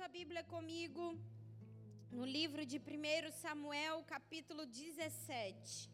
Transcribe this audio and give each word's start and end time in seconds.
sua 0.00 0.08
Bíblia 0.20 0.42
comigo 0.52 1.04
no 2.18 2.24
livro 2.36 2.62
de 2.70 2.76
1 2.78 3.32
Samuel, 3.40 3.96
capítulo 4.12 4.62
17. 4.64 5.90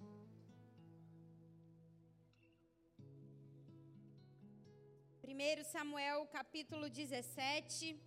Primeiro 5.24 5.64
Samuel, 5.72 6.20
capítulo 6.38 6.86
17. 7.00 7.98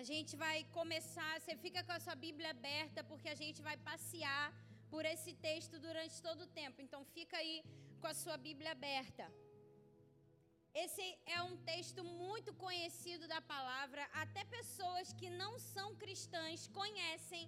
A 0.00 0.02
gente 0.10 0.34
vai 0.44 0.58
começar, 0.78 1.32
você 1.40 1.56
fica 1.64 1.82
com 1.86 1.96
a 1.98 2.04
sua 2.06 2.18
Bíblia 2.26 2.50
aberta, 2.50 3.02
porque 3.12 3.30
a 3.34 3.38
gente 3.42 3.62
vai 3.70 3.78
passear 3.90 4.46
por 4.92 5.04
esse 5.14 5.34
texto 5.48 5.78
durante 5.88 6.20
todo 6.28 6.42
o 6.42 6.52
tempo. 6.62 6.82
Então 6.86 7.02
fica 7.16 7.38
aí 7.42 7.56
com 8.02 8.08
a 8.14 8.18
sua 8.22 8.36
Bíblia 8.48 8.72
aberta. 8.78 9.26
Esse 10.84 11.04
é 11.34 11.38
um 11.48 11.56
texto 11.68 12.00
muito 12.04 12.50
conhecido 12.64 13.24
da 13.32 13.38
palavra, 13.52 14.02
até 14.22 14.42
pessoas 14.56 15.12
que 15.18 15.28
não 15.42 15.52
são 15.58 15.86
cristãs 16.02 16.66
conhecem 16.80 17.44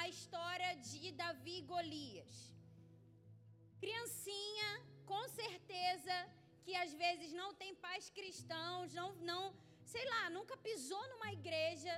a 0.00 0.08
história 0.12 0.70
de 0.88 1.12
Davi 1.20 1.54
e 1.58 1.66
Golias. 1.72 2.34
Criancinha, 3.82 4.70
com 5.12 5.22
certeza, 5.28 6.16
que 6.64 6.74
às 6.84 6.92
vezes 7.04 7.30
não 7.42 7.50
tem 7.60 7.72
pais 7.86 8.08
cristãos, 8.18 8.92
não, 9.00 9.08
não, 9.30 9.42
sei 9.94 10.04
lá, 10.14 10.22
nunca 10.38 10.56
pisou 10.66 11.04
numa 11.12 11.32
igreja, 11.38 11.94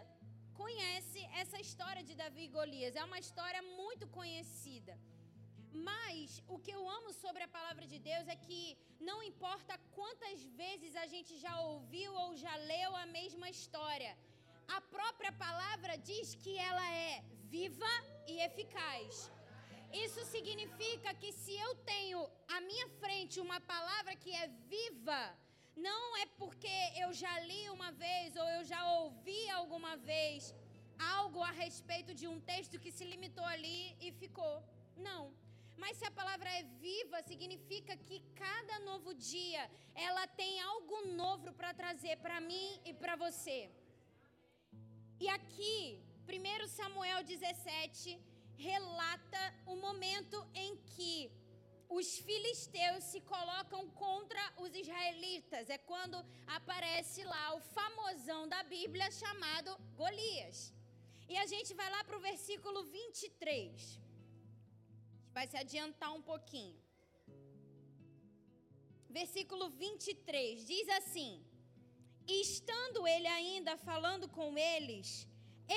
conhece 0.63 1.23
essa 1.43 1.59
história 1.67 2.05
de 2.09 2.15
Davi 2.23 2.45
e 2.45 2.55
Golias. 2.59 2.95
É 2.95 3.05
uma 3.11 3.23
história 3.27 3.63
muito 3.81 4.07
conhecida. 4.19 4.95
Mas 5.75 6.43
o 6.47 6.57
que 6.59 6.71
eu 6.71 6.89
amo 6.89 7.13
sobre 7.13 7.43
a 7.43 7.49
palavra 7.49 7.87
de 7.93 7.99
Deus 7.99 8.29
é 8.29 8.37
que 8.37 8.79
não 9.01 9.23
importa 9.23 9.79
quantas 9.97 10.43
vezes 10.61 10.95
a 10.95 11.07
gente 11.07 11.37
já 11.45 11.55
ouviu 11.61 12.11
ou 12.15 12.37
já 12.37 12.55
leu 12.73 12.95
a 12.95 13.07
mesma 13.07 13.51
história, 13.51 14.17
a 14.69 14.81
própria 14.81 15.33
palavra 15.33 15.99
diz 15.99 16.35
que 16.37 16.57
ela 16.57 16.87
é 16.93 17.23
viva 17.57 17.95
e 18.27 18.41
eficaz. 18.49 19.31
Isso 19.93 20.25
significa 20.25 21.13
que 21.15 21.33
se 21.33 21.55
eu 21.65 21.75
tenho 21.93 22.21
à 22.49 22.61
minha 22.61 22.89
frente 23.01 23.41
uma 23.41 23.61
palavra 23.61 24.15
que 24.17 24.33
é 24.35 24.47
viva, 24.75 25.23
não 25.77 26.17
é 26.17 26.27
porque 26.41 26.77
eu 27.03 27.13
já 27.13 27.35
li 27.41 27.69
uma 27.71 27.91
vez 27.93 28.37
ou 28.37 28.49
eu 28.57 28.65
já 28.65 28.81
ouvi 29.01 29.49
alguma 29.51 29.97
vez 29.97 30.55
algo 30.99 31.41
a 31.43 31.51
respeito 31.51 32.15
de 32.15 32.27
um 32.29 32.41
texto 32.41 32.79
que 32.79 32.93
se 32.93 33.05
limitou 33.05 33.45
ali 33.45 33.97
e 34.01 34.13
ficou. 34.13 34.63
Não. 34.97 35.23
Mas 35.77 35.97
se 35.97 36.05
a 36.07 36.11
palavra 36.11 36.49
é 36.59 36.63
viva, 36.63 37.23
significa 37.23 37.97
que 37.97 38.21
cada 38.35 38.79
novo 38.81 39.13
dia 39.15 39.71
ela 39.95 40.27
tem 40.27 40.61
algo 40.61 41.07
novo 41.23 41.53
para 41.53 41.75
trazer 41.75 42.17
para 42.19 42.41
mim 42.41 42.81
e 42.85 42.93
para 42.93 43.17
você. 43.17 43.71
E 45.21 45.29
aqui, 45.29 46.01
1 46.29 46.69
Samuel 46.69 47.23
17 47.25 48.19
relata 48.57 49.55
o 49.67 49.77
momento 49.77 50.39
em 50.55 50.77
que 50.93 51.31
os 51.89 52.19
filisteus 52.19 53.05
se 53.05 53.21
colocam 53.21 53.83
contra 53.91 54.43
os 54.59 54.75
israelitas. 54.75 55.69
É 55.71 55.79
quando 55.79 56.25
aparece 56.47 57.23
lá 57.25 57.55
o 57.55 57.61
famosão 57.61 58.49
da 58.49 58.63
Bíblia 58.63 59.11
chamado 59.11 59.77
Golias. 59.97 60.73
E 61.29 61.37
a 61.37 61.47
gente 61.47 61.73
vai 61.75 61.91
lá 61.91 62.03
para 62.05 62.17
o 62.17 62.21
versículo 62.21 62.85
23 62.85 64.04
vai 65.37 65.47
se 65.49 65.57
adiantar 65.57 66.13
um 66.19 66.23
pouquinho. 66.23 66.77
Versículo 69.19 69.69
23 69.69 70.67
diz 70.73 70.89
assim: 71.01 71.33
Estando 72.27 73.07
ele 73.15 73.27
ainda 73.39 73.77
falando 73.77 74.27
com 74.29 74.57
eles, 74.57 75.27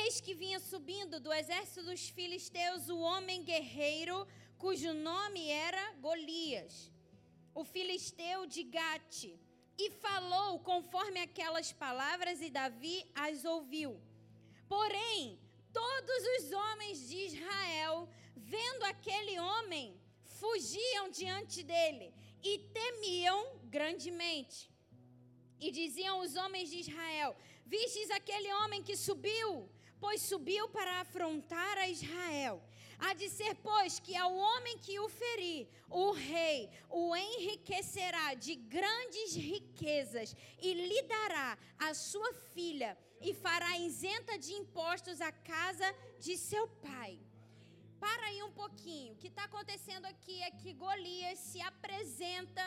eis 0.01 0.21
que 0.25 0.33
vinha 0.43 0.59
subindo 0.59 1.19
do 1.19 1.33
exército 1.39 1.83
dos 1.89 2.03
filisteus 2.17 2.87
o 2.87 2.99
homem 2.99 3.43
guerreiro, 3.43 4.27
cujo 4.63 4.93
nome 4.93 5.43
era 5.49 5.83
Golias, 6.05 6.91
o 7.53 7.63
filisteu 7.73 8.45
de 8.45 8.63
Gate, 8.63 9.25
e 9.83 9.89
falou 10.05 10.59
conforme 10.71 11.19
aquelas 11.19 11.71
palavras, 11.71 12.41
e 12.41 12.49
Davi 12.49 12.97
as 13.13 13.43
ouviu. 13.45 13.91
Porém, 14.67 15.39
todos 15.73 16.21
os 16.35 16.51
homens 16.51 17.07
de 17.09 17.17
Israel, 17.29 18.09
vendo 18.37 18.83
aquele 18.83 19.39
homem, 19.39 19.99
fugiam 20.23 21.09
diante 21.09 21.63
dele 21.63 22.13
e 22.43 22.59
temiam 22.79 23.59
grandemente. 23.65 24.69
E 25.59 25.71
diziam 25.71 26.19
os 26.19 26.35
homens 26.35 26.69
de 26.69 26.77
Israel: 26.77 27.35
Vistes 27.65 28.11
aquele 28.11 28.53
homem 28.53 28.83
que 28.83 28.95
subiu? 28.95 29.69
Pois 29.99 30.21
subiu 30.21 30.69
para 30.69 31.01
afrontar 31.01 31.77
a 31.79 31.89
Israel. 31.89 32.61
Há 32.99 33.13
de 33.13 33.29
ser, 33.29 33.53
pois, 33.55 33.99
que 33.99 34.15
ao 34.15 34.33
homem 34.35 34.77
que 34.79 34.99
o 34.99 35.07
ferir, 35.07 35.67
o 35.89 36.11
rei 36.11 36.69
o 36.89 37.15
enriquecerá 37.15 38.33
de 38.33 38.55
grandes 38.55 39.35
riquezas 39.35 40.35
e 40.59 40.73
lhe 40.73 41.01
dará 41.03 41.57
a 41.77 41.93
sua 41.93 42.33
filha 42.53 42.97
e 43.21 43.33
fará 43.33 43.77
isenta 43.77 44.37
de 44.37 44.53
impostos 44.53 45.21
a 45.21 45.31
casa 45.31 45.95
de 46.19 46.37
seu 46.37 46.67
pai. 46.67 47.19
Para 47.99 48.27
aí 48.27 48.41
um 48.43 48.51
pouquinho. 48.51 49.13
O 49.13 49.17
que 49.21 49.27
está 49.27 49.45
acontecendo 49.45 50.05
aqui 50.05 50.41
é 50.43 50.51
que 50.51 50.73
Golias 50.73 51.39
se 51.39 51.61
apresenta 51.61 52.65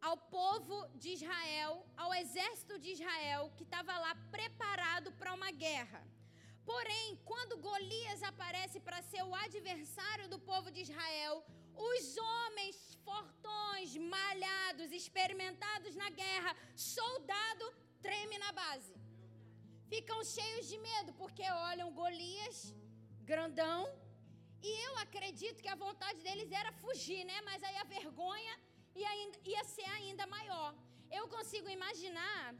ao 0.00 0.16
povo 0.16 0.76
de 1.02 1.10
Israel, 1.16 1.72
ao 1.96 2.12
exército 2.14 2.78
de 2.78 2.90
Israel, 2.96 3.52
que 3.56 3.64
estava 3.64 3.98
lá 3.98 4.14
preparado 4.36 5.10
para 5.12 5.34
uma 5.38 5.50
guerra. 5.50 6.00
Porém, 6.64 7.18
quando 7.24 7.60
Golias 7.68 8.22
aparece 8.22 8.78
para 8.86 9.00
ser 9.10 9.22
o 9.24 9.34
adversário 9.34 10.28
do 10.28 10.38
povo 10.50 10.70
de 10.70 10.82
Israel, 10.82 11.34
os 11.92 12.16
homens 12.18 12.76
fortões, 13.08 13.96
malhados, 13.96 14.92
experimentados 14.92 15.94
na 16.02 16.10
guerra, 16.10 16.54
soldado, 16.76 17.66
treme 18.02 18.36
na 18.38 18.52
base. 18.52 18.94
Ficam 19.92 20.22
cheios 20.22 20.68
de 20.68 20.78
medo 20.78 21.12
porque 21.14 21.44
olham 21.70 21.94
Golias, 22.00 22.74
grandão, 23.30 23.80
e 24.62 24.70
eu 24.86 24.92
acredito 24.98 25.62
que 25.62 25.72
a 25.74 25.80
vontade 25.86 26.20
deles 26.26 26.50
era 26.50 26.72
fugir, 26.72 27.24
né? 27.24 27.40
Mas 27.48 27.62
aí 27.62 27.76
a 27.76 27.84
vergonha 27.84 28.54
ia, 28.94 29.12
ia 29.52 29.64
ser 29.64 29.88
ainda 29.98 30.26
maior. 30.26 30.74
Eu 31.18 31.24
consigo 31.28 31.68
imaginar 31.68 32.54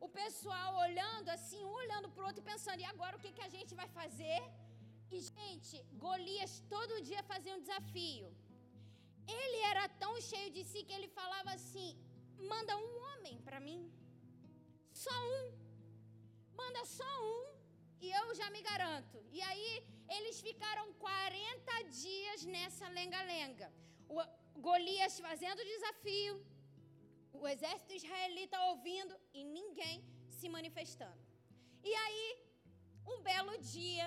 o 0.00 0.08
pessoal 0.20 0.70
olhando 0.86 1.28
assim, 1.36 1.62
um 1.64 1.74
olhando 1.82 2.08
para 2.10 2.22
o 2.22 2.26
outro 2.26 2.42
e 2.42 2.50
pensando: 2.52 2.80
e 2.80 2.90
agora 2.92 3.16
o 3.16 3.20
que, 3.24 3.32
que 3.32 3.46
a 3.48 3.52
gente 3.56 3.74
vai 3.80 3.88
fazer? 4.00 4.40
E, 5.10 5.20
gente, 5.20 5.76
Golias 6.04 6.54
todo 6.74 7.02
dia 7.08 7.22
fazia 7.32 7.54
um 7.56 7.60
desafio. 7.66 8.28
Ele 9.40 9.58
era 9.72 9.88
tão 10.02 10.14
cheio 10.20 10.50
de 10.56 10.64
si 10.70 10.82
que 10.86 10.92
ele 10.96 11.08
falava 11.20 11.50
assim: 11.58 11.90
manda 12.52 12.76
um 12.84 12.92
homem 13.06 13.36
para 13.46 13.60
mim. 13.60 13.82
Só 15.04 15.16
um. 15.36 15.44
Manda 16.60 16.84
só 16.84 17.12
um 17.32 17.44
e 18.04 18.10
eu 18.20 18.26
já 18.40 18.48
me 18.50 18.60
garanto. 18.70 19.18
E 19.36 19.40
aí 19.48 19.68
eles 20.18 20.40
ficaram 20.48 20.86
40 20.94 21.82
dias 22.02 22.44
nessa 22.54 22.88
lenga-lenga. 22.98 23.68
Golias 24.66 25.14
fazendo 25.26 25.68
desafio, 25.72 26.34
o 27.40 27.46
exército 27.52 27.92
israelita 28.00 28.58
ouvindo 28.70 29.14
e 29.38 29.42
ninguém 29.58 29.96
se 30.38 30.48
manifestando. 30.56 31.22
E 31.90 31.94
aí, 32.04 32.26
um 33.12 33.18
belo 33.28 33.54
dia, 33.74 34.06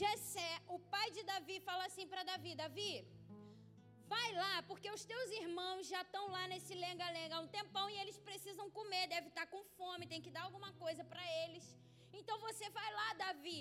Jessé, 0.00 0.52
o 0.74 0.78
pai 0.94 1.08
de 1.16 1.22
Davi, 1.30 1.56
fala 1.68 1.84
assim 1.88 2.06
para 2.12 2.28
Davi: 2.30 2.52
Davi, 2.62 2.92
vai 4.14 4.28
lá, 4.42 4.54
porque 4.68 4.88
os 4.96 5.04
teus 5.12 5.28
irmãos 5.42 5.86
já 5.92 6.02
estão 6.06 6.24
lá 6.36 6.44
nesse 6.52 6.74
lenga-lenga 6.84 7.36
há 7.36 7.40
um 7.46 7.52
tempão 7.58 7.86
e 7.90 7.98
eles 8.02 8.18
precisam 8.28 8.66
comer, 8.78 9.04
deve 9.14 9.28
estar 9.32 9.46
com 9.52 9.62
fome, 9.78 10.10
tem 10.12 10.24
que 10.26 10.34
dar 10.36 10.44
alguma 10.48 10.72
coisa 10.84 11.04
para 11.12 11.24
eles. 11.44 11.66
Então 12.18 12.38
você 12.46 12.68
vai 12.78 12.90
lá, 13.00 13.08
Davi, 13.24 13.60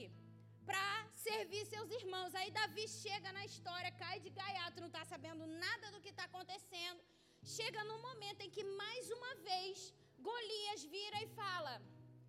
para 0.69 0.85
servir 1.27 1.65
seus 1.65 1.89
irmãos. 1.99 2.33
Aí 2.35 2.51
Davi 2.51 2.87
chega 2.87 3.31
na 3.37 3.45
história, 3.45 3.91
cai 4.03 4.19
de 4.19 4.29
gaiato, 4.29 4.81
não 4.81 4.91
está 4.93 5.03
sabendo 5.05 5.45
nada 5.65 5.91
do 5.91 6.01
que 6.01 6.09
está 6.09 6.25
acontecendo 6.25 7.01
chega 7.43 7.83
num 7.83 8.01
momento 8.01 8.41
em 8.41 8.49
que 8.49 8.63
mais 8.63 9.09
uma 9.09 9.35
vez 9.35 9.93
Golias 10.19 10.83
vira 10.83 11.23
e 11.23 11.27
fala: 11.27 11.81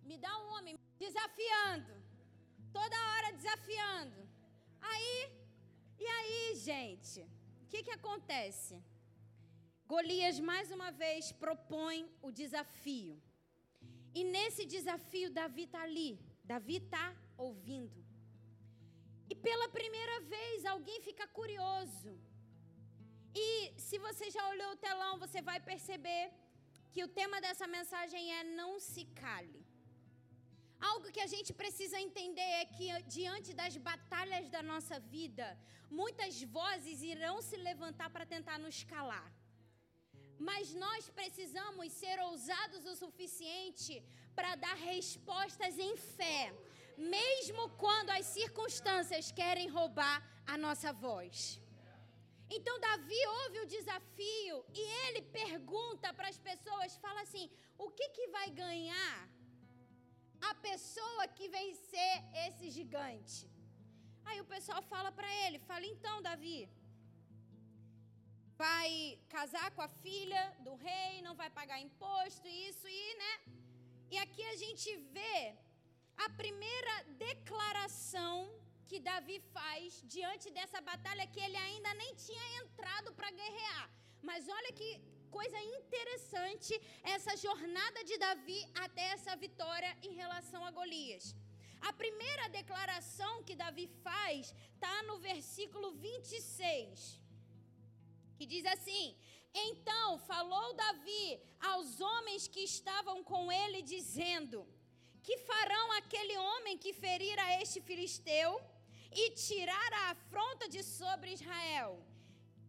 Me 0.03 0.17
dá 0.17 0.31
um 0.39 0.47
homem, 0.53 0.77
desafiando, 0.97 1.93
toda 2.71 3.07
hora 3.09 3.33
desafiando. 3.33 4.27
Aí, 4.81 5.31
e 5.99 6.05
aí, 6.05 6.55
gente, 6.55 7.21
o 7.63 7.67
que, 7.69 7.83
que 7.83 7.91
acontece? 7.91 8.83
Golias 9.85 10.39
mais 10.39 10.71
uma 10.71 10.91
vez 10.91 11.31
propõe 11.31 12.09
o 12.21 12.31
desafio. 12.31 13.21
E 14.15 14.23
nesse 14.23 14.65
desafio, 14.65 15.29
Davi 15.29 15.63
está 15.63 15.81
ali, 15.81 16.19
Davi 16.43 16.77
está 16.77 17.15
ouvindo. 17.37 18.03
Pela 19.47 19.67
primeira 19.77 20.17
vez, 20.35 20.65
alguém 20.73 20.99
fica 21.07 21.25
curioso. 21.39 22.11
E 23.47 23.49
se 23.85 23.97
você 24.05 24.25
já 24.35 24.43
olhou 24.53 24.71
o 24.71 24.81
telão, 24.87 25.13
você 25.23 25.41
vai 25.49 25.59
perceber 25.71 26.23
que 26.93 27.03
o 27.05 27.11
tema 27.19 27.37
dessa 27.45 27.67
mensagem 27.77 28.23
é 28.39 28.43
não 28.59 28.71
se 28.89 29.03
cale. 29.21 29.61
Algo 30.91 31.11
que 31.15 31.23
a 31.25 31.31
gente 31.33 31.51
precisa 31.61 31.97
entender 32.07 32.49
é 32.61 32.65
que 32.75 32.87
diante 33.17 33.51
das 33.59 33.75
batalhas 33.89 34.47
da 34.55 34.61
nossa 34.71 34.97
vida, 35.15 35.47
muitas 35.99 36.41
vozes 36.57 37.01
irão 37.13 37.35
se 37.49 37.57
levantar 37.69 38.09
para 38.15 38.31
tentar 38.35 38.57
nos 38.65 38.79
calar. 38.93 39.29
Mas 40.47 40.73
nós 40.85 41.09
precisamos 41.19 41.91
ser 42.01 42.17
ousados 42.27 42.83
o 42.91 42.95
suficiente 43.03 43.93
para 44.37 44.55
dar 44.65 44.77
respostas 44.91 45.77
em 45.87 45.95
fé, 46.17 46.41
mesmo 46.97 47.69
quando 47.83 48.11
as 48.11 48.25
circunstâncias 48.25 49.31
querem 49.31 49.67
roubar 49.77 50.17
a 50.45 50.57
nossa 50.57 50.91
voz. 51.05 51.59
Então 52.55 52.79
Davi 52.79 53.21
ouve 53.41 53.59
o 53.61 53.69
desafio 53.75 54.57
e 54.73 54.83
ele 55.03 55.21
pergunta 55.41 56.13
para 56.13 56.27
as 56.33 56.37
pessoas, 56.49 56.97
fala 57.05 57.21
assim: 57.21 57.49
"O 57.77 57.89
que 57.97 58.07
que 58.15 58.27
vai 58.35 58.47
ganhar 58.63 59.15
a 60.49 60.53
pessoa 60.67 61.27
que 61.37 61.47
vencer 61.57 62.13
esse 62.45 62.69
gigante?" 62.77 63.49
Aí 64.25 64.39
o 64.41 64.49
pessoal 64.53 64.81
fala 64.93 65.11
para 65.11 65.29
ele, 65.43 65.59
fala: 65.69 65.85
"Então, 65.93 66.21
Davi, 66.21 66.59
vai 68.63 68.89
casar 69.35 69.67
com 69.75 69.81
a 69.81 69.93
filha 70.03 70.43
do 70.65 70.73
rei, 70.87 71.21
não 71.27 71.35
vai 71.41 71.49
pagar 71.59 71.79
imposto, 71.87 72.47
isso 72.69 72.87
e, 72.87 73.15
né? 73.23 73.33
E 74.13 74.17
aqui 74.25 74.43
a 74.53 74.55
gente 74.63 74.89
vê 75.15 75.55
a 76.17 76.29
primeira 76.41 77.03
declaração 77.27 78.35
que 78.87 78.99
Davi 78.99 79.39
faz 79.55 80.01
diante 80.15 80.51
dessa 80.51 80.79
batalha 80.81 81.25
que 81.27 81.39
ele 81.39 81.57
ainda 81.57 81.93
nem 81.95 82.13
tinha 82.15 82.45
entrado 82.61 83.11
para 83.13 83.31
guerrear. 83.31 83.89
Mas 84.21 84.47
olha 84.47 84.71
que 84.79 84.89
coisa 85.37 85.59
interessante 85.77 86.73
essa 87.15 87.35
jornada 87.45 88.03
de 88.09 88.17
Davi 88.17 88.59
até 88.85 89.05
essa 89.15 89.35
vitória 89.35 89.91
em 90.07 90.13
relação 90.21 90.63
a 90.65 90.71
Golias. 90.71 91.35
A 91.89 91.91
primeira 91.91 92.47
declaração 92.59 93.43
que 93.47 93.55
Davi 93.63 93.87
faz 94.07 94.53
está 94.73 94.95
no 95.03 95.17
versículo 95.29 95.91
26, 95.93 97.19
que 98.37 98.45
diz 98.53 98.65
assim: 98.75 99.05
Então 99.53 100.07
falou 100.31 100.67
Davi 100.85 101.25
aos 101.71 101.99
homens 101.99 102.47
que 102.47 102.63
estavam 102.73 103.17
com 103.31 103.51
ele, 103.51 103.81
dizendo: 103.95 104.59
Que 105.23 105.37
farão 105.37 105.91
aquele 105.93 106.37
homem 106.37 106.77
que 106.77 106.93
ferir 106.93 107.37
a 107.39 107.61
este 107.61 107.79
filisteu? 107.81 108.61
e 109.15 109.31
tirar 109.31 109.93
a 109.93 110.11
afronta 110.11 110.67
de 110.67 110.83
sobre 110.83 111.33
Israel. 111.33 112.03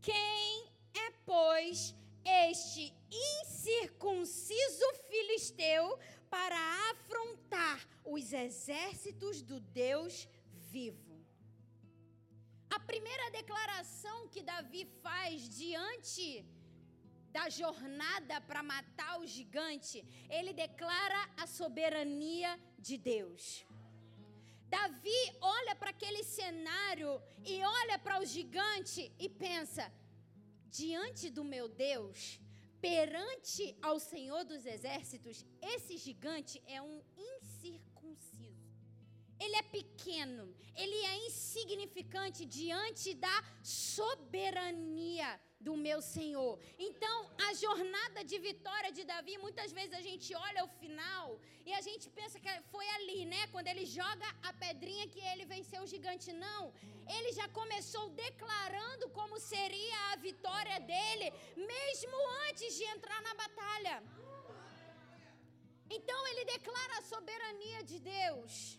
Quem 0.01 0.69
é, 0.95 1.11
pois, 1.25 1.95
este 2.25 2.93
incircunciso 3.11 4.87
filisteu 5.09 5.99
para 6.29 6.59
afrontar 6.91 7.87
os 8.05 8.33
exércitos 8.33 9.41
do 9.41 9.59
Deus 9.61 10.29
vivo? 10.71 11.15
A 12.71 12.79
primeira 12.81 13.31
declaração 13.31 14.29
que 14.29 14.43
Davi 14.43 14.85
faz 15.03 15.49
diante 15.49 16.45
da 17.37 17.45
jornada 17.61 18.37
para 18.49 18.63
matar 18.63 19.13
o 19.21 19.27
gigante, 19.27 19.99
ele 20.37 20.53
declara 20.53 21.21
a 21.43 21.47
soberania 21.59 22.51
de 22.87 22.97
Deus. 22.97 23.43
Davi 24.75 25.23
olha 25.41 25.75
para 25.81 25.91
aquele 25.95 26.23
cenário 26.39 27.11
e 27.53 27.55
olha 27.81 27.99
para 27.99 28.21
o 28.23 28.25
gigante 28.35 29.03
e 29.25 29.29
pensa: 29.29 29.85
diante 30.81 31.29
do 31.37 31.45
meu 31.55 31.67
Deus, 31.69 32.41
perante 32.81 33.65
ao 33.89 33.99
Senhor 33.99 34.43
dos 34.45 34.65
Exércitos, 34.77 35.45
esse 35.75 35.97
gigante 36.07 36.63
é 36.67 36.81
um 36.81 36.99
incircunciso. 37.31 38.65
Ele 39.45 39.57
é 39.57 39.63
pequeno, 39.79 40.45
ele 40.83 40.99
é 41.13 41.27
insignificante 41.27 42.45
diante 42.59 43.09
da 43.27 43.37
soberania 43.63 45.31
do 45.67 45.75
meu 45.87 45.99
Senhor. 46.15 46.53
Então, 46.87 47.17
a 47.49 47.51
jornada 47.65 48.21
de 48.31 48.39
vitória 48.49 48.91
de 48.97 49.03
Davi, 49.13 49.35
muitas 49.47 49.71
vezes 49.79 49.95
a 50.01 50.05
gente 50.09 50.29
olha 50.47 50.65
o 50.67 50.73
final 50.81 51.27
e 51.69 51.73
a 51.79 51.83
gente 51.89 52.07
pensa 52.19 52.43
que 52.45 52.51
foi 52.73 52.87
ali, 52.97 53.21
né? 53.33 53.43
Quando 53.53 53.71
ele 53.73 53.85
joga 53.99 54.29
a 54.49 54.53
pedrinha 54.65 55.07
que 55.15 55.23
ele 55.31 55.47
venceu 55.55 55.81
o 55.83 55.91
gigante. 55.95 56.29
Não. 56.47 56.63
Ele 57.17 57.31
já 57.41 57.49
começou 57.61 58.05
declarando 58.27 59.09
como 59.19 59.39
seria 59.53 59.99
a 60.13 60.17
vitória 60.29 60.79
dele, 60.93 61.29
mesmo 61.73 62.17
antes 62.47 62.71
de 62.79 62.85
entrar 62.95 63.21
na 63.29 63.35
batalha. 63.43 63.97
Então 65.97 66.21
ele 66.31 66.45
declara 66.55 66.95
a 66.99 67.07
soberania 67.15 67.83
de 67.91 67.99
Deus 68.15 68.79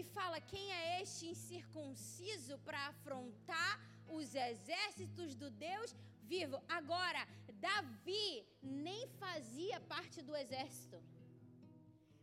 e 0.00 0.02
fala: 0.16 0.40
quem 0.52 0.66
é 0.80 1.02
este 1.02 1.26
incircunciso 1.34 2.56
para 2.66 2.80
afrontar 2.92 3.72
os 4.18 4.34
exércitos 4.34 5.34
do 5.34 5.50
Deus 5.50 5.94
vivo. 6.22 6.56
Agora, 6.68 7.22
Davi 7.66 8.46
nem 8.62 9.06
fazia 9.22 9.78
parte 9.80 10.22
do 10.22 10.34
exército. 10.42 10.98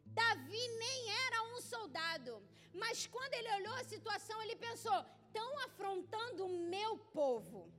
Davi 0.06 0.63
nem 0.84 1.00
era 1.25 1.44
um 1.54 1.62
soldado. 1.62 2.34
Mas 2.74 3.07
quando 3.07 3.34
ele 3.34 3.51
olhou 3.57 3.75
a 3.75 3.89
situação, 3.94 4.42
ele 4.42 4.56
pensou: 4.56 5.00
estão 5.28 5.50
afrontando 5.68 6.45
o 6.45 6.57
meu 6.75 6.98
povo. 7.19 7.72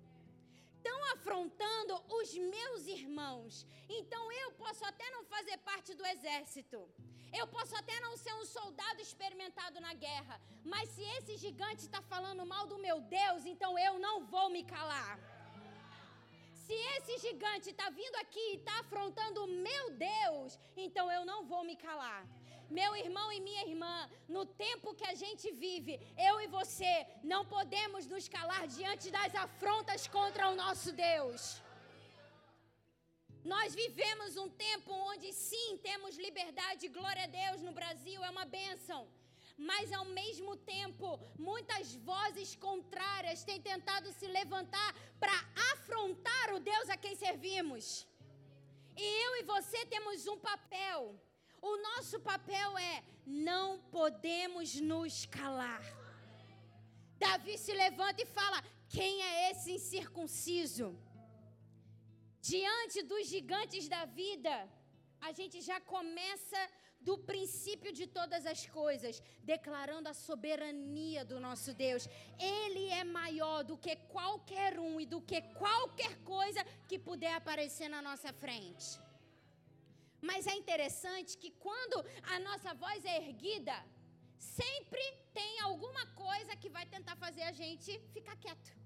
Estão 0.76 0.98
afrontando 1.14 1.94
os 2.18 2.32
meus 2.54 2.86
irmãos. 2.86 3.66
Então 3.88 4.22
eu 4.42 4.52
posso 4.52 4.84
até 4.84 5.10
não 5.10 5.24
fazer 5.24 5.56
parte 5.58 5.92
do 5.94 6.06
exército. 6.06 6.78
Eu 7.32 7.46
posso 7.46 7.74
até 7.76 8.00
não 8.00 8.16
ser 8.16 8.32
um 8.34 8.44
soldado 8.44 9.00
experimentado 9.00 9.80
na 9.80 9.94
guerra, 9.94 10.40
mas 10.64 10.88
se 10.90 11.02
esse 11.16 11.36
gigante 11.36 11.82
está 11.82 12.00
falando 12.02 12.46
mal 12.46 12.66
do 12.66 12.78
meu 12.78 13.00
Deus, 13.00 13.44
então 13.44 13.78
eu 13.78 13.98
não 13.98 14.24
vou 14.24 14.48
me 14.48 14.64
calar. 14.64 15.18
Se 16.66 16.72
esse 16.96 17.18
gigante 17.18 17.70
está 17.70 17.88
vindo 17.90 18.16
aqui 18.16 18.40
e 18.52 18.56
está 18.56 18.80
afrontando 18.80 19.44
o 19.44 19.46
meu 19.46 19.90
Deus, 19.90 20.58
então 20.76 21.10
eu 21.10 21.24
não 21.24 21.44
vou 21.44 21.64
me 21.64 21.76
calar. 21.76 22.26
Meu 22.70 22.94
irmão 22.94 23.32
e 23.32 23.40
minha 23.40 23.66
irmã, 23.66 24.10
no 24.28 24.44
tempo 24.44 24.94
que 24.94 25.06
a 25.06 25.14
gente 25.14 25.50
vive, 25.50 25.98
eu 26.18 26.38
e 26.42 26.46
você 26.46 27.06
não 27.24 27.42
podemos 27.46 28.06
nos 28.06 28.28
calar 28.28 28.66
diante 28.66 29.10
das 29.10 29.34
afrontas 29.34 30.06
contra 30.06 30.50
o 30.50 30.54
nosso 30.54 30.92
Deus. 30.92 31.62
Nós 33.44 33.74
vivemos 33.74 34.36
um 34.36 34.48
tempo 34.48 34.92
onde 34.92 35.32
sim 35.32 35.78
temos 35.82 36.16
liberdade, 36.16 36.88
glória 36.88 37.24
a 37.24 37.26
Deus 37.26 37.62
no 37.62 37.72
Brasil, 37.72 38.22
é 38.24 38.30
uma 38.30 38.44
bênção. 38.44 39.08
Mas 39.56 39.92
ao 39.92 40.04
mesmo 40.04 40.56
tempo, 40.56 41.18
muitas 41.38 41.94
vozes 41.96 42.54
contrárias 42.54 43.42
têm 43.42 43.60
tentado 43.60 44.12
se 44.12 44.26
levantar 44.26 44.94
para 45.18 45.32
afrontar 45.72 46.54
o 46.54 46.60
Deus 46.60 46.88
a 46.88 46.96
quem 46.96 47.16
servimos. 47.16 48.06
E 48.96 49.24
eu 49.24 49.36
e 49.36 49.42
você 49.42 49.84
temos 49.86 50.26
um 50.26 50.38
papel. 50.38 51.14
O 51.60 51.76
nosso 51.88 52.20
papel 52.20 52.78
é 52.78 53.02
não 53.26 53.80
podemos 53.90 54.80
nos 54.80 55.26
calar. 55.26 55.82
Davi 57.18 57.58
se 57.58 57.72
levanta 57.72 58.22
e 58.22 58.26
fala: 58.26 58.62
Quem 58.88 59.22
é 59.22 59.50
esse 59.50 59.72
incircunciso? 59.72 60.96
Diante 62.40 63.02
dos 63.02 63.26
gigantes 63.26 63.88
da 63.88 64.04
vida, 64.04 64.68
a 65.20 65.32
gente 65.32 65.60
já 65.60 65.80
começa 65.80 66.58
do 67.00 67.16
princípio 67.16 67.92
de 67.92 68.06
todas 68.06 68.44
as 68.46 68.66
coisas, 68.66 69.22
declarando 69.42 70.08
a 70.08 70.14
soberania 70.14 71.24
do 71.24 71.38
nosso 71.40 71.72
Deus. 71.74 72.08
Ele 72.38 72.86
é 72.88 73.04
maior 73.04 73.62
do 73.62 73.76
que 73.76 73.94
qualquer 74.16 74.78
um 74.78 75.00
e 75.00 75.06
do 75.06 75.20
que 75.20 75.40
qualquer 75.62 76.16
coisa 76.22 76.64
que 76.88 76.98
puder 76.98 77.34
aparecer 77.34 77.88
na 77.88 78.02
nossa 78.02 78.32
frente. 78.32 79.00
Mas 80.20 80.46
é 80.46 80.54
interessante 80.54 81.38
que 81.38 81.50
quando 81.50 82.04
a 82.34 82.38
nossa 82.40 82.74
voz 82.74 83.04
é 83.04 83.16
erguida, 83.16 83.76
sempre 84.38 85.02
tem 85.32 85.60
alguma 85.60 86.04
coisa 86.06 86.56
que 86.56 86.68
vai 86.68 86.86
tentar 86.86 87.16
fazer 87.16 87.42
a 87.42 87.52
gente 87.52 87.98
ficar 88.12 88.36
quieto 88.36 88.78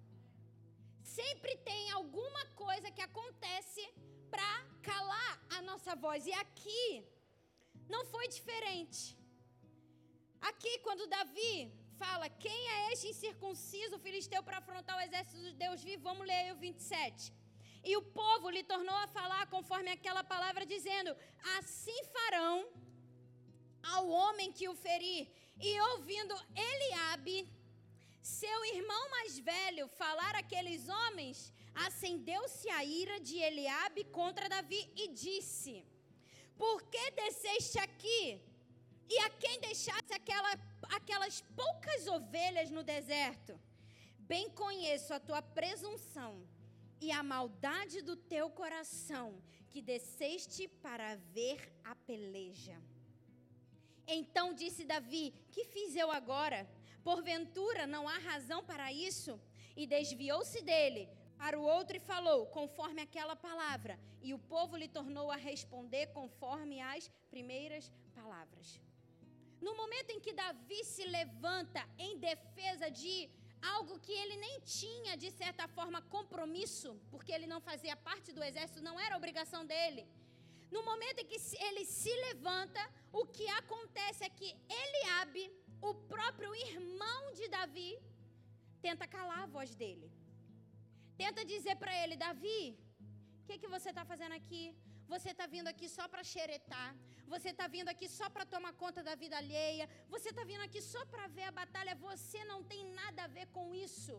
sempre 1.19 1.52
tem 1.69 1.83
alguma 1.99 2.42
coisa 2.64 2.90
que 2.97 3.04
acontece 3.09 3.83
para 4.33 4.50
calar 4.88 5.33
a 5.57 5.59
nossa 5.69 5.95
voz. 6.04 6.21
E 6.31 6.35
aqui 6.45 6.85
não 7.95 8.02
foi 8.12 8.26
diferente. 8.37 9.00
Aqui, 10.50 10.73
quando 10.87 11.11
Davi 11.16 11.54
fala: 12.02 12.28
Quem 12.45 12.61
é 12.76 12.78
este 12.92 13.09
incircunciso 13.12 14.02
filisteu 14.07 14.42
para 14.47 14.61
afrontar 14.62 14.97
o 14.97 15.04
exército 15.07 15.42
de 15.49 15.52
Deus 15.64 15.85
vivo? 15.88 16.09
Vamos 16.11 16.26
ler 16.31 16.38
aí 16.42 16.52
o 16.52 16.62
27. 16.66 17.33
E 17.90 17.92
o 18.00 18.02
povo 18.21 18.49
lhe 18.57 18.64
tornou 18.73 18.99
a 19.04 19.12
falar 19.19 19.45
conforme 19.54 19.90
aquela 19.90 20.25
palavra, 20.35 20.73
dizendo: 20.75 21.12
Assim 21.59 22.00
farão 22.16 22.57
ao 23.95 24.04
homem 24.19 24.50
que 24.59 24.69
o 24.73 24.75
ferir. 24.87 25.25
E 25.69 25.73
ouvindo 25.90 26.35
seu 26.57 27.12
irmão 28.76 29.11
mais 29.11 29.38
velho 29.38 29.87
falar 29.88 30.35
aqueles 30.37 30.88
homens, 30.88 31.52
acendeu-se 31.75 32.69
a 32.71 32.85
ira 32.85 33.19
de 33.21 33.37
Eliabe 33.38 34.05
contra 34.05 34.49
Davi 34.49 34.83
e 34.97 35.09
disse: 35.09 35.85
Por 36.57 36.83
que 36.93 37.11
desceste 37.23 37.79
aqui 37.79 38.41
e 39.12 39.19
a 39.19 39.29
quem 39.43 39.61
deixasse 39.61 40.12
aquela, 40.14 40.52
aquelas 40.99 41.41
poucas 41.55 42.07
ovelhas 42.07 42.71
no 42.71 42.83
deserto. 42.83 43.59
Bem 44.21 44.49
conheço 44.50 45.12
a 45.12 45.21
tua 45.21 45.43
presunção 45.43 46.33
e 47.00 47.11
a 47.11 47.23
maldade 47.23 48.00
do 48.00 48.17
teu 48.17 48.49
coração, 48.49 49.43
que 49.71 49.83
desceste 49.83 50.67
para 50.85 51.17
ver 51.37 51.59
a 51.85 51.95
peleja. 51.95 52.76
Então 54.07 54.55
disse 54.55 54.85
Davi: 54.85 55.35
Que 55.50 55.64
fiz 55.64 55.95
eu 55.95 56.11
agora? 56.11 56.61
Porventura 57.09 57.87
não 57.87 58.09
há 58.09 58.18
razão 58.18 58.62
para 58.64 58.92
isso? 58.92 59.40
E 59.76 59.87
desviou-se 59.87 60.61
dele 60.62 61.09
para 61.42 61.59
o 61.59 61.66
outro 61.76 61.97
e 61.97 62.00
falou, 62.12 62.47
conforme 62.47 63.02
aquela 63.02 63.35
palavra. 63.35 63.99
E 64.26 64.32
o 64.32 64.38
povo 64.38 64.76
lhe 64.76 64.88
tornou 64.88 65.30
a 65.30 65.37
responder 65.37 66.06
conforme 66.18 66.80
as 66.80 67.11
primeiras 67.30 67.90
palavras. 68.14 68.80
No 69.61 69.76
momento 69.76 70.11
em 70.11 70.21
que 70.21 70.32
Davi 70.32 70.85
se 70.85 71.04
levanta 71.04 71.82
em 71.99 72.18
defesa 72.18 72.90
de 72.90 73.30
algo 73.75 73.99
que 74.04 74.12
ele 74.12 74.37
nem 74.37 74.61
tinha, 74.61 75.16
de 75.16 75.30
certa 75.30 75.66
forma, 75.68 76.02
compromisso, 76.16 76.90
porque 77.11 77.32
ele 77.32 77.47
não 77.47 77.61
fazia 77.61 77.97
parte 77.97 78.32
do 78.32 78.42
exército, 78.42 78.82
não 78.88 78.99
era 78.99 79.16
obrigação 79.16 79.64
dele. 79.64 80.06
No 80.71 80.82
momento 80.85 81.18
em 81.21 81.26
que 81.26 81.40
ele 81.66 81.85
se 81.85 82.12
levanta, 82.28 82.82
o 83.12 83.25
que 83.26 83.47
acontece 83.61 84.25
é 84.25 84.30
que 84.30 84.56
Eliabe, 84.82 85.44
o 85.89 85.93
próprio 86.15 86.51
irmão 86.69 87.21
de 87.39 87.47
Davi, 87.57 87.91
tenta 88.87 89.07
calar 89.17 89.41
a 89.45 89.53
voz 89.57 89.71
dele. 89.83 90.09
Tenta 91.23 91.45
dizer 91.53 91.77
para 91.83 91.95
ele: 92.03 92.17
Davi, 92.27 92.61
o 93.41 93.45
que, 93.47 93.59
que 93.62 93.73
você 93.75 93.89
está 93.93 94.05
fazendo 94.12 94.37
aqui? 94.41 94.65
Você 95.12 95.31
está 95.35 95.47
vindo 95.55 95.69
aqui 95.73 95.89
só 95.97 96.05
para 96.12 96.29
xeretar. 96.33 96.91
Você 97.33 97.49
está 97.55 97.67
vindo 97.75 97.91
aqui 97.93 98.07
só 98.19 98.27
para 98.35 98.45
tomar 98.55 98.73
conta 98.83 99.01
da 99.09 99.15
vida 99.23 99.37
alheia. 99.43 99.87
Você 100.15 100.29
está 100.33 100.45
vindo 100.51 100.65
aqui 100.69 100.81
só 100.93 101.03
para 101.12 101.27
ver 101.37 101.47
a 101.49 101.57
batalha. 101.61 101.95
Você 102.09 102.41
não 102.53 102.61
tem 102.73 102.83
nada 103.01 103.21
a 103.25 103.33
ver 103.39 103.47
com 103.57 103.67
isso. 103.87 104.17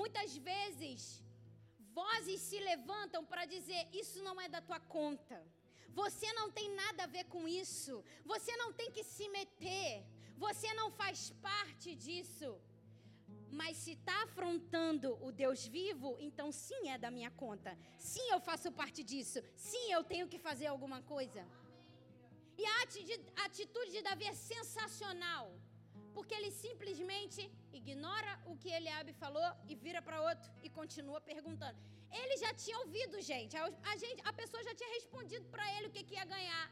Muitas 0.00 0.36
vezes, 0.50 1.00
vozes 2.00 2.40
se 2.48 2.60
levantam 2.70 3.22
para 3.32 3.44
dizer: 3.54 3.82
Isso 4.02 4.20
não 4.28 4.36
é 4.44 4.48
da 4.56 4.62
tua 4.68 4.80
conta. 4.98 5.38
Você 6.02 6.28
não 6.38 6.48
tem 6.58 6.68
nada 6.82 7.00
a 7.04 7.12
ver 7.16 7.24
com 7.34 7.42
isso. 7.62 7.94
Você 8.32 8.52
não 8.62 8.72
tem 8.80 8.90
que 8.96 9.04
se 9.14 9.28
meter. 9.38 9.92
Você 10.44 10.68
não 10.80 10.88
faz 11.00 11.18
parte 11.48 11.88
disso. 12.04 12.50
Mas 13.60 13.76
se 13.82 13.92
está 13.98 14.16
afrontando 14.26 15.08
o 15.26 15.30
Deus 15.40 15.60
vivo, 15.78 16.08
então 16.26 16.48
sim 16.66 16.82
é 16.94 16.96
da 17.04 17.10
minha 17.16 17.30
conta. 17.42 17.70
Sim, 18.10 18.26
eu 18.34 18.40
faço 18.48 18.68
parte 18.80 19.00
disso. 19.10 19.38
Sim, 19.70 19.86
eu 19.96 20.02
tenho 20.12 20.28
que 20.32 20.38
fazer 20.48 20.68
alguma 20.68 21.00
coisa. 21.14 21.42
E 22.60 22.64
a 22.74 23.44
atitude 23.48 23.90
de 23.96 24.02
Davi 24.08 24.26
é 24.32 24.36
sensacional. 24.52 25.44
Porque 26.16 26.34
ele 26.38 26.50
simplesmente 26.64 27.40
ignora 27.80 28.32
o 28.50 28.56
que 28.60 28.70
Eliabe 28.78 29.12
falou 29.24 29.48
e 29.68 29.74
vira 29.84 30.00
para 30.06 30.22
outro 30.30 30.48
e 30.62 30.70
continua 30.80 31.20
perguntando. 31.32 31.78
Ele 32.20 32.36
já 32.44 32.52
tinha 32.62 32.78
ouvido, 32.84 33.20
gente. 33.32 33.56
A, 33.56 33.96
gente, 34.04 34.20
a 34.30 34.32
pessoa 34.40 34.62
já 34.68 34.74
tinha 34.74 34.92
respondido 34.98 35.46
para 35.54 35.66
ele 35.76 35.88
o 35.88 35.92
que, 35.96 36.02
que 36.08 36.14
ia 36.14 36.24
ganhar. 36.24 36.64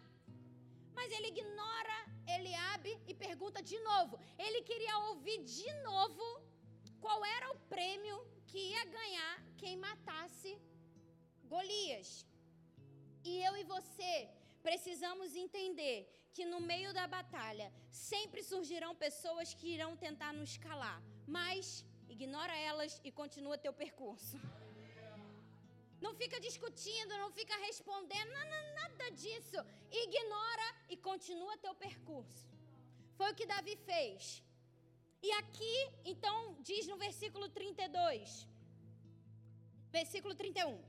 Mas 0.98 1.12
ele 1.16 1.28
ignora 1.34 1.98
Eliabe 2.36 2.92
e 3.10 3.14
pergunta 3.26 3.60
de 3.70 3.78
novo. 3.90 4.14
Ele 4.46 4.60
queria 4.70 4.96
ouvir 5.08 5.38
de 5.58 5.70
novo 5.88 6.26
qual 7.04 7.20
era 7.36 7.50
o 7.52 7.58
prêmio 7.74 8.16
que 8.48 8.58
ia 8.72 8.84
ganhar 8.98 9.34
quem 9.60 9.76
matasse 9.76 10.52
Golias. 11.52 12.08
E 13.24 13.32
eu 13.48 13.54
e 13.56 13.64
você 13.74 14.12
precisamos 14.68 15.36
entender 15.44 15.98
que 16.34 16.44
no 16.52 16.60
meio 16.60 16.92
da 16.98 17.06
batalha 17.16 17.72
sempre 17.90 18.42
surgirão 18.42 18.92
pessoas 19.06 19.54
que 19.54 19.68
irão 19.76 19.92
tentar 19.96 20.32
nos 20.32 20.56
calar, 20.66 21.00
mas 21.26 21.84
ignora 22.08 22.56
elas 22.70 23.00
e 23.04 23.10
continua 23.20 23.62
teu 23.64 23.72
percurso. 23.72 24.36
Não 26.04 26.12
fica 26.20 26.38
discutindo, 26.48 27.18
não 27.22 27.30
fica 27.38 27.56
respondendo, 27.68 28.30
nada 28.80 29.10
disso. 29.22 29.58
Ignora 29.90 30.68
e 30.88 30.96
continua 30.96 31.62
teu 31.64 31.74
percurso. 31.74 32.46
Foi 33.16 33.30
o 33.30 33.34
que 33.38 33.46
Davi 33.54 33.74
fez. 33.90 34.42
E 35.26 35.30
aqui, 35.32 35.76
então, 36.04 36.36
diz 36.68 36.86
no 36.86 36.96
versículo 36.96 37.48
32, 37.48 38.46
versículo 39.90 40.34
31. 40.34 40.80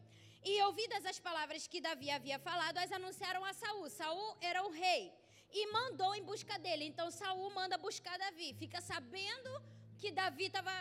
E 0.44 0.62
ouvidas 0.64 1.06
as 1.06 1.20
palavras 1.20 1.68
que 1.68 1.82
Davi 1.82 2.10
havia 2.12 2.40
falado, 2.40 2.78
as 2.78 2.92
anunciaram 2.92 3.44
a 3.44 3.54
Saul. 3.54 3.90
Saul 3.90 4.38
era 4.40 4.64
o 4.68 4.72
rei 4.72 5.12
e 5.52 5.72
mandou 5.72 6.14
em 6.16 6.24
busca 6.24 6.58
dele. 6.60 6.86
Então 6.86 7.10
Saul 7.12 7.50
manda 7.60 7.78
buscar 7.78 8.18
Davi. 8.18 8.54
Fica 8.54 8.80
sabendo 8.80 9.52
que 9.98 10.12
Davi 10.12 10.46
estava 10.46 10.72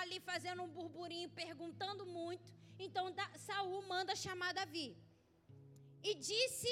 ali 0.00 0.18
fazendo 0.20 0.62
um 0.62 0.68
burburinho, 0.68 1.28
perguntando 1.30 2.06
muito. 2.06 2.55
Então 2.78 3.14
Saul 3.38 3.82
manda 3.82 4.14
chamar 4.14 4.52
Davi. 4.52 4.96
E 6.02 6.14
disse 6.14 6.68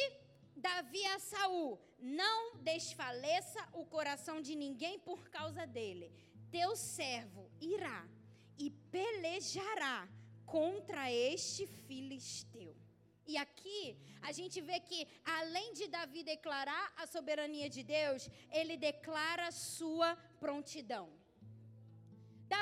Davi 0.56 1.04
a 1.06 1.18
Saul: 1.18 1.80
Não 1.98 2.56
desfaleça 2.58 3.68
o 3.72 3.84
coração 3.84 4.40
de 4.40 4.54
ninguém 4.54 4.98
por 4.98 5.28
causa 5.28 5.66
dele. 5.66 6.12
Teu 6.50 6.76
servo 6.76 7.50
irá 7.60 8.06
e 8.58 8.70
pelejará 8.70 10.08
contra 10.46 11.10
este 11.10 11.66
filisteu. 11.66 12.76
E 13.26 13.36
aqui 13.36 13.98
a 14.20 14.30
gente 14.32 14.60
vê 14.60 14.78
que, 14.80 15.08
além 15.24 15.72
de 15.72 15.88
Davi 15.88 16.22
declarar 16.22 16.92
a 16.96 17.06
soberania 17.06 17.68
de 17.68 17.82
Deus, 17.82 18.28
ele 18.50 18.76
declara 18.76 19.50
sua 19.50 20.14
prontidão. 20.38 21.10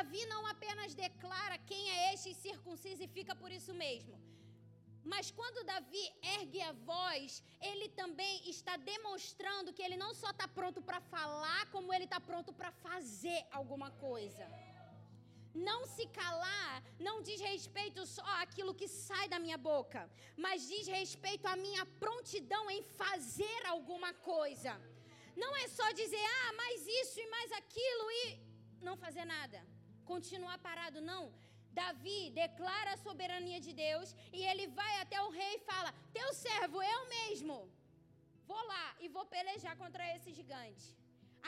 Davi 0.02 0.22
não 0.26 0.44
apenas 0.52 0.94
declara 0.94 1.56
quem 1.58 1.82
é 1.96 2.12
este 2.12 2.30
circunciso 2.34 3.02
e 3.04 3.14
fica 3.16 3.34
por 3.40 3.50
isso 3.56 3.72
mesmo. 3.72 4.16
Mas 5.10 5.30
quando 5.30 5.64
Davi 5.64 6.04
ergue 6.38 6.60
a 6.60 6.72
voz, 6.72 7.42
ele 7.68 7.88
também 8.00 8.34
está 8.54 8.76
demonstrando 8.76 9.72
que 9.72 9.82
ele 9.86 9.96
não 9.96 10.12
só 10.12 10.30
está 10.30 10.48
pronto 10.48 10.80
para 10.88 11.00
falar, 11.14 11.62
como 11.74 11.94
ele 11.94 12.06
está 12.08 12.20
pronto 12.20 12.52
para 12.52 12.72
fazer 12.86 13.40
alguma 13.52 13.90
coisa. 14.06 14.44
Não 15.54 15.80
se 15.94 16.04
calar 16.20 16.82
não 16.98 17.16
diz 17.28 17.40
respeito 17.40 18.04
só 18.04 18.24
àquilo 18.44 18.74
que 18.74 18.88
sai 18.88 19.28
da 19.28 19.38
minha 19.38 19.58
boca, 19.70 20.02
mas 20.36 20.66
diz 20.72 20.88
respeito 20.88 21.46
à 21.46 21.54
minha 21.64 21.84
prontidão 22.04 22.64
em 22.70 22.82
fazer 22.82 23.60
alguma 23.66 24.12
coisa. 24.14 24.72
Não 25.36 25.54
é 25.62 25.68
só 25.68 25.92
dizer, 25.92 26.24
ah, 26.40 26.52
mais 26.54 26.80
isso 27.02 27.20
e 27.20 27.26
mais 27.36 27.52
aquilo 27.52 28.06
e 28.22 28.24
não 28.80 28.96
fazer 28.96 29.24
nada, 29.24 29.60
continuar 30.12 30.58
parado, 30.68 31.00
não 31.12 31.24
Davi 31.80 32.20
declara 32.42 32.90
a 32.92 33.02
soberania 33.04 33.58
de 33.66 33.72
Deus 33.84 34.08
e 34.38 34.40
ele 34.50 34.66
vai 34.80 34.94
até 35.00 35.18
o 35.26 35.30
rei 35.38 35.52
e 35.56 35.64
fala: 35.70 35.90
Teu 36.18 36.28
servo, 36.46 36.78
eu 36.94 37.00
mesmo, 37.18 37.56
vou 38.50 38.62
lá 38.72 38.86
e 39.04 39.08
vou 39.16 39.24
pelejar 39.36 39.74
contra 39.82 40.04
esse 40.14 40.32
gigante. 40.38 40.88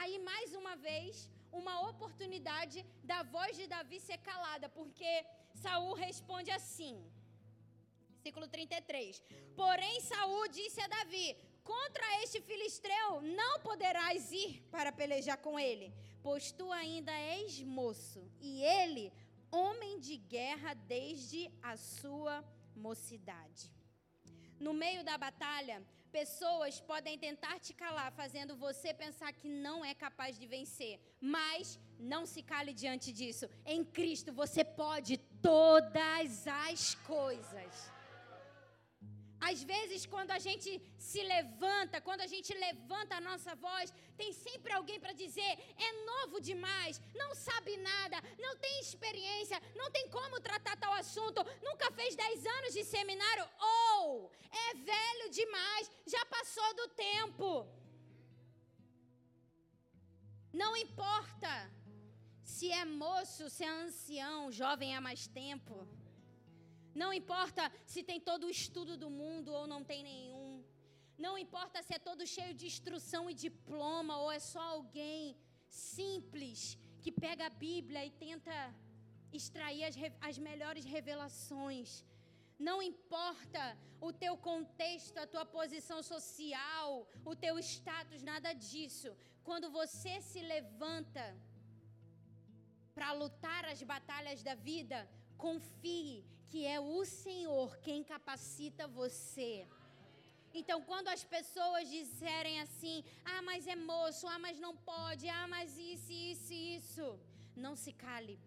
Aí, 0.01 0.15
mais 0.31 0.55
uma 0.61 0.75
vez, 0.89 1.31
uma 1.61 1.75
oportunidade 1.91 2.79
da 3.11 3.21
voz 3.35 3.53
de 3.59 3.67
Davi 3.75 3.99
ser 4.01 4.19
calada, 4.31 4.69
porque 4.79 5.13
Saul 5.63 5.95
responde 6.07 6.51
assim. 6.59 6.97
Versículo 8.15 8.49
33. 8.49 9.23
Porém, 9.63 9.95
Saul 10.11 10.49
disse 10.59 10.81
a 10.81 10.89
Davi: 10.97 11.27
Contra 11.73 12.07
este 12.23 12.41
filisteu 12.49 13.09
não 13.43 13.55
poderás 13.69 14.33
ir 14.45 14.51
para 14.75 14.91
pelejar 15.01 15.39
com 15.47 15.55
ele, 15.69 15.89
pois 16.25 16.51
tu 16.59 16.67
ainda 16.73 17.13
és 17.39 17.63
moço, 17.79 18.23
e 18.41 18.51
ele 18.63 19.13
homem 19.51 20.01
de 20.07 20.17
guerra 20.17 20.73
desde 20.95 21.41
a 21.63 21.77
sua 21.77 22.37
mocidade. 22.75 23.65
No 24.59 24.73
meio 24.73 25.05
da 25.05 25.17
batalha, 25.19 25.77
pessoas 26.11 26.81
podem 26.81 27.19
tentar 27.19 27.57
te 27.61 27.73
calar, 27.75 28.11
fazendo 28.13 28.57
você 28.57 28.95
pensar 28.95 29.31
que 29.33 29.49
não 29.67 29.85
é 29.85 29.93
capaz 29.95 30.39
de 30.39 30.47
vencer. 30.47 30.99
Mas 31.21 31.79
não 31.99 32.25
se 32.25 32.43
cale 32.43 32.73
diante 32.73 33.13
disso. 33.13 33.47
Em 33.67 33.85
Cristo 33.85 34.33
você 34.33 34.65
pode 34.65 35.19
todas 35.51 36.47
as 36.47 36.95
coisas. 36.95 37.93
Às 39.51 39.63
vezes, 39.73 40.01
quando 40.13 40.31
a 40.37 40.39
gente 40.47 40.71
se 41.09 41.23
levanta, 41.35 42.01
quando 42.07 42.23
a 42.27 42.31
gente 42.33 42.51
levanta 42.67 43.17
a 43.17 43.25
nossa 43.29 43.53
voz, 43.67 43.93
tem 44.21 44.31
sempre 44.33 44.73
alguém 44.73 44.99
para 45.05 45.19
dizer: 45.23 45.53
é 45.87 45.91
novo 46.11 46.41
demais, 46.51 47.01
não 47.23 47.31
sabe 47.35 47.73
nada, 47.91 48.19
não 48.45 48.55
tem 48.65 48.75
experiência, 48.81 49.61
não 49.81 49.91
tem 49.97 50.07
como 50.17 50.45
tratar 50.49 50.77
tal 50.85 50.95
assunto, 51.03 51.41
nunca 51.69 51.91
fez 51.99 52.17
10 52.17 52.47
anos 52.57 52.73
de 52.77 52.85
seminário, 52.85 53.47
ou 53.73 54.33
é 54.67 54.69
velho 54.93 55.27
demais, 55.41 55.91
já 56.15 56.25
passou 56.37 56.71
do 56.81 56.89
tempo. 57.09 57.49
Não 60.63 60.73
importa 60.87 61.53
se 62.55 62.71
é 62.71 62.85
moço, 62.85 63.51
se 63.51 63.63
é 63.65 63.69
ancião, 63.69 64.53
jovem 64.63 64.97
há 64.97 65.01
mais 65.01 65.27
tempo. 65.27 65.77
Não 67.03 67.11
importa 67.21 67.63
se 67.93 68.03
tem 68.09 68.21
todo 68.31 68.45
o 68.47 68.55
estudo 68.59 68.97
do 68.97 69.11
mundo 69.21 69.53
ou 69.59 69.67
não 69.73 69.83
tem 69.91 70.03
nenhum. 70.13 70.65
Não 71.27 71.35
importa 71.45 71.83
se 71.83 71.93
é 71.95 71.99
todo 71.99 72.33
cheio 72.35 72.55
de 72.61 72.67
instrução 72.73 73.23
e 73.31 73.35
diploma 73.47 74.15
ou 74.23 74.31
é 74.39 74.41
só 74.53 74.63
alguém 74.77 75.37
simples 75.69 76.79
que 77.03 77.13
pega 77.25 77.47
a 77.47 77.57
Bíblia 77.69 78.05
e 78.05 78.11
tenta 78.27 78.57
extrair 79.33 79.85
as, 79.85 79.97
as 80.29 80.39
melhores 80.39 80.85
revelações. 80.97 82.05
Não 82.69 82.79
importa 82.81 83.63
o 84.01 84.13
teu 84.13 84.35
contexto, 84.37 85.19
a 85.19 85.27
tua 85.27 85.45
posição 85.45 86.01
social, 86.03 87.09
o 87.25 87.35
teu 87.45 87.59
status, 87.59 88.23
nada 88.23 88.53
disso. 88.53 89.11
Quando 89.49 89.69
você 89.71 90.21
se 90.21 90.41
levanta 90.55 91.25
para 92.95 93.11
lutar 93.13 93.65
as 93.73 93.83
batalhas 93.83 94.43
da 94.49 94.55
vida, 94.55 94.99
confie 95.37 96.25
que 96.55 96.65
é 96.65 96.79
o 96.79 97.05
Senhor 97.05 97.69
quem 97.87 98.01
capacita 98.11 98.87
você. 98.87 99.67
Então, 100.59 100.77
quando 100.91 101.09
as 101.09 101.23
pessoas 101.25 101.91
disserem 101.91 102.61
assim, 102.61 102.99
ah, 103.25 103.43
mas 103.43 103.67
é 103.67 103.75
moço, 103.75 104.29
ah, 104.29 104.39
mas 104.45 104.61
não 104.65 104.75
pode, 104.93 105.29
ah, 105.29 105.49
mas 105.49 105.77
isso, 105.77 106.13
isso, 106.13 106.53
isso, 106.53 107.07
não 107.57 107.75
se 107.75 107.93
cale. 107.93 108.39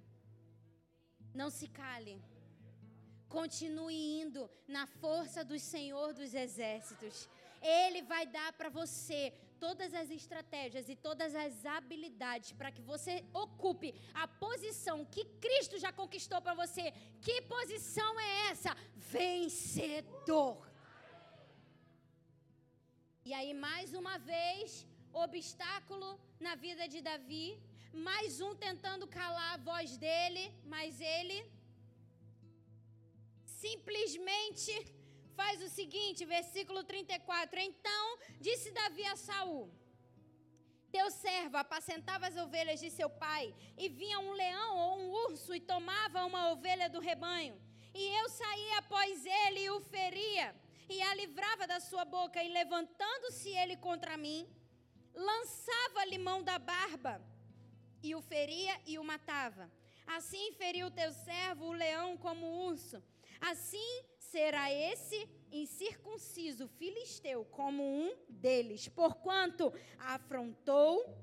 Não 1.42 1.50
se 1.50 1.68
cale. 1.82 2.16
Continue 3.28 4.22
indo 4.22 4.50
na 4.76 4.86
força 4.88 5.44
do 5.44 5.60
Senhor 5.60 6.14
dos 6.14 6.34
Exércitos. 6.34 7.28
Ele 7.62 8.02
vai 8.04 8.26
dar 8.26 8.54
para 8.54 8.70
você 8.70 9.22
todas 9.66 9.94
as 10.02 10.10
estratégias 10.20 10.88
e 10.94 10.96
todas 11.08 11.32
as 11.44 11.54
habilidades 11.76 12.52
para 12.60 12.72
que 12.76 12.84
você 12.92 13.16
ocupe 13.46 13.90
a 14.24 14.28
posição 14.46 14.98
que 15.16 15.24
Cristo 15.46 15.78
já 15.86 15.92
conquistou 16.02 16.42
para 16.42 16.60
você. 16.64 16.86
Que 17.26 17.36
posição 17.56 18.12
é 18.20 18.32
essa? 18.52 18.72
Vencedor. 18.96 20.56
E 23.30 23.34
aí, 23.38 23.54
mais 23.68 23.94
uma 24.02 24.18
vez, 24.34 24.88
obstáculo 25.26 26.10
na 26.40 26.56
vida 26.66 26.88
de 26.94 27.02
Davi. 27.10 27.48
Mais 28.10 28.40
um 28.48 28.54
tentando 28.56 29.06
calar 29.08 29.54
a 29.54 29.64
voz 29.70 29.98
dele, 29.98 30.44
mas 30.74 31.02
ele 31.02 31.38
simplesmente 33.64 34.72
faz 35.40 35.62
o 35.68 35.70
seguinte, 35.70 36.32
versículo 36.38 36.82
34. 36.84 37.60
Então 37.70 38.06
disse 38.48 38.72
Davi 38.80 39.06
a 39.06 39.16
Saul: 39.16 39.64
Teu 40.92 41.08
servo 41.12 41.58
apacentava 41.58 42.28
as 42.28 42.38
ovelhas 42.46 42.80
de 42.84 42.90
seu 43.00 43.10
pai, 43.26 43.46
e 43.78 43.88
vinha 44.02 44.20
um 44.20 44.34
leão 44.44 44.72
ou 44.86 44.92
um 45.02 45.10
urso 45.26 45.54
e 45.56 45.68
tomava 45.74 46.26
uma 46.26 46.44
ovelha 46.54 46.90
do 46.96 47.00
rebanho. 47.10 47.56
E 47.94 48.04
eu 48.20 48.28
saía 48.30 48.78
após 48.80 49.26
ele 49.44 49.62
e 49.66 49.70
o 49.72 49.80
feria 49.96 50.48
e 50.90 51.02
a 51.02 51.14
livrava 51.16 51.68
da 51.68 51.80
sua 51.80 52.06
boca, 52.06 52.42
e 52.42 52.50
levantando-se 52.50 53.50
ele 53.50 53.76
contra 53.76 54.16
mim, 54.16 54.48
lançava-lhe 55.14 56.18
mão 56.18 56.42
da 56.42 56.58
barba, 56.58 57.22
e 58.02 58.16
o 58.16 58.22
feria 58.22 58.80
e 58.86 58.98
o 58.98 59.04
matava. 59.04 59.70
Assim 60.06 60.54
feriu 60.54 60.90
teu 60.90 61.12
servo 61.12 61.66
o 61.66 61.74
leão 61.74 62.16
como 62.16 62.46
o 62.46 62.66
urso. 62.68 63.04
Assim 63.42 64.06
será 64.32 64.72
esse 64.72 65.28
incircunciso 65.52 66.68
filisteu 66.68 67.46
como 67.46 67.84
um 67.84 68.16
deles, 68.30 68.88
porquanto 68.88 69.74
afrontou 69.98 71.18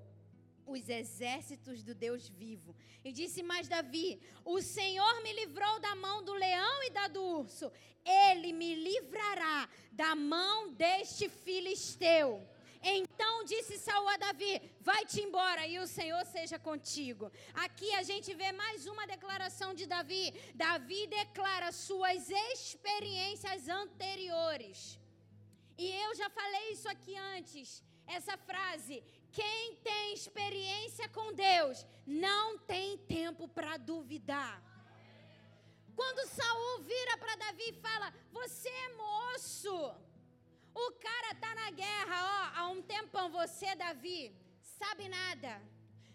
os 0.66 0.88
exércitos 0.88 1.82
do 1.82 1.94
Deus 1.94 2.28
vivo. 2.28 2.74
E 3.04 3.12
disse 3.12 3.42
mais 3.42 3.68
Davi: 3.68 4.20
O 4.44 4.60
Senhor 4.60 5.22
me 5.22 5.32
livrou 5.32 5.78
da 5.80 5.94
mão 5.94 6.22
do 6.22 6.32
leão 6.32 6.82
e 6.84 6.90
da 6.90 7.06
do 7.06 7.22
urso, 7.22 7.70
ele 8.04 8.52
me 8.52 8.74
livrará 8.74 9.68
da 9.92 10.14
mão 10.14 10.72
deste 10.72 11.28
filisteu. 11.28 12.46
Então 12.84 13.44
disse 13.44 13.78
Saul 13.78 14.08
a 14.10 14.16
Davi: 14.18 14.52
Vai-te 14.88 15.20
embora 15.22 15.66
e 15.66 15.78
o 15.78 15.86
Senhor 15.86 16.22
seja 16.26 16.58
contigo. 16.58 17.32
Aqui 17.54 17.90
a 17.94 18.02
gente 18.02 18.34
vê 18.34 18.52
mais 18.52 18.86
uma 18.86 19.06
declaração 19.06 19.72
de 19.72 19.86
Davi. 19.86 20.24
Davi 20.54 21.06
declara 21.06 21.72
suas 21.72 22.28
experiências 22.52 23.68
anteriores. 23.68 24.98
E 25.78 25.90
eu 26.04 26.14
já 26.14 26.28
falei 26.28 26.72
isso 26.72 26.88
aqui 26.94 27.16
antes. 27.36 27.82
Essa 28.06 28.36
frase: 28.36 29.02
quem 29.32 29.76
tem 29.76 30.12
experiência 30.12 31.08
com 31.08 31.32
Deus 31.32 31.86
não 32.06 32.58
tem 32.58 32.98
tempo 32.98 33.48
para 33.48 33.78
duvidar. 33.78 34.62
Quando 35.96 36.28
Saul 36.28 36.82
vira 36.82 37.16
para 37.16 37.36
Davi 37.36 37.68
e 37.68 37.80
fala: 37.80 38.12
Você 38.30 38.68
é 38.68 38.88
moço. 38.94 40.03
O 40.74 40.86
cara 41.06 41.34
tá 41.36 41.54
na 41.54 41.70
guerra, 41.70 42.16
ó, 42.36 42.58
há 42.58 42.68
um 42.68 42.82
tempão. 42.82 43.30
Você, 43.30 43.74
Davi, 43.76 44.34
sabe 44.60 45.08
nada. 45.08 45.62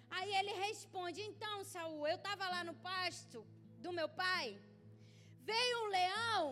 Aí 0.09 0.31
ele 0.39 0.53
responde: 0.67 1.21
Então, 1.21 1.63
Saul, 1.63 2.07
eu 2.07 2.17
estava 2.17 2.47
lá 2.49 2.63
no 2.63 2.75
pasto 2.89 3.45
do 3.77 3.91
meu 3.91 4.09
pai. 4.09 4.59
Veio 5.41 5.83
um 5.83 5.89
leão 5.97 6.43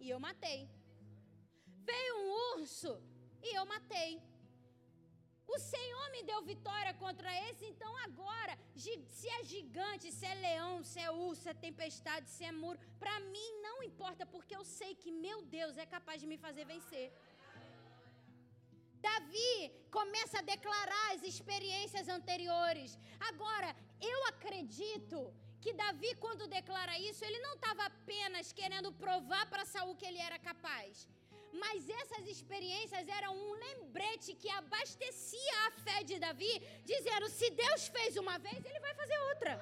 e 0.00 0.08
eu 0.08 0.20
matei. 0.20 0.60
Veio 1.90 2.14
um 2.20 2.28
urso 2.54 2.92
e 3.42 3.54
eu 3.58 3.64
matei. 3.66 4.22
O 5.54 5.58
Senhor 5.58 6.06
me 6.14 6.22
deu 6.30 6.40
vitória 6.42 6.92
contra 7.02 7.30
esse, 7.48 7.64
então 7.64 7.92
agora, 8.06 8.54
se 9.18 9.26
é 9.36 9.42
gigante, 9.52 10.12
se 10.12 10.26
é 10.26 10.34
leão, 10.46 10.84
se 10.84 10.98
é 11.00 11.10
urso, 11.10 11.42
se 11.42 11.48
é 11.48 11.54
tempestade, 11.54 12.28
se 12.28 12.44
é 12.44 12.52
muro, 12.52 12.78
para 13.02 13.18
mim 13.32 13.50
não 13.66 13.82
importa, 13.82 14.26
porque 14.26 14.54
eu 14.54 14.64
sei 14.78 14.94
que 14.94 15.10
meu 15.10 15.40
Deus 15.56 15.78
é 15.78 15.86
capaz 15.86 16.20
de 16.20 16.26
me 16.26 16.36
fazer 16.36 16.66
vencer. 16.66 17.06
Davi 19.08 19.72
começa 19.98 20.38
a 20.38 20.48
declarar 20.54 21.06
as 21.14 21.22
experiências 21.32 22.06
anteriores. 22.18 22.98
Agora, 23.30 23.70
eu 24.12 24.18
acredito 24.32 25.18
que 25.62 25.72
Davi, 25.82 26.10
quando 26.24 26.52
declara 26.58 26.94
isso, 27.08 27.24
ele 27.24 27.40
não 27.46 27.54
estava 27.54 27.84
apenas 27.92 28.52
querendo 28.60 28.90
provar 29.04 29.44
para 29.50 29.68
Saul 29.72 29.96
que 30.00 30.08
ele 30.10 30.20
era 30.28 30.38
capaz. 30.50 31.08
Mas 31.62 31.88
essas 32.00 32.24
experiências 32.34 33.08
eram 33.18 33.32
um 33.44 33.52
lembrete 33.66 34.34
que 34.40 34.50
abastecia 34.60 35.56
a 35.66 35.70
fé 35.84 35.98
de 36.10 36.18
Davi, 36.26 36.54
dizendo: 36.84 37.28
se 37.38 37.48
Deus 37.64 37.88
fez 37.96 38.16
uma 38.24 38.36
vez, 38.46 38.60
ele 38.64 38.80
vai 38.86 38.94
fazer 39.00 39.18
outra. 39.30 39.52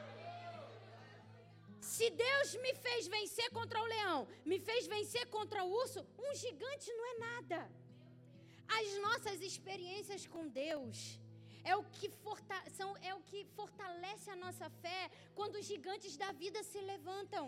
Se 1.95 2.07
Deus 2.11 2.49
me 2.65 2.73
fez 2.85 3.07
vencer 3.17 3.49
contra 3.59 3.81
o 3.81 3.91
leão, 3.95 4.19
me 4.45 4.59
fez 4.69 4.87
vencer 4.95 5.27
contra 5.37 5.63
o 5.65 5.71
urso, 5.83 6.01
um 6.19 6.35
gigante 6.35 6.93
não 6.99 7.07
é 7.13 7.19
nada. 7.27 7.61
As 8.69 8.89
nossas 9.07 9.41
experiências 9.41 10.27
com 10.27 10.49
Deus 10.49 11.19
é 11.65 11.75
o 11.77 11.85
que, 11.85 12.11
são, 12.77 12.97
é 12.99 13.15
o 13.15 13.23
que 13.23 13.45
fortalece 13.57 14.31
a 14.31 14.37
nossa 14.37 14.69
fé 14.83 15.11
quando 15.35 15.57
os 15.57 15.67
gigantes 15.67 16.17
da 16.17 16.31
vida 16.33 16.63
se 16.63 16.81
levantam. 16.81 17.47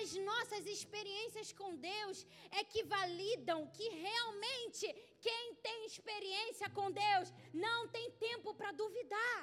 As 0.00 0.14
nossas 0.30 0.66
experiências 0.66 1.52
com 1.52 1.76
Deus 1.76 2.26
é 2.50 2.64
que 2.64 2.82
validam 2.82 3.66
que 3.76 3.88
realmente 3.88 4.86
quem 5.20 5.54
tem 5.66 5.86
experiência 5.86 6.68
com 6.70 6.90
Deus 6.90 7.32
não 7.52 7.86
tem 7.88 8.10
tempo 8.12 8.54
para 8.54 8.72
duvidar. 8.72 9.40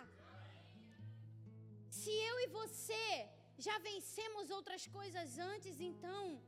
Se 1.90 2.12
eu 2.12 2.40
e 2.40 2.48
você 2.48 3.30
já 3.58 3.78
vencemos 3.80 4.50
outras 4.50 4.88
coisas 4.88 5.38
antes, 5.38 5.80
então, 5.80 6.42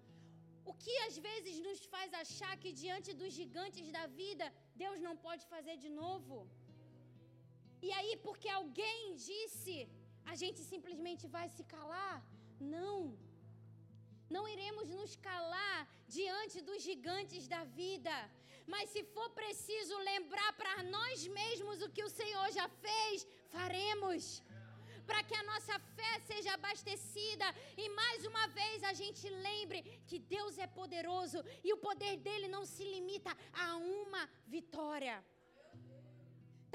o 0.69 0.73
que 0.83 0.95
às 1.07 1.15
vezes 1.27 1.55
nos 1.67 1.79
faz 1.93 2.09
achar 2.23 2.53
que 2.61 2.71
diante 2.83 3.09
dos 3.21 3.31
gigantes 3.39 3.87
da 3.97 4.05
vida, 4.21 4.45
Deus 4.83 4.99
não 5.07 5.15
pode 5.25 5.43
fazer 5.53 5.75
de 5.85 5.89
novo? 6.01 6.35
E 7.87 7.89
aí, 7.97 8.13
porque 8.25 8.49
alguém 8.59 9.01
disse, 9.29 9.75
a 10.31 10.35
gente 10.41 10.61
simplesmente 10.73 11.25
vai 11.35 11.47
se 11.55 11.63
calar? 11.75 12.17
Não. 12.75 12.97
Não 14.35 14.43
iremos 14.53 14.87
nos 14.99 15.13
calar 15.29 15.79
diante 16.17 16.61
dos 16.69 16.81
gigantes 16.89 17.43
da 17.53 17.63
vida. 17.81 18.15
Mas 18.73 18.89
se 18.93 19.01
for 19.15 19.29
preciso 19.41 19.95
lembrar 20.11 20.51
para 20.61 20.75
nós 20.95 21.27
mesmos 21.39 21.81
o 21.81 21.91
que 21.95 22.03
o 22.07 22.13
Senhor 22.19 22.47
já 22.59 22.67
fez, 22.85 23.27
faremos. 23.55 24.41
Para 25.09 25.21
que 25.27 25.35
a 25.35 25.43
nossa 25.51 25.75
fé 25.97 26.11
seja 26.31 26.51
abastecida 26.53 27.47
e 27.83 27.87
mais 28.01 28.25
uma 28.31 28.45
vez 28.59 28.83
a 28.91 28.93
gente 29.01 29.25
lembre 29.47 29.79
que 30.09 30.19
Deus 30.35 30.57
é 30.65 30.67
poderoso 30.79 31.39
e 31.67 31.71
o 31.73 31.81
poder 31.87 32.15
dele 32.27 32.47
não 32.55 32.65
se 32.73 32.83
limita 32.95 33.31
a 33.65 33.67
uma 33.77 34.23
vitória. 34.55 35.15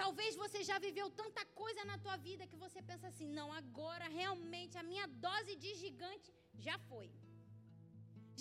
Talvez 0.00 0.32
você 0.42 0.58
já 0.68 0.76
viveu 0.84 1.06
tanta 1.20 1.42
coisa 1.62 1.82
na 1.90 1.96
tua 2.04 2.16
vida 2.26 2.48
que 2.50 2.58
você 2.64 2.80
pensa 2.90 3.06
assim: 3.08 3.28
não, 3.38 3.48
agora 3.60 4.06
realmente 4.20 4.76
a 4.82 4.84
minha 4.90 5.06
dose 5.26 5.54
de 5.62 5.70
gigante 5.82 6.28
já 6.66 6.76
foi. 6.90 7.08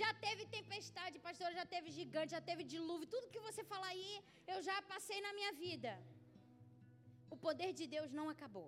Já 0.02 0.10
teve 0.26 0.44
tempestade, 0.58 1.24
pastor, 1.28 1.50
já 1.60 1.66
teve 1.74 1.90
gigante, 2.00 2.36
já 2.38 2.42
teve 2.50 2.64
dilúvio, 2.74 3.12
tudo 3.14 3.32
que 3.34 3.46
você 3.48 3.64
falar 3.72 3.90
aí, 3.96 4.12
eu 4.54 4.60
já 4.68 4.76
passei 4.92 5.20
na 5.28 5.32
minha 5.38 5.54
vida. 5.66 5.92
O 7.36 7.38
poder 7.46 7.72
de 7.80 7.88
Deus 7.96 8.12
não 8.20 8.28
acabou. 8.34 8.68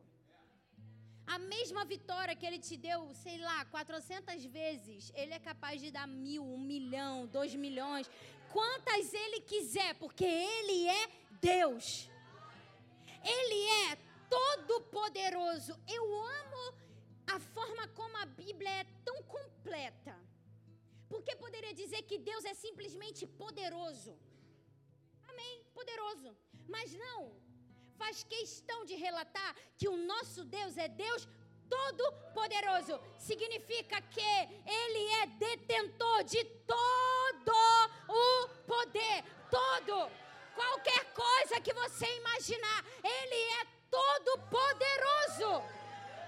A 1.35 1.37
mesma 1.53 1.83
vitória 1.93 2.35
que 2.35 2.45
ele 2.49 2.59
te 2.67 2.75
deu, 2.75 3.01
sei 3.23 3.37
lá, 3.47 3.57
400 3.65 4.45
vezes, 4.45 5.11
ele 5.15 5.33
é 5.33 5.39
capaz 5.39 5.79
de 5.83 5.89
dar 5.97 6.07
mil, 6.07 6.43
um 6.43 6.61
milhão, 6.71 7.27
dois 7.27 7.53
milhões, 7.65 8.09
quantas 8.55 9.13
ele 9.13 9.39
quiser, 9.51 9.91
porque 10.03 10.25
ele 10.25 10.87
é 10.87 11.03
Deus. 11.51 12.09
Ele 13.35 13.61
é 13.83 13.97
todo-poderoso. 14.37 15.73
Eu 15.87 16.05
amo 16.39 16.63
a 17.35 17.39
forma 17.39 17.87
como 17.89 18.17
a 18.17 18.25
Bíblia 18.25 18.71
é 18.81 18.85
tão 19.05 19.21
completa. 19.35 20.15
Porque 21.07 21.35
poderia 21.35 21.73
dizer 21.81 22.01
que 22.09 22.17
Deus 22.17 22.43
é 22.45 22.55
simplesmente 22.55 23.27
poderoso. 23.43 24.17
Amém, 25.27 25.63
poderoso. 25.73 26.35
Mas 26.67 26.93
não, 26.93 27.19
faz 28.01 28.23
questão 28.35 28.79
de 28.89 28.95
relatar 28.95 29.51
que 29.77 29.87
o 29.93 29.97
nosso 30.11 30.41
Deus 30.57 30.77
é 30.85 30.87
Deus 30.87 31.27
todo-poderoso. 31.75 32.95
Significa 33.17 33.97
que 34.15 34.31
Ele 34.79 35.03
é 35.21 35.25
detentor 35.45 36.23
de 36.23 36.43
todo 36.73 37.57
o 38.21 38.25
poder. 38.71 39.17
Todo. 39.57 39.95
Qualquer 40.59 41.03
coisa 41.25 41.61
que 41.65 41.73
você 41.81 42.07
imaginar, 42.21 42.79
Ele 43.17 43.41
é 43.59 43.61
todo-poderoso 43.97 45.51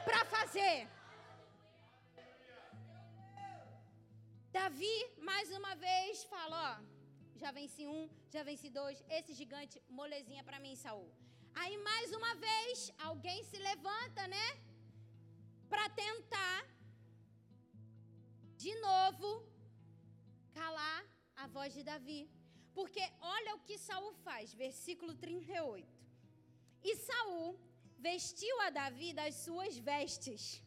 para 0.06 0.24
fazer. 0.36 0.78
Davi, 4.52 4.98
mais 5.30 5.50
uma 5.60 5.74
vez, 5.88 6.24
fala: 6.36 6.58
Ó, 6.64 6.72
já 7.42 7.52
venci 7.52 7.86
um, 7.88 8.10
já 8.30 8.44
venci 8.44 8.70
dois. 8.70 9.04
Esse 9.10 9.34
gigante, 9.34 9.82
molezinha 9.90 10.44
para 10.44 10.60
mim, 10.60 10.76
Saul. 10.76 11.21
Aí, 11.54 11.78
mais 11.78 12.12
uma 12.20 12.34
vez, 12.36 12.92
alguém 12.98 13.44
se 13.44 13.58
levanta, 13.58 14.28
né? 14.28 14.48
Para 15.70 15.88
tentar, 15.90 16.60
de 18.58 18.74
novo, 18.88 19.30
calar 20.54 21.04
a 21.36 21.48
voz 21.48 21.74
de 21.74 21.84
Davi. 21.84 22.30
Porque 22.74 23.04
olha 23.20 23.56
o 23.56 23.64
que 23.68 23.78
Saul 23.78 24.14
faz, 24.26 24.54
versículo 24.54 25.14
38. 25.16 25.88
E 26.84 26.96
Saul 26.96 27.60
vestiu 28.00 28.56
a 28.62 28.70
Davi 28.70 29.14
das 29.14 29.36
suas 29.46 29.78
vestes 29.78 30.64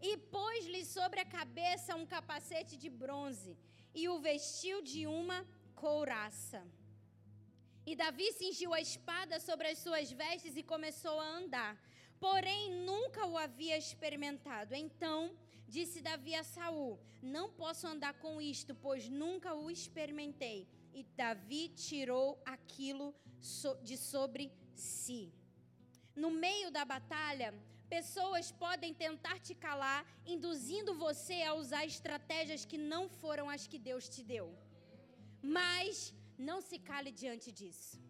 e 0.00 0.16
pôs-lhe 0.16 0.84
sobre 0.84 1.20
a 1.20 1.30
cabeça 1.38 1.96
um 1.96 2.06
capacete 2.14 2.76
de 2.76 2.90
bronze 3.02 3.56
e 3.94 4.08
o 4.08 4.18
vestiu 4.20 4.82
de 4.82 5.06
uma 5.06 5.38
couraça. 5.74 6.60
E 7.90 7.94
Davi 7.94 8.32
cingiu 8.32 8.74
a 8.74 8.80
espada 8.80 9.38
sobre 9.38 9.68
as 9.68 9.78
suas 9.78 10.10
vestes 10.10 10.56
e 10.56 10.62
começou 10.72 11.20
a 11.20 11.28
andar. 11.38 11.72
Porém, 12.18 12.62
nunca 12.90 13.24
o 13.26 13.38
havia 13.38 13.76
experimentado. 13.78 14.74
Então 14.74 15.18
disse 15.68 16.00
Davi 16.00 16.34
a 16.34 16.42
Saul: 16.42 16.98
Não 17.22 17.46
posso 17.48 17.86
andar 17.86 18.14
com 18.14 18.40
isto, 18.40 18.74
pois 18.74 19.08
nunca 19.08 19.54
o 19.54 19.70
experimentei. 19.70 20.66
E 20.92 21.04
Davi 21.22 21.68
tirou 21.68 22.42
aquilo 22.44 23.14
de 23.84 23.96
sobre 23.96 24.52
si. 24.74 25.32
No 26.14 26.30
meio 26.30 26.70
da 26.72 26.84
batalha, 26.84 27.54
pessoas 27.88 28.50
podem 28.50 28.92
tentar 28.94 29.38
te 29.38 29.54
calar, 29.54 30.04
induzindo 30.34 30.92
você 30.94 31.42
a 31.42 31.54
usar 31.54 31.84
estratégias 31.84 32.64
que 32.64 32.78
não 32.78 33.08
foram 33.08 33.48
as 33.48 33.66
que 33.68 33.78
Deus 33.78 34.08
te 34.08 34.24
deu. 34.24 34.46
Mas 35.40 36.12
não 36.38 36.60
se 36.60 36.78
cale 36.78 37.10
diante 37.10 37.50
disso. 37.50 38.00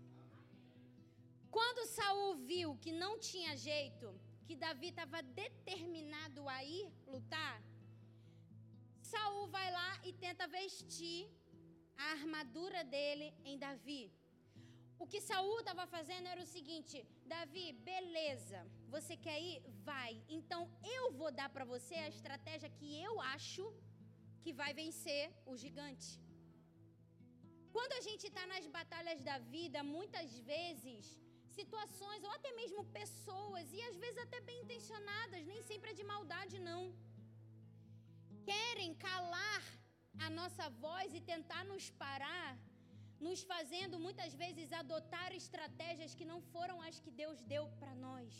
Quando 1.56 1.88
Saul 1.88 2.34
viu 2.50 2.76
que 2.76 2.92
não 2.92 3.18
tinha 3.18 3.56
jeito, 3.56 4.08
que 4.46 4.54
Davi 4.54 4.88
estava 4.88 5.22
determinado 5.22 6.48
a 6.48 6.62
ir 6.64 6.86
lutar, 7.06 7.62
Saul 9.00 9.46
vai 9.48 9.70
lá 9.70 10.00
e 10.04 10.12
tenta 10.12 10.46
vestir 10.46 11.30
a 11.96 12.12
armadura 12.12 12.82
dele 12.84 13.32
em 13.44 13.56
Davi. 13.58 14.12
O 14.98 15.06
que 15.06 15.20
Saul 15.20 15.58
estava 15.60 15.86
fazendo 15.86 16.26
era 16.26 16.42
o 16.42 16.52
seguinte: 16.54 17.06
Davi, 17.24 17.72
beleza, 17.90 18.60
você 18.88 19.16
quer 19.16 19.40
ir? 19.40 19.62
Vai. 19.84 20.12
Então 20.28 20.70
eu 20.96 21.12
vou 21.12 21.30
dar 21.30 21.48
para 21.48 21.64
você 21.64 21.94
a 21.94 22.08
estratégia 22.08 22.70
que 22.78 22.88
eu 23.02 23.20
acho 23.20 23.64
que 24.42 24.52
vai 24.52 24.72
vencer 24.72 25.32
o 25.44 25.56
gigante. 25.56 26.25
Quando 27.76 27.94
a 27.98 28.02
gente 28.08 28.24
está 28.28 28.44
nas 28.52 28.66
batalhas 28.76 29.20
da 29.28 29.36
vida, 29.54 29.80
muitas 29.96 30.28
vezes, 30.52 31.02
situações 31.58 32.22
ou 32.26 32.32
até 32.36 32.50
mesmo 32.60 32.82
pessoas, 33.00 33.66
e 33.78 33.80
às 33.88 33.96
vezes 34.02 34.18
até 34.24 34.38
bem 34.48 34.60
intencionadas, 34.64 35.42
nem 35.52 35.60
sempre 35.70 35.90
é 35.90 35.98
de 36.00 36.06
maldade, 36.12 36.56
não, 36.70 36.82
querem 38.50 38.92
calar 39.08 39.64
a 40.26 40.30
nossa 40.38 40.66
voz 40.86 41.08
e 41.18 41.26
tentar 41.32 41.62
nos 41.72 41.86
parar 42.04 42.50
nos 43.26 43.42
fazendo 43.52 43.96
muitas 44.06 44.32
vezes 44.42 44.72
adotar 44.80 45.30
estratégias 45.42 46.14
que 46.18 46.30
não 46.32 46.40
foram 46.52 46.76
as 46.88 46.98
que 47.04 47.12
Deus 47.22 47.38
deu 47.54 47.64
para 47.80 47.94
nós. 48.06 48.32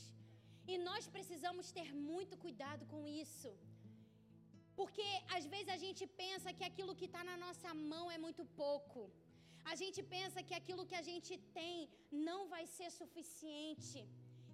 E 0.73 0.77
nós 0.89 1.07
precisamos 1.17 1.67
ter 1.79 1.89
muito 2.11 2.37
cuidado 2.45 2.85
com 2.93 3.03
isso. 3.25 3.51
Porque 4.79 5.07
às 5.37 5.45
vezes 5.53 5.71
a 5.77 5.79
gente 5.85 6.05
pensa 6.23 6.53
que 6.57 6.65
aquilo 6.71 6.97
que 6.99 7.07
está 7.11 7.23
na 7.31 7.37
nossa 7.45 7.71
mão 7.93 8.05
é 8.17 8.19
muito 8.27 8.45
pouco. 8.63 9.03
A 9.73 9.75
gente 9.81 10.01
pensa 10.17 10.45
que 10.47 10.55
aquilo 10.59 10.89
que 10.91 10.99
a 11.01 11.07
gente 11.11 11.33
tem 11.59 11.89
não 12.29 12.39
vai 12.53 12.65
ser 12.77 12.89
suficiente. 13.01 14.01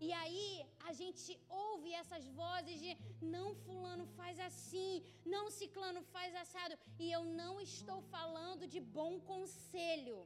E 0.06 0.08
aí 0.20 0.46
a 0.88 0.92
gente 1.00 1.30
ouve 1.64 1.90
essas 2.00 2.24
vozes 2.40 2.76
de 2.84 2.92
não 3.34 3.48
fulano 3.64 4.04
faz 4.18 4.36
assim, 4.46 4.92
não 5.34 5.44
ciclano 5.58 6.02
faz 6.14 6.30
assado, 6.42 6.76
e 7.02 7.06
eu 7.16 7.22
não 7.40 7.52
estou 7.60 7.98
falando 8.14 8.66
de 8.74 8.80
bom 8.98 9.12
conselho. 9.32 10.18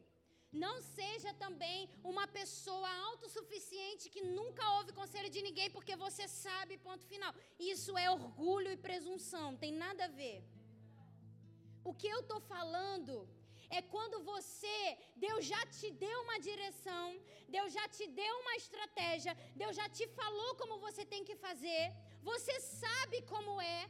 Não 0.64 0.74
seja 0.96 1.30
também 1.44 1.78
uma 2.12 2.26
pessoa 2.38 2.90
autossuficiente 3.08 4.10
que 4.14 4.22
nunca 4.38 4.70
ouve 4.78 4.98
conselho 5.00 5.30
de 5.36 5.42
ninguém 5.46 5.68
porque 5.76 5.94
você 6.04 6.26
sabe, 6.44 6.82
ponto 6.88 7.04
final. 7.12 7.32
Isso 7.58 7.92
é 8.04 8.10
orgulho 8.18 8.70
e 8.72 8.84
presunção, 8.88 9.56
tem 9.64 9.72
nada 9.84 10.04
a 10.06 10.14
ver. 10.20 10.38
O 11.84 11.92
que 11.92 12.08
eu 12.14 12.20
estou 12.20 12.40
falando 12.54 13.14
é 13.70 13.80
quando 13.94 14.22
você, 14.32 14.78
Deus 15.16 15.44
já 15.52 15.62
te 15.66 15.90
deu 16.04 16.18
uma 16.22 16.38
direção, 16.48 17.06
Deus 17.48 17.72
já 17.72 17.86
te 17.96 18.06
deu 18.20 18.34
uma 18.42 18.54
estratégia, 18.56 19.34
Deus 19.62 19.74
já 19.80 19.88
te 19.88 20.06
falou 20.20 20.54
como 20.56 20.78
você 20.86 21.04
tem 21.04 21.24
que 21.28 21.36
fazer, 21.36 21.82
você 22.22 22.54
sabe 22.60 23.22
como 23.32 23.60
é, 23.60 23.80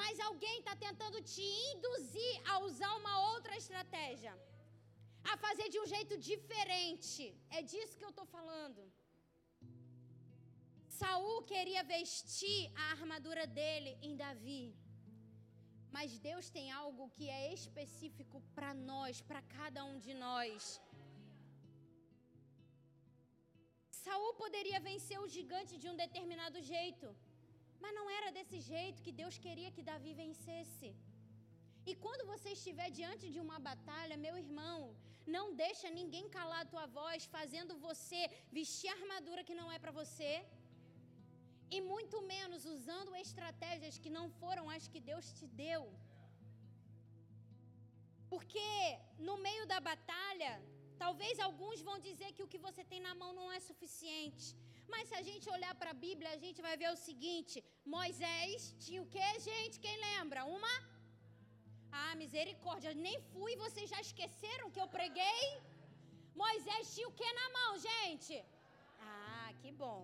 mas 0.00 0.20
alguém 0.20 0.58
está 0.58 0.74
tentando 0.86 1.20
te 1.34 1.46
induzir 1.72 2.34
a 2.50 2.58
usar 2.68 2.92
uma 3.00 3.14
outra 3.32 3.56
estratégia, 3.62 4.32
a 5.32 5.36
fazer 5.36 5.68
de 5.68 5.78
um 5.82 5.86
jeito 5.94 6.16
diferente. 6.30 7.24
É 7.50 7.62
disso 7.62 7.96
que 7.98 8.04
eu 8.04 8.14
estou 8.14 8.26
falando. 8.36 8.80
Saul 10.98 11.42
queria 11.42 11.82
vestir 11.82 12.60
a 12.82 12.84
armadura 12.96 13.44
dele 13.46 13.92
em 14.02 14.14
Davi. 14.16 14.64
Mas 15.96 16.18
Deus 16.28 16.46
tem 16.56 16.66
algo 16.82 17.10
que 17.16 17.26
é 17.40 17.52
específico 17.58 18.38
para 18.56 18.72
nós, 18.90 19.20
para 19.30 19.42
cada 19.56 19.80
um 19.90 19.98
de 20.06 20.14
nós. 20.26 20.80
Saul 24.04 24.32
poderia 24.44 24.80
vencer 24.88 25.18
o 25.24 25.30
gigante 25.36 25.74
de 25.82 25.88
um 25.90 25.96
determinado 26.04 26.58
jeito, 26.74 27.08
mas 27.82 27.96
não 27.98 28.06
era 28.18 28.28
desse 28.36 28.58
jeito 28.72 29.04
que 29.06 29.18
Deus 29.20 29.36
queria 29.44 29.74
que 29.76 29.88
Davi 29.90 30.12
vencesse. 30.24 30.90
E 31.90 31.92
quando 32.04 32.28
você 32.32 32.50
estiver 32.58 32.88
diante 32.98 33.26
de 33.34 33.40
uma 33.44 33.58
batalha, 33.70 34.22
meu 34.26 34.36
irmão, 34.44 34.78
não 35.36 35.46
deixa 35.64 35.88
ninguém 36.00 36.26
calar 36.36 36.60
a 36.62 36.70
tua 36.72 36.86
voz, 36.98 37.24
fazendo 37.36 37.78
você 37.88 38.20
vestir 38.58 38.90
a 38.90 38.98
armadura 39.00 39.44
que 39.48 39.58
não 39.60 39.68
é 39.76 39.78
para 39.84 39.96
você 40.00 40.30
e 41.74 41.78
muito 41.92 42.16
menos 42.32 42.62
usando 42.74 43.18
estratégias 43.26 43.98
que 44.02 44.10
não 44.16 44.24
foram 44.40 44.64
as 44.76 44.86
que 44.92 45.00
Deus 45.10 45.26
te 45.38 45.46
deu. 45.64 45.82
Porque 48.32 48.70
no 49.28 49.36
meio 49.46 49.64
da 49.72 49.78
batalha, 49.90 50.52
talvez 51.04 51.34
alguns 51.46 51.80
vão 51.88 51.96
dizer 52.08 52.28
que 52.34 52.44
o 52.44 52.50
que 52.52 52.64
você 52.66 52.82
tem 52.92 53.00
na 53.08 53.14
mão 53.22 53.30
não 53.38 53.48
é 53.56 53.60
suficiente. 53.70 54.46
Mas 54.92 55.08
se 55.08 55.16
a 55.20 55.24
gente 55.28 55.46
olhar 55.56 55.74
para 55.80 55.90
a 55.94 56.00
Bíblia, 56.06 56.30
a 56.32 56.40
gente 56.44 56.60
vai 56.66 56.74
ver 56.82 56.90
o 56.92 57.02
seguinte: 57.08 57.56
Moisés 57.96 58.74
tinha 58.84 59.02
o 59.04 59.10
que, 59.14 59.28
gente? 59.48 59.82
Quem 59.84 59.96
lembra? 60.08 60.44
Uma? 60.56 60.74
Ah, 62.00 62.14
misericórdia, 62.22 62.92
nem 63.06 63.18
fui, 63.32 63.52
vocês 63.64 63.88
já 63.94 64.00
esqueceram 64.08 64.72
que 64.74 64.82
eu 64.84 64.88
preguei? 64.98 65.42
Moisés 66.42 66.94
tinha 66.94 67.08
o 67.10 67.16
que 67.20 67.30
na 67.40 67.48
mão, 67.58 67.70
gente? 67.90 68.34
Ah, 69.12 69.50
que 69.62 69.72
bom. 69.84 70.02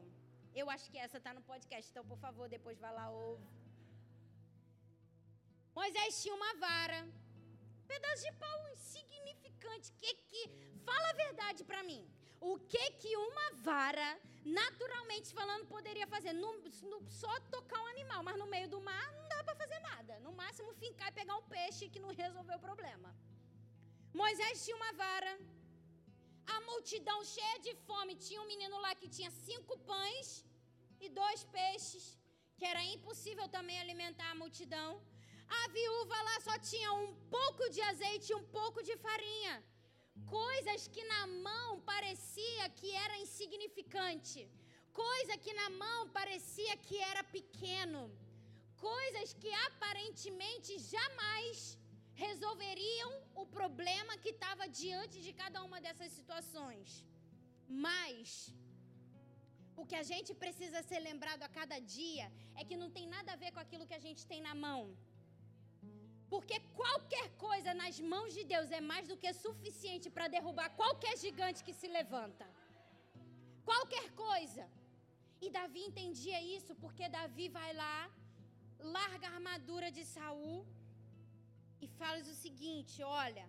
Eu 0.54 0.68
acho 0.70 0.90
que 0.90 0.98
essa 0.98 1.18
está 1.18 1.32
no 1.34 1.42
podcast, 1.42 1.90
então 1.90 2.04
por 2.04 2.18
favor, 2.18 2.48
depois 2.48 2.78
vá 2.78 2.90
lá 2.90 3.10
ouve. 3.10 3.46
Moisés 5.74 6.22
tinha 6.22 6.34
uma 6.34 6.54
vara, 6.54 7.06
pedaço 7.86 8.22
de 8.24 8.32
pau 8.32 8.68
insignificante. 8.72 9.92
Que 9.92 10.14
que 10.14 10.48
fala 10.84 11.10
a 11.10 11.12
verdade 11.24 11.62
para 11.64 11.82
mim? 11.82 12.02
O 12.40 12.58
que 12.58 12.90
que 12.92 13.16
uma 13.16 13.50
vara 13.56 14.18
naturalmente 14.44 15.32
falando, 15.32 15.66
poderia 15.66 16.06
fazer. 16.06 16.32
No, 16.32 16.52
no, 16.90 17.10
só 17.10 17.32
tocar 17.56 17.80
um 17.82 17.86
animal, 17.86 18.22
mas 18.22 18.36
no 18.36 18.46
meio 18.46 18.68
do 18.68 18.80
mar 18.80 19.12
não 19.12 19.28
dá 19.28 19.42
para 19.44 19.54
fazer 19.54 19.78
nada. 19.80 20.18
No 20.20 20.32
máximo, 20.32 20.72
fincar 20.74 21.08
e 21.08 21.12
pegar 21.12 21.36
um 21.36 21.42
peixe 21.42 21.88
que 21.88 22.00
não 22.00 22.14
resolveu 22.14 22.56
o 22.56 22.60
problema. 22.60 23.14
Moisés 24.12 24.64
tinha 24.64 24.76
uma 24.76 24.92
vara. 24.92 25.38
A 26.54 26.60
multidão 26.70 27.18
cheia 27.34 27.58
de 27.66 27.74
fome. 27.86 28.14
Tinha 28.26 28.42
um 28.42 28.50
menino 28.52 28.76
lá 28.84 28.92
que 29.00 29.08
tinha 29.16 29.30
cinco 29.46 29.76
pães 29.92 30.28
e 31.04 31.08
dois 31.20 31.42
peixes, 31.58 32.04
que 32.56 32.66
era 32.72 32.82
impossível 32.96 33.48
também 33.56 33.78
alimentar 33.80 34.30
a 34.30 34.40
multidão. 34.42 34.90
A 35.60 35.62
viúva 35.76 36.16
lá 36.28 36.36
só 36.46 36.56
tinha 36.70 36.90
um 37.02 37.10
pouco 37.36 37.64
de 37.74 37.80
azeite 37.90 38.26
e 38.32 38.38
um 38.40 38.46
pouco 38.58 38.82
de 38.88 38.96
farinha 39.06 39.56
coisas 40.26 40.88
que 40.88 41.02
na 41.04 41.26
mão 41.26 41.80
parecia 41.80 42.68
que 42.78 42.90
era 43.04 43.18
insignificante, 43.18 44.48
coisa 44.92 45.36
que 45.38 45.52
na 45.52 45.70
mão 45.70 46.08
parecia 46.08 46.76
que 46.76 46.96
era 47.10 47.22
pequeno, 47.24 48.10
coisas 48.76 49.32
que 49.34 49.52
aparentemente 49.68 50.78
jamais 50.78 51.78
resolveriam 52.14 53.10
o 53.42 53.46
problema 53.58 54.18
que 54.22 54.32
estava 54.36 54.64
diante 54.82 55.16
de 55.26 55.32
cada 55.42 55.58
uma 55.66 55.78
dessas 55.86 56.10
situações. 56.18 56.88
Mas 57.86 58.28
o 59.80 59.84
que 59.90 59.96
a 60.02 60.06
gente 60.10 60.30
precisa 60.44 60.80
ser 60.90 61.00
lembrado 61.08 61.42
a 61.46 61.54
cada 61.58 61.76
dia 61.98 62.26
é 62.60 62.64
que 62.68 62.80
não 62.82 62.90
tem 62.96 63.06
nada 63.16 63.30
a 63.32 63.40
ver 63.42 63.50
com 63.52 63.60
aquilo 63.64 63.86
que 63.90 63.98
a 63.98 64.04
gente 64.06 64.22
tem 64.30 64.40
na 64.48 64.54
mão. 64.66 64.80
Porque 66.32 66.56
qualquer 66.80 67.26
coisa 67.46 67.72
nas 67.82 67.98
mãos 68.12 68.32
de 68.36 68.42
Deus 68.52 68.70
é 68.78 68.82
mais 68.92 69.04
do 69.10 69.18
que 69.22 69.30
suficiente 69.44 70.08
para 70.16 70.32
derrubar 70.36 70.68
qualquer 70.80 71.14
gigante 71.24 71.64
que 71.66 71.74
se 71.80 71.88
levanta. 71.98 72.46
Qualquer 73.70 74.06
coisa. 74.26 74.64
E 75.44 75.48
Davi 75.58 75.82
entendia 75.90 76.40
isso 76.56 76.74
porque 76.82 77.14
Davi 77.18 77.46
vai 77.58 77.70
lá, 77.82 77.96
larga 78.96 79.26
a 79.28 79.34
armadura 79.36 79.88
de 79.98 80.04
Saul 80.14 80.58
e 81.80 81.86
fala 82.00 82.20
o 82.20 82.40
seguinte: 82.44 83.02
olha, 83.02 83.46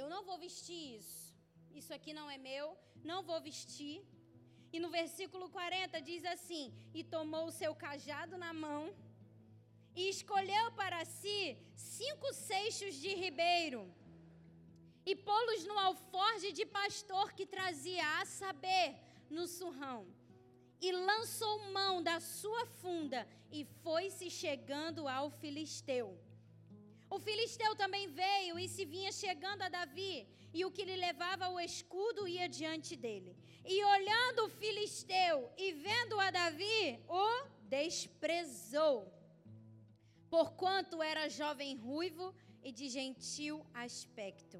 eu 0.00 0.08
não 0.12 0.22
vou 0.28 0.38
vestir 0.38 0.82
isso. 0.98 1.34
Isso 1.80 1.92
aqui 1.96 2.12
não 2.18 2.28
é 2.34 2.38
meu, 2.38 2.66
não 3.10 3.22
vou 3.22 3.40
vestir. 3.40 3.96
E 4.72 4.78
no 4.84 4.90
versículo 4.90 5.48
40 5.48 6.00
diz 6.08 6.24
assim: 6.34 6.64
E 6.98 7.02
tomou 7.16 7.44
o 7.46 7.56
seu 7.60 7.74
cajado 7.74 8.36
na 8.44 8.52
mão 8.52 8.82
e 9.94 10.08
escolheu 10.14 10.66
para 10.80 11.04
si 11.04 11.56
cinco 11.74 12.32
seixos 12.32 12.94
de 13.04 13.14
ribeiro 13.14 13.82
e 15.10 15.14
pô-los 15.14 15.64
no 15.64 15.78
alforje 15.78 16.50
de 16.52 16.66
pastor 16.66 17.32
que 17.32 17.46
trazia 17.46 18.04
a 18.20 18.26
saber 18.26 18.96
no 19.30 19.46
surrão. 19.46 20.06
E 20.80 20.90
lançou 20.92 21.72
mão 21.72 22.02
da 22.02 22.18
sua 22.20 22.66
funda 22.66 23.26
e 23.50 23.64
foi-se 23.82 24.28
chegando 24.28 25.08
ao 25.08 25.30
filisteu. 25.30 26.06
O 27.10 27.18
filisteu 27.18 27.74
também 27.76 28.08
veio 28.08 28.58
e 28.58 28.68
se 28.68 28.84
vinha 28.84 29.12
chegando 29.12 29.62
a 29.62 29.68
Davi, 29.68 30.26
e 30.52 30.64
o 30.64 30.70
que 30.70 30.84
lhe 30.84 30.96
levava 30.96 31.48
o 31.48 31.60
escudo 31.60 32.26
ia 32.26 32.48
diante 32.48 32.96
dele. 32.96 33.36
E 33.64 33.84
olhando 33.84 34.46
o 34.46 34.48
filisteu 34.48 35.50
e 35.56 35.72
vendo 35.72 36.18
a 36.20 36.30
Davi, 36.30 37.00
o 37.08 37.26
desprezou 37.62 39.16
porquanto 40.28 41.02
era 41.02 41.28
jovem 41.28 41.76
ruivo 41.76 42.34
e 42.62 42.72
de 42.72 42.88
gentil 42.88 43.64
aspecto. 43.72 44.58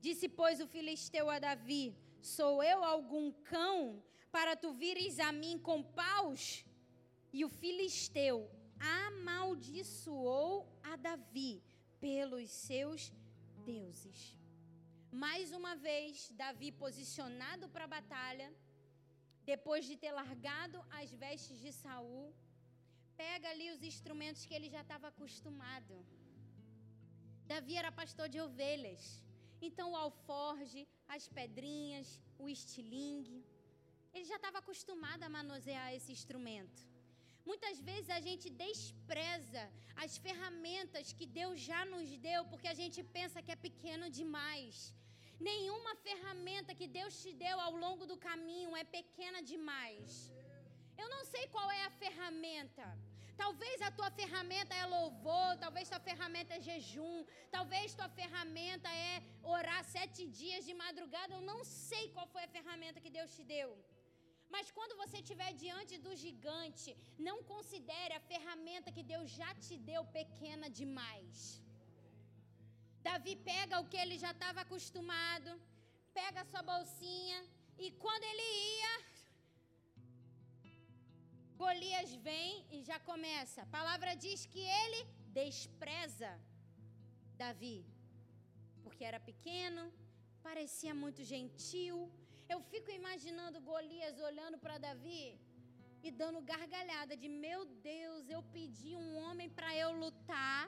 Disse, 0.00 0.28
pois, 0.28 0.60
o 0.60 0.66
filisteu 0.66 1.28
a 1.28 1.38
Davi: 1.38 1.96
Sou 2.20 2.62
eu 2.62 2.82
algum 2.84 3.30
cão 3.54 4.02
para 4.30 4.56
tu 4.56 4.72
vires 4.72 5.18
a 5.18 5.30
mim 5.32 5.58
com 5.58 5.82
paus? 5.82 6.64
E 7.32 7.44
o 7.44 7.48
filisteu 7.48 8.50
amaldiçoou 8.80 10.68
a 10.82 10.96
Davi 10.96 11.62
pelos 12.00 12.50
seus 12.50 13.12
deuses. 13.64 14.36
Mais 15.10 15.52
uma 15.52 15.74
vez, 15.74 16.30
Davi 16.42 16.70
posicionado 16.70 17.68
para 17.68 17.84
a 17.84 17.94
batalha, 17.96 18.48
depois 19.44 19.84
de 19.84 19.96
ter 19.96 20.12
largado 20.12 20.84
as 20.90 21.10
vestes 21.10 21.58
de 21.58 21.72
Saul, 21.72 22.34
pega 23.16 23.48
ali 23.50 23.70
os 23.70 23.82
instrumentos 23.82 24.44
que 24.44 24.54
ele 24.54 24.68
já 24.68 24.82
estava 24.82 25.08
acostumado. 25.08 25.94
Davi 27.46 27.76
era 27.76 27.90
pastor 27.90 28.28
de 28.28 28.40
ovelhas. 28.40 29.22
Então 29.60 29.86
o 29.92 29.96
alforge, 29.96 30.86
as 31.08 31.26
pedrinhas, 31.38 32.20
o 32.38 32.48
estilingue. 32.48 33.44
Ele 34.12 34.24
já 34.24 34.36
estava 34.36 34.58
acostumado 34.58 35.22
a 35.24 35.28
manusear 35.38 35.94
esse 35.94 36.12
instrumento. 36.12 36.82
Muitas 37.50 37.76
vezes 37.88 38.10
a 38.16 38.20
gente 38.28 38.46
despreza 38.64 39.62
as 40.04 40.12
ferramentas 40.24 41.12
que 41.18 41.26
Deus 41.40 41.56
já 41.70 41.82
nos 41.92 42.08
deu 42.28 42.40
porque 42.50 42.68
a 42.72 42.78
gente 42.80 43.00
pensa 43.16 43.42
que 43.44 43.54
é 43.54 43.64
pequeno 43.68 44.06
demais. 44.18 44.74
Nenhuma 45.50 45.92
ferramenta 46.06 46.76
que 46.78 46.88
Deus 46.98 47.14
te 47.22 47.32
deu 47.44 47.56
ao 47.66 47.74
longo 47.84 48.04
do 48.10 48.16
caminho 48.28 48.76
é 48.82 48.84
pequena 48.98 49.40
demais. 49.52 50.32
Eu 51.02 51.08
não 51.14 51.22
sei 51.32 51.44
qual 51.54 51.68
é 51.78 51.82
a 51.84 51.96
ferramenta. 52.02 52.86
Talvez 53.42 53.76
a 53.88 53.90
tua 53.98 54.10
ferramenta 54.20 54.74
é 54.82 54.84
louvor, 54.96 55.50
talvez 55.64 55.88
tua 55.92 56.00
ferramenta 56.08 56.54
é 56.54 56.60
jejum, 56.68 57.16
talvez 57.56 57.94
tua 57.98 58.08
ferramenta 58.20 58.88
é 59.10 59.22
orar 59.56 59.82
sete 59.96 60.22
dias 60.40 60.64
de 60.68 60.74
madrugada. 60.84 61.32
Eu 61.34 61.44
não 61.52 61.60
sei 61.64 62.04
qual 62.14 62.26
foi 62.34 62.42
a 62.44 62.54
ferramenta 62.56 63.02
que 63.04 63.14
Deus 63.18 63.32
te 63.36 63.44
deu. 63.56 63.70
Mas 64.54 64.70
quando 64.76 64.98
você 65.02 65.16
estiver 65.20 65.50
diante 65.64 65.94
do 66.04 66.12
gigante, 66.24 66.90
não 67.26 67.36
considere 67.52 68.14
a 68.16 68.24
ferramenta 68.32 68.94
que 68.96 69.08
Deus 69.12 69.26
já 69.40 69.50
te 69.66 69.76
deu 69.90 70.02
pequena 70.18 70.68
demais. 70.80 71.36
Davi 73.08 73.34
pega 73.50 73.80
o 73.82 73.88
que 73.90 74.00
ele 74.02 74.16
já 74.24 74.32
estava 74.36 74.60
acostumado, 74.62 75.50
pega 76.20 76.40
a 76.40 76.48
sua 76.52 76.62
bolsinha, 76.72 77.38
e 77.84 77.88
quando 78.02 78.24
ele 78.30 78.46
ia, 78.76 78.94
Golias 81.62 82.10
vem 82.28 82.52
e 82.74 82.78
já 82.88 82.98
começa. 83.10 83.58
A 83.62 83.72
palavra 83.78 84.10
diz 84.24 84.40
que 84.52 84.62
ele 84.82 85.00
despreza 85.40 86.30
Davi, 87.42 87.78
porque 88.84 89.04
era 89.10 89.20
pequeno, 89.30 89.82
parecia 90.48 90.94
muito 91.02 91.22
gentil. 91.32 91.96
Eu 92.52 92.58
fico 92.70 92.90
imaginando 93.00 93.64
Golias 93.70 94.18
olhando 94.28 94.56
para 94.64 94.82
Davi 94.86 95.26
e 96.06 96.10
dando 96.20 96.46
gargalhada 96.50 97.14
de 97.22 97.28
meu 97.44 97.60
Deus, 97.92 98.22
eu 98.36 98.42
pedi 98.56 98.92
um 99.04 99.10
homem 99.24 99.48
para 99.56 99.70
eu 99.82 99.90
lutar. 100.04 100.62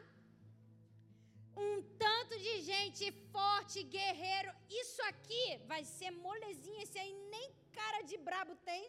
Um 1.66 1.76
tanto 2.04 2.34
de 2.46 2.54
gente 2.70 3.04
forte, 3.34 3.78
guerreiro. 3.96 4.52
Isso 4.82 5.00
aqui 5.10 5.44
vai 5.72 5.82
ser 5.96 6.10
molezinha, 6.26 6.82
esse 6.84 6.98
aí 7.02 7.12
nem 7.34 7.46
cara 7.78 8.00
de 8.10 8.16
brabo 8.28 8.54
tem. 8.70 8.84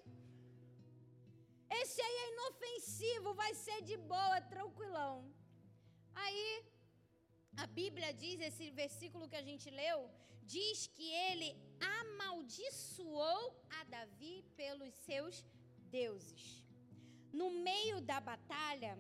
Esse 1.79 1.99
aí 2.05 2.17
é 2.23 2.31
inofensivo, 2.33 3.33
vai 3.41 3.53
ser 3.65 3.79
de 3.89 3.97
boa, 4.13 4.39
tranquilão. 4.53 5.13
Aí, 6.23 6.47
a 7.63 7.65
Bíblia 7.79 8.09
diz, 8.23 8.39
esse 8.49 8.65
versículo 8.81 9.29
que 9.31 9.39
a 9.41 9.45
gente 9.49 9.69
leu, 9.81 9.99
diz 10.55 10.87
que 10.95 11.07
ele 11.29 11.49
amaldiçoou 11.99 13.43
a 13.79 13.83
Davi 13.95 14.35
pelos 14.59 14.93
seus 15.07 15.35
deuses. 15.97 16.43
No 17.31 17.49
meio 17.69 17.97
da 18.01 18.19
batalha, 18.19 18.93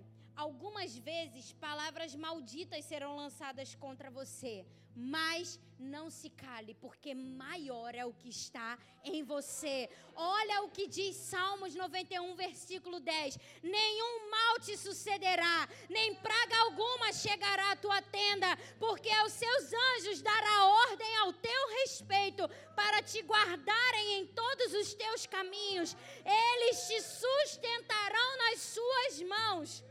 algumas 0.45 0.91
vezes 1.09 1.53
palavras 1.67 2.15
malditas 2.15 2.85
serão 2.85 3.15
lançadas 3.15 3.75
contra 3.75 4.09
você, 4.19 4.55
mas 4.95 5.59
não 5.81 6.09
se 6.09 6.29
cale, 6.29 6.75
porque 6.75 7.13
maior 7.15 7.95
é 7.95 8.05
o 8.05 8.13
que 8.13 8.29
está 8.29 8.77
em 9.03 9.23
você. 9.23 9.89
Olha 10.15 10.61
o 10.61 10.69
que 10.69 10.87
diz 10.87 11.15
Salmos 11.15 11.73
91, 11.73 12.35
versículo 12.35 12.99
10: 12.99 13.37
Nenhum 13.63 14.29
mal 14.29 14.59
te 14.59 14.77
sucederá, 14.77 15.67
nem 15.89 16.13
praga 16.15 16.57
alguma 16.61 17.11
chegará 17.11 17.71
à 17.71 17.75
tua 17.75 18.01
tenda, 18.01 18.55
porque 18.79 19.09
aos 19.09 19.33
seus 19.33 19.73
anjos 19.73 20.21
dará 20.21 20.65
ordem 20.65 21.15
ao 21.17 21.33
teu 21.33 21.67
respeito 21.79 22.47
para 22.75 23.01
te 23.01 23.21
guardarem 23.21 24.19
em 24.19 24.27
todos 24.27 24.73
os 24.73 24.93
teus 24.93 25.25
caminhos. 25.25 25.95
Eles 26.23 26.87
te 26.87 27.01
sustentarão 27.01 28.37
nas 28.37 28.59
suas 28.61 29.21
mãos, 29.23 29.83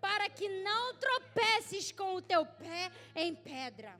para 0.00 0.28
que 0.28 0.48
não 0.62 0.94
tropeces 0.96 1.90
com 1.90 2.14
o 2.14 2.22
teu 2.22 2.46
pé 2.46 2.92
em 3.16 3.34
pedra. 3.34 3.98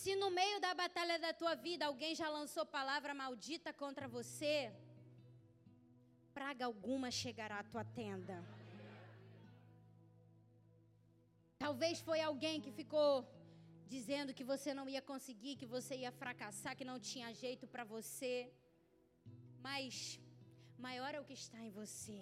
Se 0.00 0.12
no 0.20 0.28
meio 0.38 0.58
da 0.64 0.72
batalha 0.82 1.16
da 1.24 1.30
tua 1.40 1.54
vida 1.64 1.84
alguém 1.86 2.12
já 2.20 2.28
lançou 2.36 2.64
palavra 2.76 3.12
maldita 3.22 3.70
contra 3.80 4.06
você, 4.14 4.54
praga 6.38 6.64
alguma 6.68 7.08
chegará 7.22 7.56
à 7.60 7.66
tua 7.72 7.84
tenda. 7.98 8.36
Talvez 11.64 12.00
foi 12.08 12.20
alguém 12.30 12.56
que 12.64 12.72
ficou 12.80 13.12
dizendo 13.94 14.36
que 14.38 14.48
você 14.52 14.72
não 14.78 14.88
ia 14.94 15.02
conseguir, 15.12 15.58
que 15.60 15.70
você 15.76 15.96
ia 16.04 16.12
fracassar, 16.22 16.74
que 16.78 16.90
não 16.90 16.98
tinha 17.10 17.34
jeito 17.44 17.66
para 17.74 17.84
você. 17.94 18.34
Mas 19.68 20.18
maior 20.86 21.12
é 21.14 21.20
o 21.20 21.28
que 21.30 21.38
está 21.42 21.60
em 21.68 21.72
você. 21.82 22.20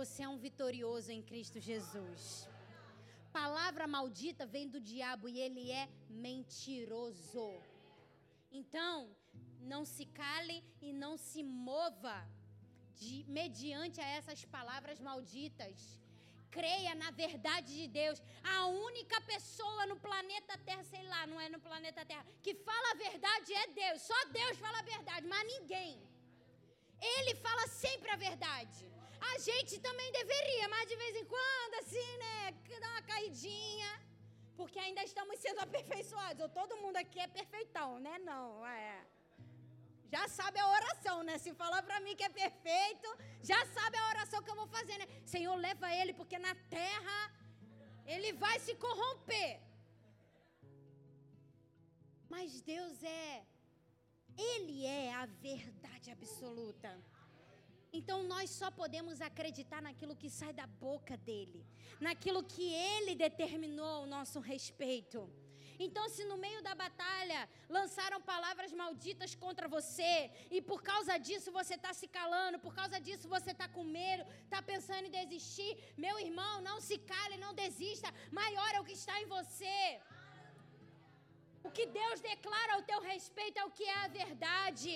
Você 0.00 0.22
é 0.24 0.28
um 0.28 0.40
vitorioso 0.46 1.10
em 1.10 1.22
Cristo 1.30 1.58
Jesus. 1.70 2.51
Palavra 3.32 3.86
maldita 3.86 4.44
vem 4.46 4.68
do 4.68 4.80
diabo 4.80 5.28
e 5.28 5.38
ele 5.40 5.70
é 5.70 5.88
mentiroso. 6.08 7.48
Então, 8.50 8.96
não 9.72 9.84
se 9.84 10.04
cale 10.06 10.62
e 10.80 10.92
não 10.92 11.16
se 11.16 11.42
mova 11.42 12.16
de, 12.98 13.24
mediante 13.38 14.00
a 14.00 14.08
essas 14.18 14.44
palavras 14.44 15.00
malditas. 15.00 15.98
Creia 16.50 16.94
na 16.94 17.10
verdade 17.10 17.74
de 17.80 17.88
Deus. 17.88 18.22
A 18.42 18.66
única 18.66 19.18
pessoa 19.22 19.86
no 19.86 19.96
planeta 19.96 20.58
Terra, 20.66 20.84
sei 20.84 21.02
lá, 21.04 21.26
não 21.26 21.40
é 21.40 21.48
no 21.48 21.60
planeta 21.60 22.04
Terra, 22.04 22.26
que 22.42 22.54
fala 22.54 22.90
a 22.90 23.00
verdade 23.06 23.54
é 23.54 23.66
Deus. 23.68 24.02
Só 24.02 24.24
Deus 24.26 24.58
fala 24.58 24.78
a 24.80 24.82
verdade, 24.82 25.26
mas 25.26 25.46
ninguém. 25.46 25.98
Ele 27.00 27.34
fala 27.36 27.66
sempre 27.68 28.10
a 28.10 28.16
verdade. 28.16 28.91
A 29.30 29.38
gente 29.38 29.74
também 29.86 30.10
deveria, 30.20 30.68
mas 30.68 30.88
de 30.90 30.96
vez 31.02 31.16
em 31.16 31.24
quando, 31.24 31.74
assim, 31.80 32.10
né? 32.24 32.52
Dar 32.80 32.90
uma 32.90 33.02
caidinha. 33.02 33.90
Porque 34.56 34.78
ainda 34.78 35.02
estamos 35.10 35.38
sendo 35.44 35.60
aperfeiçoados. 35.60 36.50
Todo 36.52 36.80
mundo 36.82 36.96
aqui 36.96 37.18
é 37.20 37.28
perfeitão, 37.38 37.90
né? 38.06 38.18
Não, 38.30 38.66
é. 38.66 39.04
Já 40.14 40.28
sabe 40.28 40.58
a 40.60 40.68
oração, 40.78 41.22
né? 41.22 41.38
Se 41.38 41.52
falar 41.54 41.82
para 41.82 42.00
mim 42.00 42.14
que 42.14 42.24
é 42.24 42.28
perfeito, 42.28 43.08
já 43.50 43.60
sabe 43.76 43.96
a 43.96 44.08
oração 44.08 44.42
que 44.42 44.50
eu 44.50 44.60
vou 44.62 44.66
fazer, 44.76 44.98
né? 44.98 45.06
Senhor, 45.24 45.54
leva 45.56 45.94
ele, 46.00 46.12
porque 46.12 46.38
na 46.38 46.54
terra 46.78 47.18
ele 48.04 48.32
vai 48.32 48.58
se 48.60 48.74
corromper. 48.74 49.60
Mas 52.28 52.60
Deus 52.62 53.02
é, 53.02 53.44
Ele 54.36 54.86
é 54.86 55.12
a 55.14 55.26
verdade 55.26 56.10
absoluta. 56.10 56.90
Então 57.92 58.22
nós 58.22 58.48
só 58.50 58.70
podemos 58.70 59.20
acreditar 59.20 59.82
naquilo 59.82 60.16
que 60.16 60.30
sai 60.30 60.52
da 60.52 60.66
boca 60.66 61.16
dele, 61.16 61.66
naquilo 62.00 62.42
que 62.42 62.72
ele 62.72 63.14
determinou 63.14 63.86
ao 63.86 64.06
nosso 64.06 64.40
respeito. 64.40 65.30
Então, 65.84 66.04
se 66.14 66.24
no 66.30 66.36
meio 66.44 66.60
da 66.66 66.74
batalha 66.74 67.48
lançaram 67.76 68.20
palavras 68.20 68.72
malditas 68.80 69.34
contra 69.34 69.66
você, 69.76 70.30
e 70.50 70.60
por 70.70 70.80
causa 70.90 71.14
disso 71.26 71.50
você 71.58 71.74
está 71.74 71.92
se 72.00 72.06
calando, 72.06 72.58
por 72.66 72.74
causa 72.80 73.00
disso 73.06 73.28
você 73.28 73.50
está 73.52 73.66
com 73.68 73.84
medo, 73.84 74.24
está 74.44 74.60
pensando 74.62 75.06
em 75.06 75.16
desistir, 75.20 75.72
meu 76.04 76.16
irmão, 76.26 76.54
não 76.68 76.78
se 76.88 76.98
cale, 77.12 77.36
não 77.44 77.52
desista, 77.62 78.08
maior 78.30 78.70
é 78.74 78.80
o 78.80 78.84
que 78.84 78.98
está 79.00 79.20
em 79.20 79.26
você. 79.36 80.00
O 81.64 81.70
que 81.70 81.86
Deus 81.86 82.20
declara 82.20 82.74
ao 82.74 82.82
teu 82.82 83.00
respeito 83.00 83.58
é 83.58 83.64
o 83.64 83.70
que 83.70 83.84
é 83.84 83.98
a 84.04 84.08
verdade. 84.08 84.94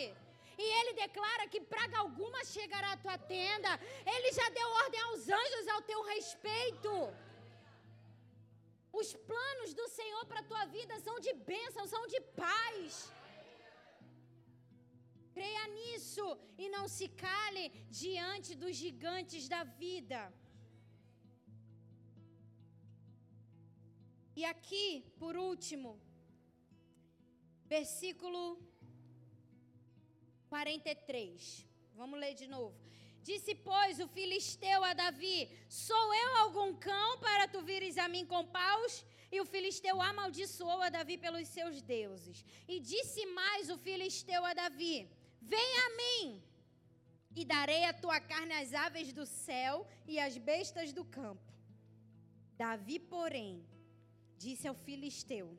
E 0.58 0.66
ele 0.78 0.92
declara 1.04 1.46
que 1.52 1.60
praga 1.74 1.98
alguma 1.98 2.40
chegará 2.44 2.92
à 2.92 3.00
tua 3.04 3.18
tenda. 3.18 3.72
Ele 4.14 4.30
já 4.38 4.48
deu 4.58 4.68
ordem 4.84 5.00
aos 5.08 5.28
anjos 5.40 5.68
ao 5.74 5.82
teu 5.90 6.00
respeito. 6.14 6.92
Os 9.00 9.08
planos 9.30 9.74
do 9.78 9.86
Senhor 9.98 10.24
para 10.30 10.40
a 10.40 10.48
tua 10.50 10.64
vida 10.76 10.94
são 11.06 11.16
de 11.26 11.32
bênção, 11.50 11.84
são 11.94 12.02
de 12.14 12.20
paz. 12.42 13.12
Creia 15.36 15.66
nisso 15.78 16.26
e 16.62 16.66
não 16.74 16.84
se 16.96 17.06
cale 17.24 17.64
diante 18.02 18.54
dos 18.62 18.74
gigantes 18.84 19.46
da 19.54 19.62
vida. 19.82 20.20
E 24.40 24.44
aqui, 24.52 24.86
por 25.20 25.34
último, 25.50 25.90
versículo 27.74 28.42
43. 30.48 31.66
Vamos 31.94 32.20
ler 32.20 32.34
de 32.34 32.46
novo. 32.46 32.74
Disse, 33.22 33.54
pois, 33.54 33.98
o 33.98 34.08
filisteu 34.16 34.84
a 34.84 34.92
Davi: 34.94 35.50
Sou 35.68 36.14
eu 36.14 36.36
algum 36.42 36.74
cão 36.74 37.18
para 37.18 37.48
tu 37.48 37.60
vires 37.62 37.98
a 37.98 38.06
mim 38.08 38.24
com 38.24 38.46
paus? 38.46 39.04
E 39.32 39.40
o 39.40 39.44
filisteu 39.44 40.00
amaldiçoou 40.00 40.80
a 40.82 40.88
Davi 40.88 41.18
pelos 41.18 41.48
seus 41.48 41.82
deuses. 41.82 42.44
E 42.68 42.78
disse 42.78 43.26
mais 43.26 43.68
o 43.68 43.78
filisteu 43.78 44.44
a 44.44 44.54
Davi: 44.54 45.10
Vem 45.42 45.78
a 45.86 45.88
mim, 46.00 46.42
e 47.34 47.44
darei 47.44 47.84
a 47.84 47.92
tua 47.92 48.20
carne 48.20 48.54
às 48.54 48.72
aves 48.72 49.12
do 49.12 49.26
céu 49.26 49.86
e 50.06 50.18
às 50.18 50.38
bestas 50.38 50.92
do 50.92 51.04
campo. 51.04 51.52
Davi, 52.56 52.98
porém, 52.98 53.66
disse 54.38 54.68
ao 54.68 54.74
filisteu: 54.74 55.58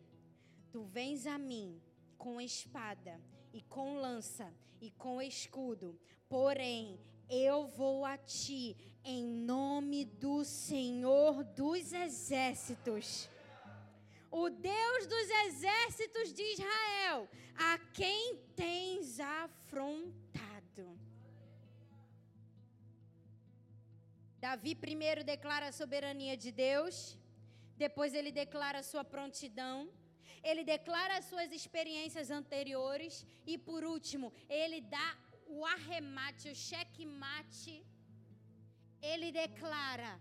Tu 0.71 0.83
vens 0.83 1.27
a 1.27 1.37
mim 1.37 1.81
com 2.17 2.39
espada 2.39 3.21
e 3.53 3.61
com 3.61 3.99
lança 3.99 4.53
e 4.79 4.91
com 4.91 5.21
escudo, 5.21 5.99
porém 6.29 6.99
eu 7.29 7.67
vou 7.67 8.05
a 8.05 8.17
ti 8.17 8.75
em 9.03 9.23
nome 9.23 10.05
do 10.05 10.43
Senhor 10.43 11.43
dos 11.43 11.93
exércitos. 11.93 13.29
O 14.29 14.49
Deus 14.49 15.07
dos 15.07 15.29
exércitos 15.45 16.33
de 16.33 16.43
Israel, 16.53 17.29
a 17.55 17.79
quem 17.93 18.37
tens 18.55 19.19
afrontado. 19.19 20.99
Davi 24.39 24.75
primeiro 24.75 25.23
declara 25.23 25.69
a 25.69 25.71
soberania 25.71 26.37
de 26.37 26.51
Deus, 26.51 27.17
depois 27.75 28.13
ele 28.13 28.31
declara 28.31 28.79
a 28.79 28.83
sua 28.83 29.03
prontidão, 29.03 29.89
ele 30.49 30.63
declara 30.63 31.17
as 31.17 31.25
suas 31.25 31.51
experiências 31.51 32.29
anteriores 32.39 33.25
e 33.45 33.57
por 33.57 33.83
último, 33.83 34.33
ele 34.49 34.79
dá 34.81 35.09
o 35.47 35.65
arremate, 35.65 36.49
o 36.49 36.55
checkmate, 36.55 37.85
ele 39.01 39.31
declara 39.31 40.19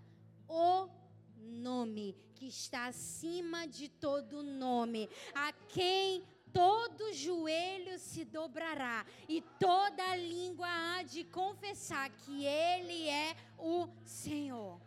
o 0.48 0.88
nome 1.36 2.16
que 2.34 2.46
está 2.46 2.86
acima 2.86 3.66
de 3.66 3.88
todo 3.88 4.42
nome, 4.42 5.08
a 5.34 5.52
quem 5.52 6.24
todo 6.52 7.12
joelho 7.12 7.98
se 7.98 8.24
dobrará 8.24 9.04
e 9.28 9.42
toda 9.60 10.16
língua 10.16 10.66
há 10.66 11.02
de 11.02 11.22
confessar 11.24 12.08
que 12.10 12.44
Ele 12.46 13.08
é 13.08 13.36
o 13.58 13.88
Senhor. 14.04 14.80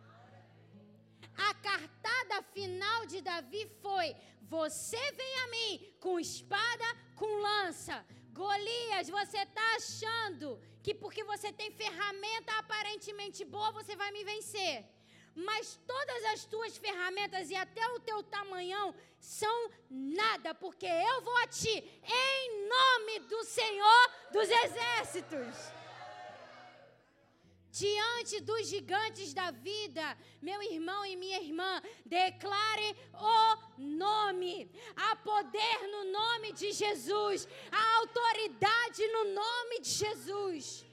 A 1.48 1.54
cartada 1.54 2.42
final 2.54 3.06
de 3.06 3.20
Davi 3.20 3.64
foi: 3.82 4.14
Você 4.42 5.02
vem 5.12 5.34
a 5.44 5.46
mim 5.48 5.94
com 6.00 6.18
espada, 6.18 6.84
com 7.16 7.26
lança. 7.48 8.04
Golias, 8.32 9.08
você 9.08 9.38
está 9.38 9.66
achando 9.76 10.60
que 10.82 10.94
porque 10.94 11.22
você 11.24 11.52
tem 11.52 11.70
ferramenta 11.70 12.52
aparentemente 12.58 13.44
boa, 13.44 13.70
você 13.72 13.94
vai 13.96 14.10
me 14.12 14.24
vencer. 14.24 14.84
Mas 15.34 15.78
todas 15.86 16.24
as 16.32 16.44
tuas 16.44 16.76
ferramentas 16.76 17.50
e 17.50 17.56
até 17.56 17.86
o 17.88 18.00
teu 18.00 18.22
tamanhão 18.22 18.94
são 19.18 19.70
nada, 19.88 20.54
porque 20.54 20.86
eu 20.86 21.20
vou 21.22 21.36
a 21.38 21.46
ti 21.46 21.76
em 22.04 22.68
nome 22.68 23.20
do 23.28 23.44
Senhor 23.44 24.10
dos 24.32 24.48
Exércitos 24.48 25.79
diante 27.70 28.40
dos 28.40 28.66
gigantes 28.66 29.32
da 29.32 29.50
vida, 29.50 30.04
meu 30.42 30.60
irmão 30.62 31.04
e 31.06 31.16
minha 31.16 31.40
irmã, 31.40 31.72
declare 32.04 32.88
o 33.14 33.80
nome. 34.04 34.70
Há 34.96 35.16
poder 35.16 35.76
no 35.94 36.02
nome 36.20 36.52
de 36.52 36.72
Jesus, 36.72 37.48
há 37.70 37.84
autoridade 38.00 39.06
no 39.16 39.24
nome 39.42 39.80
de 39.80 39.90
Jesus. 40.02 40.84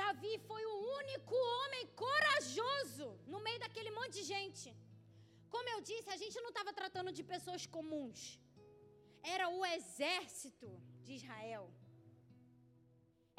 Davi 0.00 0.34
foi 0.48 0.64
o 0.66 0.76
único 1.00 1.34
homem 1.34 1.86
corajoso 2.04 3.08
no 3.26 3.40
meio 3.40 3.60
daquele 3.64 3.90
monte 3.90 4.14
de 4.18 4.22
gente. 4.22 4.68
Como 5.48 5.68
eu 5.68 5.80
disse, 5.80 6.08
a 6.10 6.16
gente 6.16 6.40
não 6.40 6.50
estava 6.50 6.72
tratando 6.72 7.12
de 7.12 7.22
pessoas 7.34 7.66
comuns. 7.66 8.20
Era 9.22 9.48
o 9.48 9.64
exército 9.66 10.68
de 11.04 11.12
Israel 11.20 11.64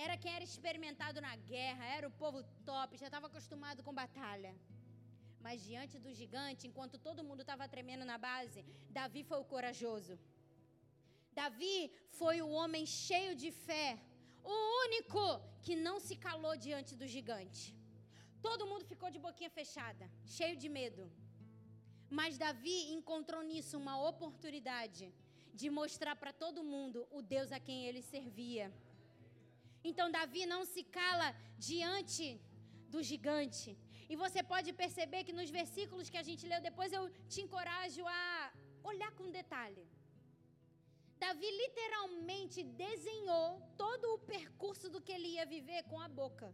era 0.05 0.15
quem 0.21 0.33
era 0.37 0.45
experimentado 0.49 1.19
na 1.27 1.33
guerra, 1.53 1.85
era 1.97 2.07
o 2.09 2.17
povo 2.23 2.39
top, 2.71 2.97
já 3.01 3.07
estava 3.09 3.27
acostumado 3.27 3.83
com 3.85 3.99
batalha. 4.03 4.53
Mas 5.45 5.63
diante 5.69 5.95
do 6.05 6.11
gigante, 6.19 6.67
enquanto 6.69 7.03
todo 7.07 7.25
mundo 7.27 7.41
estava 7.45 7.71
tremendo 7.75 8.05
na 8.11 8.17
base, 8.29 8.59
Davi 8.97 9.21
foi 9.29 9.39
o 9.43 9.49
corajoso. 9.53 10.15
Davi 11.41 11.77
foi 12.19 12.37
o 12.41 12.51
homem 12.59 12.85
cheio 12.85 13.33
de 13.43 13.51
fé, 13.65 13.87
o 14.55 14.57
único 14.85 15.23
que 15.65 15.75
não 15.87 15.97
se 16.07 16.15
calou 16.27 16.55
diante 16.67 16.93
do 17.01 17.07
gigante. 17.15 17.63
Todo 18.47 18.69
mundo 18.69 18.89
ficou 18.91 19.09
de 19.15 19.23
boquinha 19.25 19.51
fechada, 19.59 20.05
cheio 20.37 20.55
de 20.63 20.69
medo. 20.79 21.03
Mas 22.19 22.37
Davi 22.45 22.77
encontrou 22.97 23.41
nisso 23.51 23.75
uma 23.83 23.95
oportunidade 24.11 25.05
de 25.59 25.69
mostrar 25.79 26.15
para 26.21 26.33
todo 26.43 26.69
mundo 26.73 27.07
o 27.17 27.21
Deus 27.33 27.51
a 27.57 27.59
quem 27.67 27.85
ele 27.87 28.01
servia. 28.15 28.65
Então 29.89 30.11
Davi 30.17 30.45
não 30.45 30.63
se 30.73 30.83
cala 30.99 31.27
diante 31.57 32.25
do 32.93 33.01
gigante. 33.09 33.69
E 34.11 34.15
você 34.23 34.41
pode 34.51 34.69
perceber 34.81 35.23
que 35.23 35.37
nos 35.39 35.49
versículos 35.49 36.09
que 36.11 36.19
a 36.21 36.27
gente 36.29 36.47
leu, 36.51 36.61
depois 36.69 36.91
eu 36.91 37.03
te 37.31 37.39
encorajo 37.41 38.05
a 38.07 38.51
olhar 38.91 39.11
com 39.19 39.35
detalhe. 39.39 39.83
Davi 41.23 41.49
literalmente 41.63 42.59
desenhou 42.85 43.47
todo 43.77 44.05
o 44.13 44.19
percurso 44.33 44.89
do 44.93 45.01
que 45.05 45.13
ele 45.17 45.29
ia 45.35 45.45
viver 45.45 45.81
com 45.83 45.99
a 45.99 46.07
boca. 46.21 46.47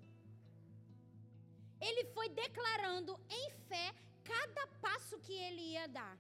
Ele 1.88 2.04
foi 2.16 2.28
declarando 2.44 3.14
em 3.40 3.50
fé 3.70 3.88
cada 4.24 4.68
passo 4.86 5.18
que 5.26 5.34
ele 5.48 5.64
ia 5.74 5.88
dar. 5.88 6.16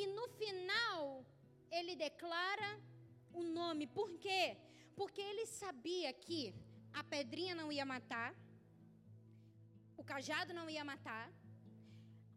E 0.00 0.06
no 0.06 0.26
final, 0.40 1.24
ele 1.70 1.94
declara 1.96 2.70
o 3.32 3.42
nome. 3.42 3.86
Por 3.86 4.10
quê? 4.24 4.56
Porque 4.98 5.22
ele 5.30 5.46
sabia 5.60 6.10
que 6.24 6.40
a 7.00 7.02
pedrinha 7.14 7.54
não 7.60 7.68
ia 7.76 7.86
matar, 7.94 8.30
o 10.00 10.04
cajado 10.12 10.52
não 10.58 10.68
ia 10.74 10.84
matar, 10.92 11.26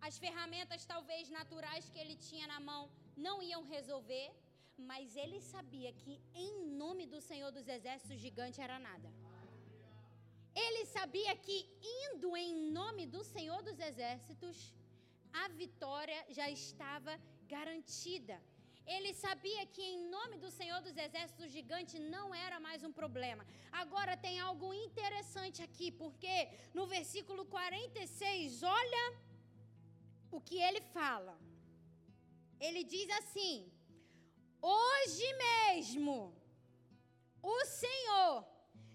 as 0.07 0.17
ferramentas 0.23 0.85
talvez 0.93 1.29
naturais 1.37 1.89
que 1.91 1.99
ele 2.03 2.15
tinha 2.27 2.47
na 2.53 2.59
mão 2.69 2.83
não 3.25 3.35
iam 3.51 3.63
resolver, 3.75 4.27
mas 4.89 5.15
ele 5.23 5.39
sabia 5.53 5.91
que 6.01 6.13
em 6.45 6.51
nome 6.83 7.05
do 7.13 7.19
Senhor 7.29 7.51
dos 7.51 7.67
Exércitos 7.77 8.19
gigante 8.25 8.61
era 8.67 8.77
nada. 8.89 9.09
Ele 10.65 10.83
sabia 10.97 11.33
que 11.45 11.57
indo 11.99 12.29
em 12.35 12.53
nome 12.79 13.05
do 13.15 13.23
Senhor 13.23 13.61
dos 13.67 13.79
Exércitos, 13.89 14.73
a 15.43 15.47
vitória 15.61 16.19
já 16.37 16.47
estava 16.49 17.13
garantida. 17.53 18.37
Ele 18.95 19.13
sabia 19.13 19.63
que 19.65 19.83
em 19.93 20.09
nome 20.15 20.35
do 20.43 20.49
Senhor 20.49 20.79
dos 20.81 20.95
Exércitos 21.05 21.51
gigante 21.51 21.99
não 21.99 22.33
era 22.33 22.57
mais 22.67 22.83
um 22.87 22.93
problema. 22.99 23.45
Agora 23.81 24.15
tem 24.25 24.39
algo 24.39 24.73
interessante 24.73 25.61
aqui, 25.61 25.91
porque 25.91 26.35
no 26.73 26.85
versículo 26.87 27.43
46, 27.45 28.63
olha 28.63 29.05
o 30.31 30.39
que 30.39 30.57
ele 30.67 30.81
fala. 30.97 31.37
Ele 32.59 32.83
diz 32.95 33.09
assim: 33.19 33.69
Hoje 34.61 35.27
mesmo 35.47 36.33
o 37.41 37.65
Senhor 37.65 38.45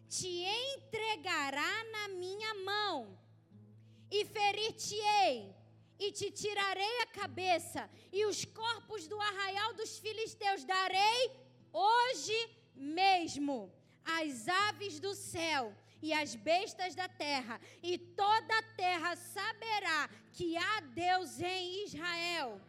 te 0.09 0.33
entregará 0.75 1.85
na 1.97 2.09
minha 2.09 2.55
mão 2.71 3.19
e 4.11 4.25
ferir-te-ei 4.25 5.62
e 6.07 6.13
te 6.13 6.31
tirarei 6.31 7.01
a 7.03 7.07
cabeça, 7.07 7.89
e 8.13 8.25
os 8.27 8.45
corpos 8.45 9.07
do 9.07 9.21
arraial 9.21 9.73
dos 9.75 9.99
filisteus 9.99 10.65
darei 10.65 11.31
hoje 11.73 12.39
mesmo 12.75 13.73
às 14.05 14.49
aves 14.49 14.99
do 14.99 15.15
céu 15.15 15.75
e 16.03 16.13
às 16.13 16.35
bestas 16.35 16.95
da 16.95 17.09
terra, 17.09 17.61
e 17.83 17.97
toda 17.97 18.59
a 18.59 18.63
terra 18.85 19.15
saberá 19.17 20.11
que 20.33 20.57
há 20.57 20.81
Deus 20.81 21.41
em 21.41 21.85
Israel. 21.85 22.61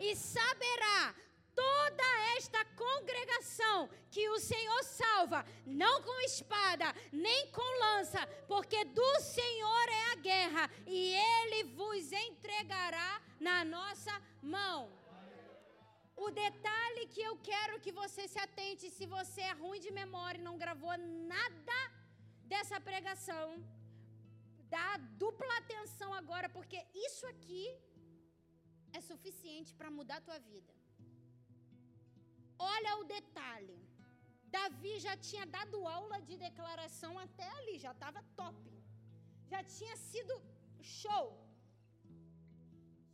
E 0.00 0.16
saberá 0.16 1.14
toda 1.58 2.08
esta 2.36 2.60
congregação 2.82 3.76
que 4.14 4.24
o 4.34 4.38
Senhor 4.50 4.82
salva, 4.84 5.40
não 5.84 5.94
com 6.06 6.18
espada, 6.20 6.88
nem 7.26 7.40
com 7.56 7.68
lança, 7.84 8.22
porque 8.52 8.80
do 8.98 9.10
Senhor 9.20 9.86
é 10.02 10.04
a 10.12 10.20
guerra 10.28 10.64
e 10.86 11.00
ele 11.38 11.60
vos 11.80 12.12
entregará 12.28 13.10
na 13.48 13.58
nossa 13.76 14.14
mão. 14.56 14.78
O 16.26 16.30
detalhe 16.44 17.04
que 17.14 17.22
eu 17.28 17.34
quero 17.50 17.80
que 17.84 17.92
você 18.00 18.22
se 18.32 18.40
atente, 18.46 18.94
se 18.98 19.06
você 19.16 19.42
é 19.50 19.58
ruim 19.62 19.80
de 19.86 19.92
memória 20.00 20.38
e 20.38 20.48
não 20.48 20.56
gravou 20.64 20.96
nada 21.34 21.80
dessa 22.52 22.78
pregação, 22.88 23.46
dá 24.76 24.88
dupla 25.22 25.54
atenção 25.58 26.10
agora, 26.22 26.48
porque 26.56 26.80
isso 27.06 27.24
aqui 27.34 27.64
é 28.92 29.00
suficiente 29.12 29.72
para 29.78 29.94
mudar 29.98 30.18
a 30.18 30.26
tua 30.28 30.38
vida. 30.50 30.77
Olha 32.58 32.92
o 33.00 33.04
detalhe. 33.04 33.78
Davi 34.56 34.94
já 35.06 35.14
tinha 35.16 35.46
dado 35.56 35.86
aula 35.86 36.18
de 36.28 36.36
declaração 36.36 37.12
até 37.18 37.48
ali, 37.58 37.78
já 37.78 37.92
estava 37.92 38.22
top. 38.40 38.56
Já 39.52 39.62
tinha 39.76 39.96
sido 39.96 40.34
show. 40.80 41.26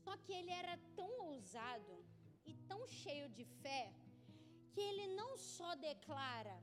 Só 0.04 0.16
que 0.16 0.32
ele 0.32 0.52
era 0.62 0.76
tão 0.98 1.10
ousado 1.28 1.94
e 2.46 2.54
tão 2.70 2.86
cheio 2.86 3.28
de 3.28 3.44
fé 3.62 3.92
que 4.72 4.80
ele 4.80 5.06
não 5.20 5.36
só 5.36 5.74
declara 5.74 6.56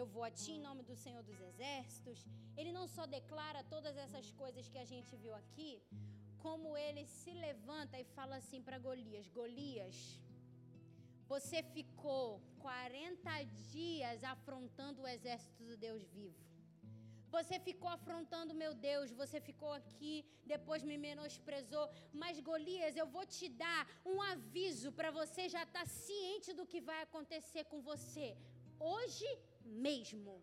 eu 0.00 0.06
vou 0.12 0.24
a 0.28 0.30
ti 0.40 0.52
em 0.52 0.64
nome 0.66 0.82
do 0.82 0.96
Senhor 1.02 1.22
dos 1.28 1.40
Exércitos, 1.48 2.18
ele 2.56 2.72
não 2.78 2.86
só 2.94 3.04
declara 3.16 3.62
todas 3.74 3.96
essas 4.04 4.30
coisas 4.42 4.68
que 4.72 4.78
a 4.78 4.86
gente 4.92 5.14
viu 5.16 5.34
aqui, 5.34 5.70
como 6.44 6.76
ele 6.76 7.04
se 7.06 7.32
levanta 7.46 7.98
e 8.00 8.04
fala 8.16 8.36
assim 8.36 8.60
para 8.62 8.78
Golias: 8.86 9.28
Golias, 9.28 9.96
você 11.32 11.58
ficou 11.76 12.24
40 12.58 13.42
dias 13.72 14.24
afrontando 14.34 15.02
o 15.02 15.10
exército 15.16 15.62
do 15.68 15.76
Deus 15.86 16.02
vivo. 16.16 16.40
Você 17.36 17.56
ficou 17.68 17.90
afrontando 17.98 18.58
meu 18.62 18.72
Deus, 18.88 19.14
você 19.20 19.38
ficou 19.48 19.72
aqui, 19.80 20.14
depois 20.54 20.82
me 20.90 20.96
menosprezou. 21.06 21.84
Mas 22.22 22.40
Golias, 22.48 22.96
eu 22.96 23.06
vou 23.14 23.24
te 23.36 23.48
dar 23.64 23.82
um 24.12 24.18
aviso 24.34 24.90
para 24.98 25.10
você 25.20 25.48
já 25.54 25.62
estar 25.68 25.86
tá 25.86 25.92
ciente 26.04 26.52
do 26.58 26.66
que 26.72 26.80
vai 26.90 27.00
acontecer 27.02 27.64
com 27.72 27.80
você 27.90 28.28
hoje 28.92 29.30
mesmo. 29.64 30.34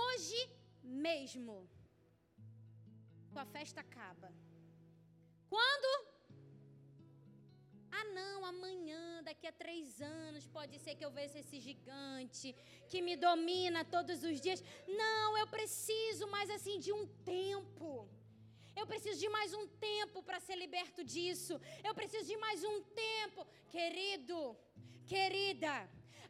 Hoje 0.00 0.40
mesmo. 1.06 1.56
Tua 3.32 3.46
festa 3.56 3.80
acaba. 3.80 4.30
Quando? 5.54 6.11
Ah, 7.98 8.04
não, 8.18 8.38
amanhã, 8.52 9.22
daqui 9.22 9.46
a 9.46 9.52
três 9.52 10.00
anos, 10.00 10.46
pode 10.46 10.78
ser 10.78 10.94
que 10.94 11.04
eu 11.04 11.10
veja 11.10 11.38
esse 11.40 11.58
gigante 11.60 12.56
que 12.90 13.02
me 13.06 13.16
domina 13.16 13.84
todos 13.84 14.24
os 14.28 14.40
dias. 14.40 14.64
Não, 14.88 15.36
eu 15.36 15.46
preciso 15.46 16.26
mais 16.28 16.48
assim 16.56 16.78
de 16.78 16.92
um 16.98 17.06
tempo. 17.34 18.08
Eu 18.74 18.86
preciso 18.86 19.20
de 19.20 19.28
mais 19.28 19.52
um 19.52 19.66
tempo 19.90 20.22
para 20.22 20.40
ser 20.40 20.56
liberto 20.56 21.04
disso. 21.04 21.60
Eu 21.84 21.94
preciso 21.94 22.26
de 22.32 22.36
mais 22.38 22.64
um 22.64 22.80
tempo. 23.06 23.46
Querido, 23.68 24.56
querida, 25.06 25.74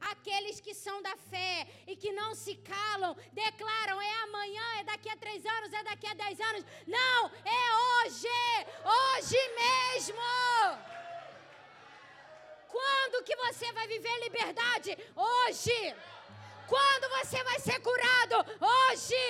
aqueles 0.01 0.61
que 0.61 0.75
são 0.75 1.01
da 1.01 1.17
fé 1.17 1.69
e 1.87 1.95
que 1.95 2.11
não 2.21 2.35
se 2.35 2.57
calam, 2.57 3.15
declaram: 3.33 4.01
é 4.01 4.15
amanhã, 4.25 4.67
é 4.81 4.85
daqui 4.85 5.09
a 5.09 5.17
três 5.17 5.47
anos, 5.47 5.73
é 5.73 5.85
daqui 5.85 6.09
a 6.09 6.15
dez 6.15 6.41
anos. 6.41 6.65
Não, 6.87 7.21
é 7.61 7.65
hoje, 7.85 8.29
hoje 8.97 9.41
mesmo. 9.63 11.02
Quando 12.77 13.25
que 13.25 13.37
você 13.37 13.71
vai 13.73 13.87
viver 13.87 14.17
liberdade? 14.21 14.91
Hoje. 15.15 15.95
Quando 16.67 17.07
você 17.19 17.43
vai 17.45 17.59
ser 17.61 17.79
curado? 17.81 18.37
Hoje. 18.75 19.25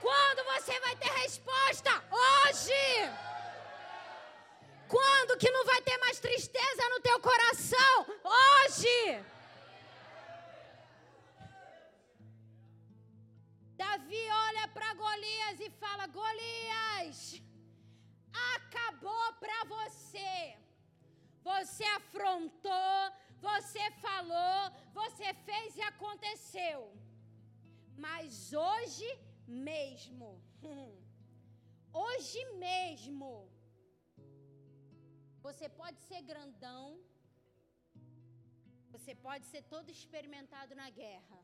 Quando 0.00 0.44
você 0.52 0.78
vai 0.80 0.94
ter 0.96 1.10
resposta? 1.24 1.90
Hoje. 2.24 2.84
Quando 4.88 5.38
que 5.38 5.50
não 5.50 5.64
vai 5.64 5.80
ter 5.80 5.96
mais 5.98 6.18
tristeza 6.18 6.88
no 6.90 7.00
teu 7.00 7.18
coração? 7.20 7.94
Hoje. 8.38 9.24
Davi 13.82 14.24
olha 14.48 14.68
para 14.68 14.92
Golias 14.94 15.60
e 15.60 15.70
fala: 15.82 16.06
Golias, 16.08 17.40
acabou 18.54 19.32
para 19.44 19.64
você. 19.64 20.59
Você 21.52 21.84
afrontou, 22.00 23.00
você 23.48 23.84
falou, 24.06 24.58
você 25.00 25.28
fez 25.48 25.76
e 25.76 25.82
aconteceu. 25.92 26.78
Mas 28.06 28.52
hoje 28.52 29.08
mesmo, 29.68 30.28
hoje 32.04 32.42
mesmo, 32.66 33.30
você 35.46 35.68
pode 35.80 36.00
ser 36.08 36.20
grandão, 36.32 36.84
você 38.94 39.14
pode 39.26 39.46
ser 39.52 39.62
todo 39.74 39.90
experimentado 39.96 40.74
na 40.82 40.88
guerra, 41.02 41.40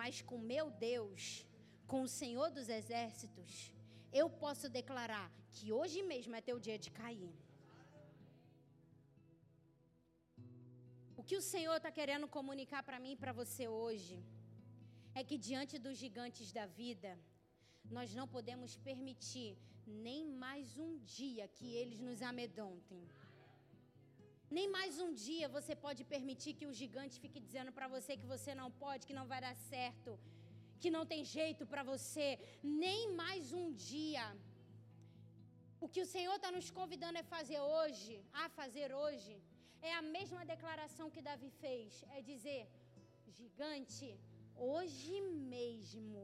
mas 0.00 0.20
com 0.28 0.38
meu 0.52 0.66
Deus, 0.70 1.46
com 1.86 2.02
o 2.02 2.12
Senhor 2.20 2.50
dos 2.50 2.68
Exércitos, 2.80 3.72
eu 4.20 4.28
posso 4.44 4.68
declarar 4.80 5.28
que 5.54 5.72
hoje 5.78 6.02
mesmo 6.12 6.34
é 6.34 6.48
teu 6.50 6.58
dia 6.66 6.78
de 6.84 6.90
cair. 6.90 7.34
O 11.22 11.26
que 11.30 11.40
o 11.40 11.48
Senhor 11.54 11.74
está 11.76 11.90
querendo 11.98 12.26
comunicar 12.36 12.80
para 12.86 12.98
mim 13.02 13.12
e 13.12 13.20
para 13.20 13.32
você 13.40 13.64
hoje 13.80 14.14
é 15.18 15.22
que 15.28 15.36
diante 15.48 15.74
dos 15.84 15.96
gigantes 16.02 16.48
da 16.56 16.64
vida, 16.80 17.10
nós 17.96 18.08
não 18.18 18.26
podemos 18.36 18.72
permitir 18.88 19.50
nem 20.08 20.22
mais 20.44 20.64
um 20.84 20.90
dia 21.18 21.44
que 21.56 21.68
eles 21.80 22.00
nos 22.06 22.22
amedrontem. 22.30 23.02
Nem 24.56 24.66
mais 24.78 24.98
um 25.04 25.10
dia 25.26 25.52
você 25.58 25.76
pode 25.84 26.02
permitir 26.14 26.54
que 26.58 26.68
o 26.70 26.74
gigante 26.80 27.20
fique 27.24 27.38
dizendo 27.46 27.72
para 27.78 27.88
você 27.94 28.16
que 28.22 28.32
você 28.34 28.52
não 28.62 28.68
pode, 28.84 29.06
que 29.10 29.18
não 29.20 29.28
vai 29.34 29.40
dar 29.46 29.54
certo, 29.70 30.18
que 30.80 30.94
não 30.96 31.04
tem 31.12 31.22
jeito 31.36 31.64
para 31.74 31.84
você. 31.92 32.28
Nem 32.64 33.00
mais 33.22 33.52
um 33.60 33.68
dia. 33.92 34.26
O 35.84 35.88
que 35.94 36.02
o 36.06 36.10
Senhor 36.16 36.36
está 36.40 36.52
nos 36.58 36.68
convidando 36.80 37.20
a 37.20 37.30
fazer 37.36 37.60
hoje, 37.76 38.16
a 38.44 38.48
fazer 38.60 38.90
hoje, 39.04 39.34
é 39.88 39.92
a 40.00 40.02
mesma 40.16 40.42
declaração 40.52 41.10
que 41.14 41.26
Davi 41.28 41.50
fez: 41.64 42.04
é 42.16 42.22
dizer, 42.32 42.62
gigante, 43.38 44.08
hoje 44.70 45.20
mesmo 45.54 46.22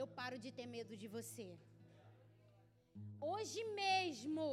eu 0.00 0.06
paro 0.18 0.38
de 0.44 0.50
ter 0.58 0.66
medo 0.76 0.94
de 1.02 1.08
você. 1.16 1.48
Hoje 3.32 3.62
mesmo 3.82 4.46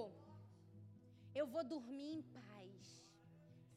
eu 1.40 1.46
vou 1.54 1.64
dormir 1.76 2.12
em 2.18 2.22
paz 2.38 2.53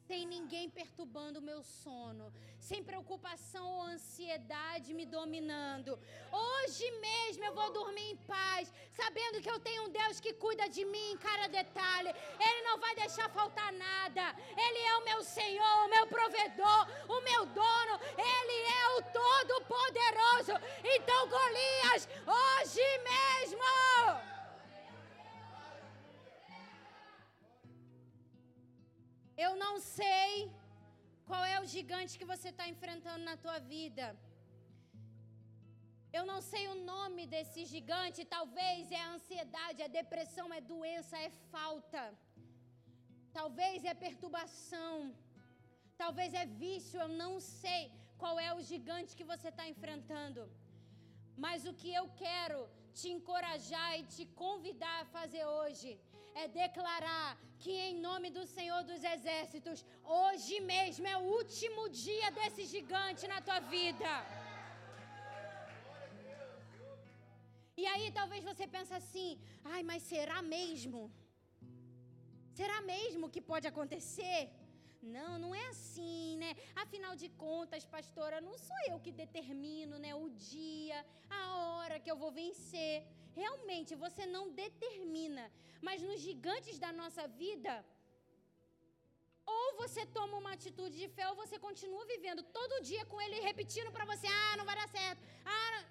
sem 0.06 0.24
ninguém 0.26 0.70
perturbando 0.70 1.38
o 1.38 1.42
meu 1.42 1.62
sono, 1.62 2.32
sem 2.60 2.82
preocupação 2.82 3.64
ou 3.76 3.82
ansiedade 3.82 4.94
me 4.94 5.04
dominando. 5.04 5.98
Hoje 6.32 6.88
mesmo 7.06 7.44
eu 7.44 7.54
vou 7.54 7.72
dormir 7.72 8.10
em 8.12 8.16
paz, 8.16 8.72
sabendo 8.92 9.40
que 9.40 9.50
eu 9.50 9.58
tenho 9.58 9.84
um 9.84 9.90
Deus 9.90 10.20
que 10.20 10.32
cuida 10.34 10.68
de 10.68 10.84
mim 10.84 11.10
em 11.12 11.16
cada 11.16 11.48
detalhe. 11.48 12.10
Ele 12.38 12.62
não 12.68 12.78
vai 12.78 12.94
deixar 12.94 13.28
faltar 13.30 13.72
nada. 13.72 14.24
Ele 14.56 14.78
é 14.78 14.96
o 14.96 15.04
meu 15.04 15.24
Senhor, 15.24 15.84
o 15.84 15.88
meu 15.88 16.06
provedor, 16.06 16.82
o 17.08 17.20
meu 17.22 17.46
dono. 17.46 17.94
Ele 18.16 18.58
é 18.82 18.84
o 18.96 19.02
Todo-Poderoso. 19.18 20.52
Então, 20.84 21.28
Golias, 21.28 22.08
hoje 22.38 22.86
mesmo. 23.10 24.35
Eu 29.44 29.52
não 29.64 29.74
sei 29.78 30.50
qual 31.28 31.44
é 31.54 31.56
o 31.60 31.66
gigante 31.74 32.18
que 32.20 32.30
você 32.32 32.48
está 32.52 32.66
enfrentando 32.74 33.22
na 33.30 33.36
tua 33.44 33.58
vida. 33.74 34.06
Eu 36.18 36.24
não 36.30 36.40
sei 36.50 36.62
o 36.72 36.76
nome 36.92 37.22
desse 37.32 37.62
gigante. 37.72 38.28
Talvez 38.36 38.90
é 39.00 39.02
ansiedade, 39.14 39.82
é 39.86 39.96
depressão, 40.00 40.46
é 40.58 40.60
doença, 40.74 41.16
é 41.26 41.30
falta. 41.54 42.02
Talvez 43.38 43.84
é 43.84 43.94
perturbação. 44.06 44.96
Talvez 46.02 46.32
é 46.42 46.46
vício. 46.64 46.98
Eu 47.04 47.10
não 47.22 47.32
sei 47.38 47.82
qual 48.22 48.38
é 48.48 48.50
o 48.54 48.62
gigante 48.70 49.16
que 49.18 49.30
você 49.32 49.48
está 49.50 49.66
enfrentando. 49.74 50.42
Mas 51.44 51.66
o 51.70 51.74
que 51.80 51.92
eu 52.00 52.06
quero 52.24 52.60
te 52.98 53.08
encorajar 53.16 53.90
e 54.00 54.04
te 54.14 54.24
convidar 54.42 54.96
a 55.00 55.10
fazer 55.16 55.44
hoje 55.58 55.90
é 56.42 56.46
declarar 56.62 57.28
que, 57.62 57.74
em 57.88 57.96
nome 58.08 58.28
do 58.36 58.44
Senhor 58.56 58.80
dos 58.90 59.02
Exércitos, 59.14 59.84
hoje 60.20 60.56
mesmo 60.72 61.06
é 61.14 61.16
o 61.18 61.28
último 61.38 61.82
dia 62.06 62.30
desse 62.38 62.64
gigante 62.74 63.26
na 63.32 63.40
tua 63.46 63.60
vida. 63.76 64.12
E 67.82 67.84
aí 67.92 68.06
talvez 68.18 68.42
você 68.50 68.66
pense 68.76 68.92
assim: 69.00 69.30
ai, 69.72 69.82
mas 69.90 70.02
será 70.12 70.40
mesmo? 70.56 71.00
Será 72.58 72.78
mesmo 72.94 73.32
que 73.34 73.42
pode 73.52 73.66
acontecer? 73.72 74.40
Não, 75.16 75.32
não 75.42 75.50
é 75.54 75.64
assim, 75.68 76.36
né? 76.42 76.50
Afinal 76.84 77.14
de 77.22 77.28
contas, 77.44 77.84
pastora, 77.96 78.40
não 78.40 78.56
sou 78.66 78.78
eu 78.90 78.98
que 79.04 79.12
determino, 79.12 79.98
né, 80.04 80.12
o 80.14 80.28
dia, 80.30 80.98
a 81.38 81.42
hora 81.58 82.00
que 82.00 82.10
eu 82.10 82.16
vou 82.22 82.32
vencer 82.32 82.94
realmente 83.40 84.00
você 84.04 84.24
não 84.36 84.44
determina, 84.62 85.44
mas 85.86 86.06
nos 86.08 86.20
gigantes 86.28 86.78
da 86.84 86.90
nossa 87.00 87.24
vida, 87.42 87.74
ou 89.54 89.66
você 89.82 90.02
toma 90.18 90.40
uma 90.42 90.52
atitude 90.58 90.96
de 91.02 91.08
fé, 91.16 91.24
ou 91.28 91.36
você 91.42 91.56
continua 91.66 92.04
vivendo 92.14 92.42
todo 92.58 92.82
dia 92.90 93.04
com 93.10 93.20
ele 93.24 93.46
repetindo 93.50 93.92
para 93.96 94.08
você: 94.12 94.26
ah, 94.40 94.56
não 94.58 94.66
vai 94.70 94.76
dar 94.80 94.88
certo. 94.98 95.22
Ah, 95.56 95.68
não. 95.74 95.84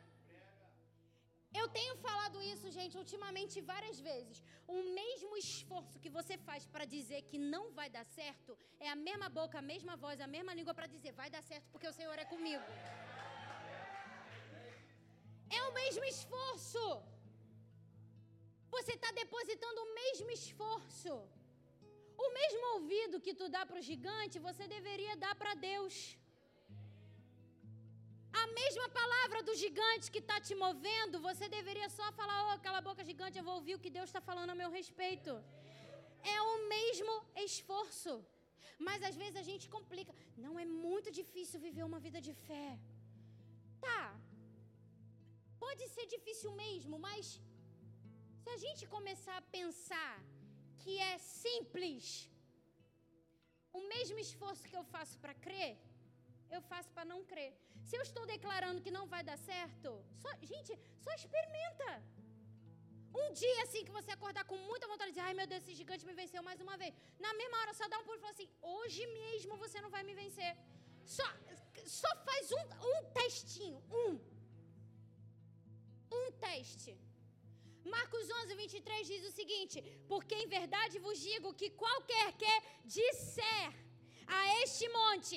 Eu 1.60 1.66
tenho 1.76 1.94
falado 2.06 2.38
isso, 2.54 2.68
gente, 2.78 2.96
ultimamente 3.04 3.62
várias 3.74 3.98
vezes. 4.08 4.38
O 4.76 4.80
mesmo 5.00 5.34
esforço 5.44 6.02
que 6.04 6.12
você 6.18 6.36
faz 6.48 6.64
para 6.74 6.86
dizer 6.96 7.20
que 7.30 7.38
não 7.54 7.64
vai 7.78 7.90
dar 7.96 8.06
certo 8.20 8.58
é 8.86 8.90
a 8.90 8.98
mesma 9.08 9.30
boca, 9.40 9.58
a 9.60 9.68
mesma 9.72 9.96
voz, 10.04 10.20
a 10.20 10.30
mesma 10.36 10.54
língua 10.60 10.74
para 10.80 10.92
dizer 10.96 11.14
vai 11.22 11.30
dar 11.36 11.44
certo 11.52 11.70
porque 11.74 11.92
o 11.92 11.98
Senhor 12.00 12.18
é 12.24 12.26
comigo. 12.34 12.66
É 15.58 15.62
o 15.70 15.74
mesmo 15.82 16.04
esforço. 16.14 16.86
Você 18.78 18.94
está 18.98 19.10
depositando 19.22 19.80
o 19.86 19.92
mesmo 20.02 20.30
esforço. 20.40 21.16
O 22.26 22.28
mesmo 22.40 22.64
ouvido 22.76 23.24
que 23.26 23.34
tu 23.40 23.48
dá 23.56 23.62
para 23.70 23.80
o 23.80 23.88
gigante, 23.90 24.44
você 24.48 24.66
deveria 24.76 25.16
dar 25.24 25.34
para 25.42 25.54
Deus. 25.70 25.96
A 28.44 28.46
mesma 28.60 28.88
palavra 29.00 29.40
do 29.48 29.54
gigante 29.64 30.12
que 30.14 30.22
está 30.24 30.38
te 30.48 30.56
movendo, 30.64 31.22
você 31.28 31.46
deveria 31.58 31.90
só 31.98 32.08
falar: 32.20 32.38
oh, 32.46 32.54
aquela 32.58 32.82
boca 32.88 33.08
gigante, 33.12 33.38
eu 33.38 33.48
vou 33.50 33.56
ouvir 33.60 33.76
o 33.76 33.84
que 33.84 33.96
Deus 33.98 34.10
está 34.10 34.22
falando 34.30 34.54
a 34.54 34.62
meu 34.62 34.72
respeito. 34.80 35.34
É 36.36 36.38
o 36.52 36.56
mesmo 36.76 37.14
esforço. 37.48 38.14
Mas 38.88 39.02
às 39.10 39.16
vezes 39.22 39.38
a 39.42 39.48
gente 39.50 39.66
complica. 39.76 40.14
Não 40.46 40.54
é 40.64 40.66
muito 40.88 41.10
difícil 41.20 41.60
viver 41.68 41.84
uma 41.90 42.00
vida 42.06 42.20
de 42.28 42.34
fé. 42.48 42.70
Tá. 43.86 44.04
Pode 45.66 45.84
ser 45.96 46.06
difícil 46.16 46.52
mesmo, 46.64 46.96
mas 47.08 47.40
se 48.46 48.52
a 48.56 48.60
gente 48.64 48.82
começar 48.96 49.36
a 49.40 49.48
pensar 49.58 50.16
que 50.82 50.94
é 51.12 51.14
simples, 51.44 52.04
o 53.78 53.82
mesmo 53.94 54.18
esforço 54.26 54.70
que 54.72 54.78
eu 54.80 54.84
faço 54.96 55.16
para 55.24 55.34
crer, 55.46 55.72
eu 56.56 56.62
faço 56.72 56.90
para 56.96 57.10
não 57.12 57.20
crer. 57.32 57.52
Se 57.88 57.96
eu 57.98 58.04
estou 58.08 58.24
declarando 58.34 58.84
que 58.86 58.96
não 58.98 59.06
vai 59.14 59.22
dar 59.30 59.38
certo, 59.52 59.90
só, 60.24 60.32
gente, 60.52 60.72
só 61.06 61.12
experimenta. 61.20 61.90
Um 63.24 63.28
dia 63.42 63.60
assim 63.64 63.84
que 63.88 63.98
você 63.98 64.12
acordar 64.14 64.44
com 64.52 64.60
muita 64.70 64.90
vontade 64.92 65.10
de 65.10 65.16
dizer, 65.16 65.26
ai 65.28 65.34
meu 65.40 65.48
Deus, 65.52 65.64
esse 65.64 65.80
gigante 65.82 66.08
me 66.10 66.16
venceu 66.22 66.44
mais 66.50 66.62
uma 66.66 66.78
vez. 66.84 66.94
Na 67.26 67.34
mesma 67.42 67.58
hora, 67.62 67.74
só 67.80 67.88
dá 67.94 67.98
um 68.00 68.06
pulo 68.08 68.18
e 68.20 68.24
fala 68.26 68.36
assim: 68.38 68.50
hoje 68.74 69.04
mesmo 69.22 69.58
você 69.64 69.80
não 69.86 69.92
vai 69.96 70.04
me 70.10 70.16
vencer. 70.22 70.52
Só, 71.18 71.28
só 72.02 72.12
faz 72.28 72.52
um, 72.60 72.64
um 72.94 73.00
testinho, 73.20 73.82
um. 74.04 74.12
Um 76.18 76.26
teste. 76.48 76.94
Marcos 77.86 78.28
11, 78.42 78.56
23 78.56 79.08
diz 79.08 79.24
o 79.26 79.32
seguinte: 79.32 79.82
Porque 80.08 80.36
em 80.36 80.48
verdade 80.48 81.00
vos 81.00 81.20
digo 81.20 81.54
que 81.54 81.70
qualquer 81.70 82.34
que 82.42 82.54
disser 82.84 83.68
a 84.28 84.62
este 84.64 84.88
monte, 84.90 85.36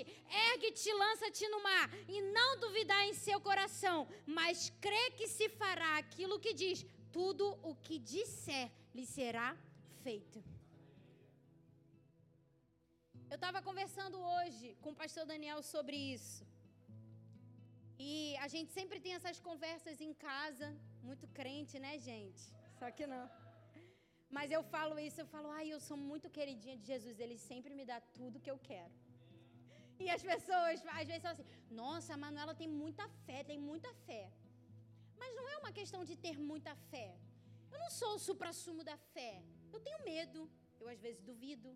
ergue-te, 0.51 0.93
lança-te 0.93 1.47
no 1.49 1.63
mar, 1.63 1.89
e 2.09 2.21
não 2.37 2.59
duvidar 2.59 3.03
em 3.07 3.15
seu 3.15 3.39
coração, 3.49 4.09
mas 4.27 4.71
crê 4.81 5.11
que 5.11 5.27
se 5.37 5.49
fará 5.61 5.99
aquilo 5.99 6.41
que 6.41 6.55
diz, 6.55 6.85
tudo 7.13 7.59
o 7.63 7.75
que 7.75 7.99
disser 7.99 8.71
lhe 8.95 9.07
será 9.07 9.57
feito. 10.03 10.43
Eu 13.31 13.35
estava 13.35 13.61
conversando 13.61 14.19
hoje 14.19 14.75
com 14.83 14.91
o 14.93 15.01
pastor 15.03 15.27
Daniel 15.27 15.63
sobre 15.63 15.97
isso. 15.97 16.47
E 17.99 18.37
a 18.45 18.49
gente 18.49 18.73
sempre 18.73 18.99
tem 19.05 19.13
essas 19.15 19.39
conversas 19.49 20.01
em 20.01 20.15
casa, 20.15 20.69
muito 21.03 21.27
crente, 21.39 21.79
né, 21.85 21.93
gente? 21.99 22.43
Só 22.79 22.91
que 22.91 23.07
não. 23.07 23.25
Mas 24.37 24.51
eu 24.57 24.63
falo 24.75 24.99
isso, 24.99 25.21
eu 25.21 25.27
falo, 25.35 25.49
ai, 25.59 25.67
eu 25.75 25.81
sou 25.81 25.97
muito 25.97 26.29
queridinha 26.37 26.77
de 26.77 26.87
Jesus, 26.93 27.19
ele 27.19 27.39
sempre 27.51 27.75
me 27.75 27.85
dá 27.85 27.99
tudo 28.19 28.41
que 28.41 28.51
eu 28.51 28.59
quero. 28.71 28.95
E 30.05 30.09
as 30.17 30.23
pessoas, 30.23 30.77
às 30.99 31.07
vezes, 31.09 31.23
falam 31.23 31.37
assim: 31.37 31.49
nossa, 31.83 32.15
a 32.15 32.21
Manuela 32.25 32.55
tem 32.61 32.69
muita 32.83 33.05
fé, 33.27 33.39
tem 33.51 33.59
muita 33.71 33.93
fé. 34.07 34.25
Mas 35.21 35.35
não 35.39 35.47
é 35.53 35.57
uma 35.59 35.73
questão 35.79 36.05
de 36.05 36.15
ter 36.25 36.37
muita 36.51 36.75
fé. 36.91 37.09
Eu 37.73 37.79
não 37.85 37.91
sou 37.91 38.11
o 38.15 38.23
supra-sumo 38.27 38.85
da 38.91 38.97
fé. 39.15 39.43
Eu 39.73 39.81
tenho 39.81 40.05
medo, 40.05 40.49
eu 40.81 40.89
às 40.95 41.01
vezes 41.01 41.21
duvido, 41.31 41.71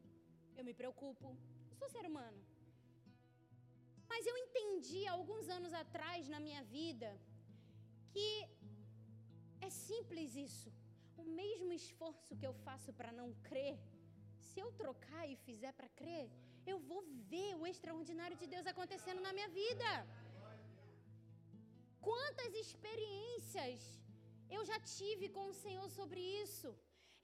eu 0.56 0.64
me 0.68 0.74
preocupo. 0.80 1.36
Eu 1.70 1.76
sou 1.80 1.88
ser 1.88 2.04
humano. 2.10 2.40
Mas 4.12 4.24
eu 4.30 4.36
entendi 4.44 5.02
alguns 5.06 5.48
anos 5.48 5.72
atrás 5.72 6.28
na 6.28 6.38
minha 6.46 6.62
vida 6.78 7.10
que 8.14 8.28
é 9.66 9.70
simples 9.70 10.30
isso. 10.46 10.70
O 11.22 11.24
mesmo 11.40 11.72
esforço 11.80 12.36
que 12.38 12.46
eu 12.48 12.54
faço 12.66 12.90
para 12.98 13.12
não 13.20 13.28
crer, 13.48 13.76
se 14.46 14.58
eu 14.64 14.68
trocar 14.82 15.24
e 15.32 15.36
fizer 15.46 15.72
para 15.78 15.94
crer, 16.00 16.26
eu 16.72 16.78
vou 16.90 17.00
ver 17.32 17.50
o 17.60 17.66
extraordinário 17.72 18.36
de 18.42 18.46
Deus 18.54 18.66
acontecendo 18.72 19.20
na 19.26 19.32
minha 19.36 19.50
vida. 19.62 19.90
Quantas 22.08 22.52
experiências 22.64 23.80
eu 24.56 24.62
já 24.70 24.78
tive 24.98 25.28
com 25.36 25.44
o 25.48 25.58
Senhor 25.64 25.88
sobre 25.98 26.20
isso. 26.44 26.68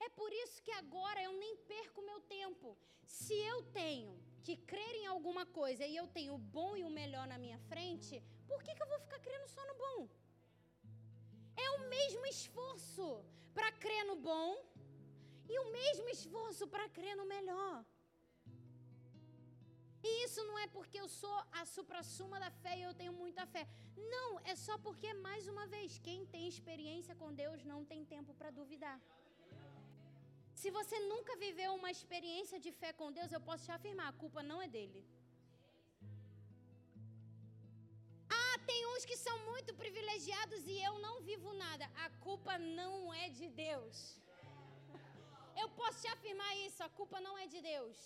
É 0.05 0.09
por 0.19 0.31
isso 0.43 0.63
que 0.65 0.73
agora 0.81 1.21
eu 1.27 1.33
nem 1.43 1.55
perco 1.73 2.07
meu 2.09 2.19
tempo. 2.37 2.77
Se 3.05 3.35
eu 3.51 3.57
tenho 3.81 4.13
que 4.45 4.55
crer 4.71 4.95
em 5.01 5.07
alguma 5.07 5.45
coisa 5.59 5.85
e 5.85 5.95
eu 5.95 6.07
tenho 6.17 6.33
o 6.35 6.45
bom 6.57 6.71
e 6.77 6.83
o 6.83 6.95
melhor 6.99 7.27
na 7.27 7.37
minha 7.37 7.59
frente, 7.71 8.23
por 8.47 8.63
que, 8.63 8.73
que 8.73 8.83
eu 8.83 8.91
vou 8.93 8.99
ficar 9.05 9.19
crendo 9.19 9.47
só 9.55 9.63
no 9.69 9.75
bom? 9.83 9.97
É 11.65 11.67
o 11.77 11.79
mesmo 11.95 12.25
esforço 12.35 13.07
para 13.57 13.69
crer 13.83 14.03
no 14.09 14.17
bom 14.29 14.49
e 15.51 15.55
o 15.63 15.67
mesmo 15.77 16.07
esforço 16.17 16.65
para 16.73 16.87
crer 16.97 17.15
no 17.21 17.25
melhor. 17.35 17.77
E 20.07 20.11
isso 20.25 20.41
não 20.49 20.57
é 20.63 20.67
porque 20.75 20.97
eu 21.03 21.07
sou 21.21 21.37
a 21.59 21.65
supra-suma 21.75 22.37
da 22.43 22.51
fé 22.61 22.73
e 22.77 22.83
eu 22.87 22.93
tenho 22.99 23.13
muita 23.21 23.45
fé. 23.53 23.63
Não, 24.15 24.29
é 24.51 24.55
só 24.65 24.75
porque, 24.85 25.09
mais 25.27 25.47
uma 25.53 25.65
vez, 25.75 25.99
quem 26.07 26.19
tem 26.33 26.47
experiência 26.47 27.15
com 27.21 27.33
Deus 27.43 27.65
não 27.71 27.81
tem 27.91 28.03
tempo 28.15 28.33
para 28.39 28.55
duvidar. 28.59 28.97
Se 30.61 30.69
você 30.77 30.97
nunca 31.11 31.35
viveu 31.45 31.71
uma 31.79 31.91
experiência 31.95 32.57
de 32.65 32.71
fé 32.79 32.91
com 32.99 33.11
Deus, 33.17 33.31
eu 33.31 33.41
posso 33.49 33.65
te 33.65 33.73
afirmar: 33.77 34.07
a 34.09 34.17
culpa 34.23 34.41
não 34.51 34.61
é 34.65 34.67
dele. 34.77 35.01
Tem 38.69 38.81
uns 38.91 39.03
que 39.09 39.17
são 39.25 39.35
muito 39.49 39.71
privilegiados 39.81 40.61
e 40.73 40.75
eu 40.87 40.95
não 41.05 41.15
vivo 41.29 41.51
nada. 41.65 41.85
A 42.05 42.09
culpa 42.25 42.53
não 42.79 42.95
é 43.23 43.27
de 43.39 43.47
Deus. 43.65 43.97
Eu 45.61 45.67
posso 45.79 45.97
te 46.03 46.09
afirmar 46.15 46.51
isso: 46.65 46.81
a 46.87 46.89
culpa 46.99 47.19
não 47.27 47.35
é 47.43 47.47
de 47.53 47.61
Deus. 47.73 47.97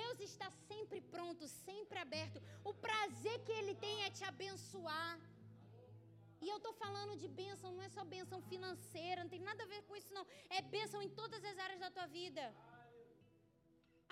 Deus 0.00 0.18
está 0.30 0.48
sempre 0.70 0.98
pronto, 1.14 1.44
sempre 1.66 1.98
aberto. 2.06 2.38
O 2.70 2.72
prazer 2.86 3.36
que 3.46 3.54
Ele 3.58 3.74
tem 3.84 3.96
é 4.06 4.10
te 4.18 4.24
abençoar. 4.32 5.12
E 6.44 6.48
eu 6.52 6.58
estou 6.58 6.74
falando 6.82 7.14
de 7.22 7.28
bênção, 7.42 7.72
não 7.76 7.84
é 7.86 7.90
só 7.94 8.02
bênção 8.16 8.40
financeira, 8.50 9.22
não 9.22 9.32
tem 9.34 9.44
nada 9.48 9.62
a 9.64 9.70
ver 9.72 9.80
com 9.86 9.96
isso, 10.00 10.12
não. 10.18 10.26
É 10.56 10.60
bênção 10.76 11.00
em 11.06 11.10
todas 11.20 11.42
as 11.50 11.56
áreas 11.64 11.80
da 11.84 11.90
tua 11.96 12.06
vida. 12.18 12.44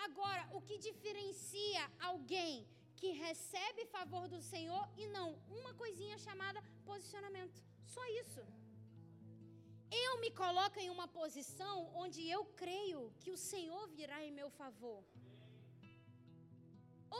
Agora, 0.07 0.43
o 0.57 0.61
que 0.67 0.77
diferencia 0.89 1.83
alguém 2.09 2.53
que 2.99 3.09
recebe 3.25 3.91
favor 3.95 4.23
do 4.33 4.39
Senhor 4.51 4.83
e 5.01 5.07
não 5.17 5.27
uma 5.59 5.73
coisinha 5.81 6.17
chamada 6.25 6.63
posicionamento. 6.89 7.59
Só 7.95 8.03
isso. 8.21 8.41
Eu 10.05 10.11
me 10.23 10.31
coloco 10.41 10.77
em 10.83 10.89
uma 10.95 11.07
posição 11.19 11.75
onde 12.03 12.21
eu 12.35 12.41
creio 12.63 13.01
que 13.21 13.31
o 13.35 13.41
Senhor 13.51 13.83
virá 13.99 14.17
em 14.25 14.33
meu 14.39 14.49
favor. 14.61 15.01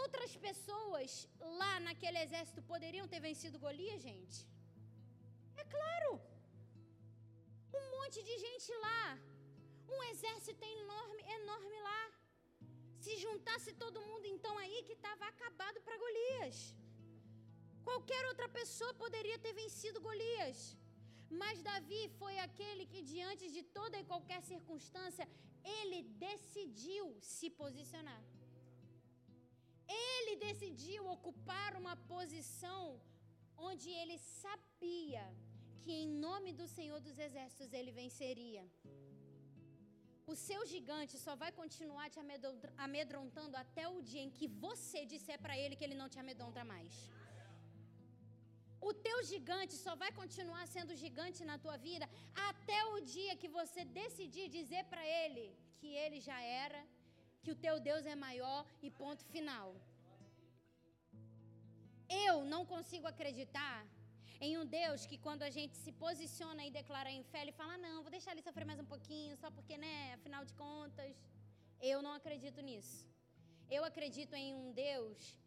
Outras 0.02 0.36
pessoas 0.48 1.12
lá 1.60 1.80
naquele 1.80 2.20
exército 2.26 2.62
poderiam 2.72 3.08
ter 3.08 3.22
vencido 3.28 3.64
Golias, 3.66 4.02
gente? 4.02 4.38
É 5.56 5.64
claro. 5.76 6.12
Um 7.80 7.86
monte 7.96 8.20
de 8.30 8.36
gente 8.46 8.72
lá. 8.86 9.18
Um 9.96 10.04
exército 10.12 10.64
enorme, 10.64 11.24
enorme 11.40 11.80
lá. 11.90 12.02
Se 13.08 13.16
juntasse 13.26 13.72
todo 13.84 14.06
mundo 14.08 14.26
então 14.34 14.54
aí 14.64 14.80
que 14.88 14.96
estava 14.98 15.26
acabado 15.34 15.78
para 15.86 16.00
Golias. 16.04 16.58
Qualquer 17.88 18.24
outra 18.32 18.48
pessoa 18.58 18.94
poderia 19.04 19.38
ter 19.44 19.54
vencido 19.62 20.04
Golias. 20.08 20.60
Mas 21.42 21.62
Davi 21.68 22.02
foi 22.20 22.34
aquele 22.46 22.84
que, 22.92 23.02
diante 23.14 23.46
de 23.56 23.62
toda 23.78 24.00
e 24.00 24.08
qualquer 24.12 24.42
circunstância, 24.52 25.26
ele 25.78 26.00
decidiu 26.26 27.06
se 27.36 27.50
posicionar. 27.62 28.22
Ele 30.06 30.36
decidiu 30.48 31.04
ocupar 31.16 31.72
uma 31.82 31.96
posição 32.14 32.84
onde 33.70 33.90
ele 34.02 34.18
sabia 34.44 35.26
que, 35.84 35.94
em 36.04 36.10
nome 36.28 36.52
do 36.60 36.68
Senhor 36.78 37.00
dos 37.08 37.18
Exércitos, 37.28 37.72
ele 37.80 37.92
venceria. 38.04 38.66
O 40.32 40.36
seu 40.48 40.62
gigante 40.72 41.14
só 41.26 41.34
vai 41.42 41.52
continuar 41.60 42.08
te 42.14 42.20
amedrontando 42.86 43.56
até 43.64 43.86
o 43.94 44.02
dia 44.10 44.24
em 44.26 44.34
que 44.38 44.48
você 44.66 45.00
disser 45.14 45.38
para 45.44 45.58
ele 45.62 45.78
que 45.78 45.86
ele 45.88 46.00
não 46.02 46.10
te 46.14 46.20
amedronta 46.24 46.64
mais. 46.72 46.94
O 48.90 48.92
teu 49.06 49.18
gigante 49.32 49.76
só 49.86 49.94
vai 50.02 50.12
continuar 50.20 50.66
sendo 50.74 51.00
gigante 51.04 51.40
na 51.50 51.58
tua 51.64 51.78
vida 51.88 52.06
até 52.50 52.80
o 52.94 53.00
dia 53.16 53.40
que 53.42 53.50
você 53.60 53.84
decidir 54.02 54.48
dizer 54.58 54.84
para 54.92 55.04
ele 55.22 55.46
que 55.80 55.90
ele 56.04 56.20
já 56.28 56.40
era, 56.66 56.82
que 57.44 57.52
o 57.54 57.60
teu 57.66 57.76
Deus 57.90 58.06
é 58.14 58.16
maior 58.28 58.62
e 58.86 58.92
ponto 59.02 59.24
final. 59.36 59.70
Eu 62.28 62.36
não 62.54 62.64
consigo 62.74 63.08
acreditar 63.08 63.78
em 64.40 64.58
um 64.58 64.66
Deus 64.66 65.06
que 65.06 65.18
quando 65.18 65.44
a 65.44 65.50
gente 65.50 65.76
se 65.84 65.92
posiciona 65.92 66.66
e 66.66 66.72
declara 66.80 67.12
em 67.12 67.24
fé, 67.32 67.42
ele 67.42 67.52
fala: 67.52 67.78
"Não, 67.78 68.02
vou 68.04 68.12
deixar 68.12 68.32
ele 68.32 68.42
sofrer 68.42 68.66
mais 68.66 68.80
um 68.80 68.90
pouquinho, 68.94 69.36
só 69.38 69.50
porque, 69.58 69.78
né, 69.78 70.14
afinal 70.14 70.44
de 70.46 70.54
contas, 70.54 71.16
eu 71.82 72.02
não 72.02 72.14
acredito 72.14 72.62
nisso. 72.62 72.98
Eu 73.70 73.84
acredito 73.84 74.34
em 74.34 74.54
um 74.56 74.72
Deus 74.72 75.38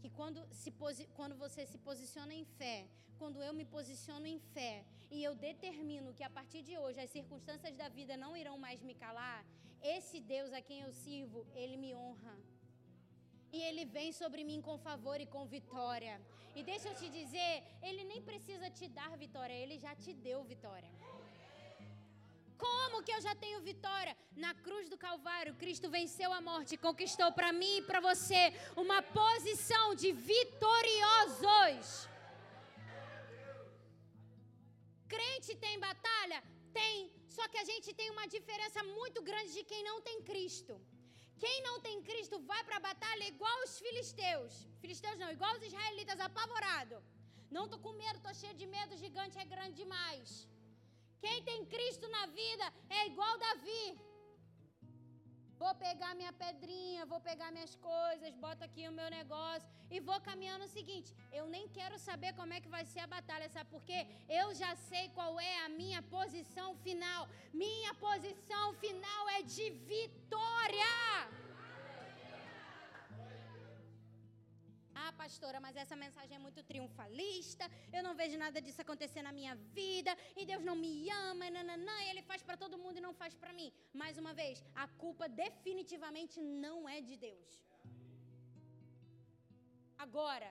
que 0.00 0.10
quando, 0.18 0.40
se 0.60 0.70
quando 1.18 1.34
você 1.36 1.66
se 1.66 1.78
posiciona 1.78 2.34
em 2.34 2.44
fé, 2.58 2.78
quando 3.18 3.42
eu 3.42 3.52
me 3.52 3.66
posiciono 3.76 4.26
em 4.26 4.38
fé 4.54 4.84
e 5.10 5.22
eu 5.22 5.34
determino 5.34 6.14
que 6.14 6.24
a 6.24 6.30
partir 6.30 6.62
de 6.62 6.78
hoje 6.78 7.00
as 7.00 7.10
circunstâncias 7.10 7.76
da 7.76 7.88
vida 7.88 8.16
não 8.16 8.36
irão 8.36 8.56
mais 8.56 8.80
me 8.82 8.94
calar, 8.94 9.44
esse 9.82 10.20
Deus 10.20 10.52
a 10.52 10.62
quem 10.62 10.80
eu 10.80 10.92
sirvo, 10.92 11.46
ele 11.54 11.76
me 11.76 11.94
honra. 11.94 12.34
E 13.52 13.60
ele 13.68 13.84
vem 13.84 14.12
sobre 14.12 14.42
mim 14.44 14.60
com 14.60 14.76
favor 14.78 15.20
e 15.20 15.26
com 15.26 15.44
vitória. 15.46 16.14
E 16.54 16.62
deixa 16.62 16.88
eu 16.88 16.94
te 17.00 17.08
dizer, 17.08 17.62
ele 17.82 18.02
nem 18.04 18.20
precisa 18.30 18.68
te 18.70 18.86
dar 18.88 19.16
vitória, 19.16 19.52
ele 19.52 19.78
já 19.78 19.94
te 19.94 20.12
deu 20.12 20.42
vitória. 20.42 20.90
Como 22.64 23.02
que 23.02 23.12
eu 23.16 23.20
já 23.26 23.34
tenho 23.34 23.60
vitória? 23.60 24.14
Na 24.44 24.52
cruz 24.64 24.88
do 24.92 24.98
Calvário, 25.06 25.54
Cristo 25.62 25.88
venceu 25.98 26.30
a 26.38 26.40
morte 26.48 26.74
e 26.74 26.82
conquistou 26.86 27.28
para 27.38 27.50
mim 27.60 27.74
e 27.78 27.86
para 27.88 28.00
você 28.08 28.42
uma 28.76 29.00
posição 29.02 29.86
de 29.94 30.10
vitoriosos. 30.12 31.86
Crente 35.12 35.52
tem 35.64 35.76
batalha? 35.88 36.38
Tem. 36.72 37.10
Só 37.36 37.44
que 37.48 37.58
a 37.62 37.66
gente 37.70 37.88
tem 38.00 38.08
uma 38.10 38.26
diferença 38.36 38.82
muito 38.98 39.22
grande 39.22 39.52
de 39.58 39.64
quem 39.70 39.82
não 39.88 39.96
tem 40.08 40.18
Cristo. 40.30 40.74
Quem 41.42 41.56
não 41.66 41.76
tem 41.86 41.96
Cristo 42.08 42.36
vai 42.50 42.62
para 42.64 42.76
a 42.78 42.86
batalha 42.88 43.30
igual 43.34 43.56
os 43.66 43.74
filisteus. 43.84 44.52
Filisteus 44.82 45.18
não, 45.22 45.30
igual 45.36 45.52
os 45.56 45.66
israelitas, 45.68 46.20
apavorado. 46.28 46.96
Não 47.56 47.64
tô 47.72 47.78
com 47.84 47.92
medo, 48.02 48.24
tô 48.26 48.32
cheio 48.40 48.54
de 48.60 48.66
medo, 48.76 48.94
o 48.94 49.02
gigante 49.04 49.38
é 49.38 49.44
grande 49.54 49.80
demais. 49.82 50.28
Quem 51.22 51.42
tem 51.48 51.64
Cristo 51.74 52.06
na 52.16 52.24
vida 52.40 52.66
é 52.98 53.06
igual 53.10 53.32
Davi. 53.46 53.84
Vou 55.62 55.74
pegar 55.74 56.14
minha 56.18 56.32
pedrinha, 56.42 57.04
vou 57.04 57.20
pegar 57.20 57.48
minhas 57.56 57.74
coisas, 57.88 58.34
boto 58.44 58.64
aqui 58.66 58.88
o 58.88 58.92
meu 58.98 59.08
negócio 59.10 59.68
e 59.90 60.00
vou 60.00 60.18
caminhando 60.28 60.64
o 60.64 60.74
seguinte. 60.76 61.14
Eu 61.30 61.44
nem 61.54 61.68
quero 61.68 61.98
saber 61.98 62.32
como 62.38 62.54
é 62.54 62.62
que 62.62 62.74
vai 62.76 62.84
ser 62.92 63.00
a 63.00 63.06
batalha, 63.06 63.46
sabe 63.50 63.68
por 63.74 63.82
quê? 63.82 64.00
Eu 64.26 64.54
já 64.54 64.74
sei 64.76 65.04
qual 65.10 65.38
é 65.38 65.54
a 65.66 65.68
minha 65.68 66.00
posição 66.16 66.74
final. 66.76 67.28
Minha 67.52 67.92
posição 68.06 68.72
final 68.84 69.28
é 69.36 69.42
de 69.42 69.68
vitória. 69.92 70.94
Pastora, 75.22 75.58
mas 75.64 75.76
essa 75.82 75.96
mensagem 76.04 76.34
é 76.38 76.42
muito 76.46 76.60
triunfalista. 76.70 77.64
Eu 77.96 78.02
não 78.06 78.14
vejo 78.20 78.36
nada 78.44 78.58
disso 78.64 78.82
acontecer 78.84 79.22
na 79.28 79.32
minha 79.38 79.54
vida. 79.78 80.12
E 80.40 80.44
Deus 80.50 80.64
não 80.68 80.76
me 80.84 80.94
ama. 81.28 81.50
Nananã, 81.56 81.96
ele 82.10 82.22
faz 82.30 82.42
para 82.48 82.60
todo 82.62 82.80
mundo 82.84 82.98
e 82.98 83.06
não 83.08 83.14
faz 83.22 83.34
para 83.42 83.52
mim. 83.58 83.70
Mais 84.02 84.16
uma 84.22 84.32
vez, 84.42 84.64
a 84.84 84.86
culpa 85.04 85.28
definitivamente 85.44 86.38
não 86.66 86.78
é 86.96 87.00
de 87.10 87.16
Deus. 87.28 87.50
Agora, 90.04 90.50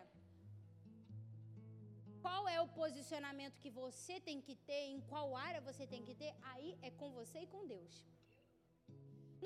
qual 2.23 2.43
é 2.55 2.59
o 2.61 2.71
posicionamento 2.81 3.61
que 3.63 3.71
você 3.83 4.15
tem 4.27 4.39
que 4.47 4.55
ter, 4.69 4.83
em 4.93 5.01
qual 5.11 5.35
área 5.49 5.67
você 5.69 5.85
tem 5.93 6.03
que 6.07 6.15
ter, 6.21 6.31
aí 6.51 6.69
é 6.87 6.91
com 7.01 7.09
você 7.19 7.39
e 7.45 7.51
com 7.53 7.63
Deus. 7.75 7.95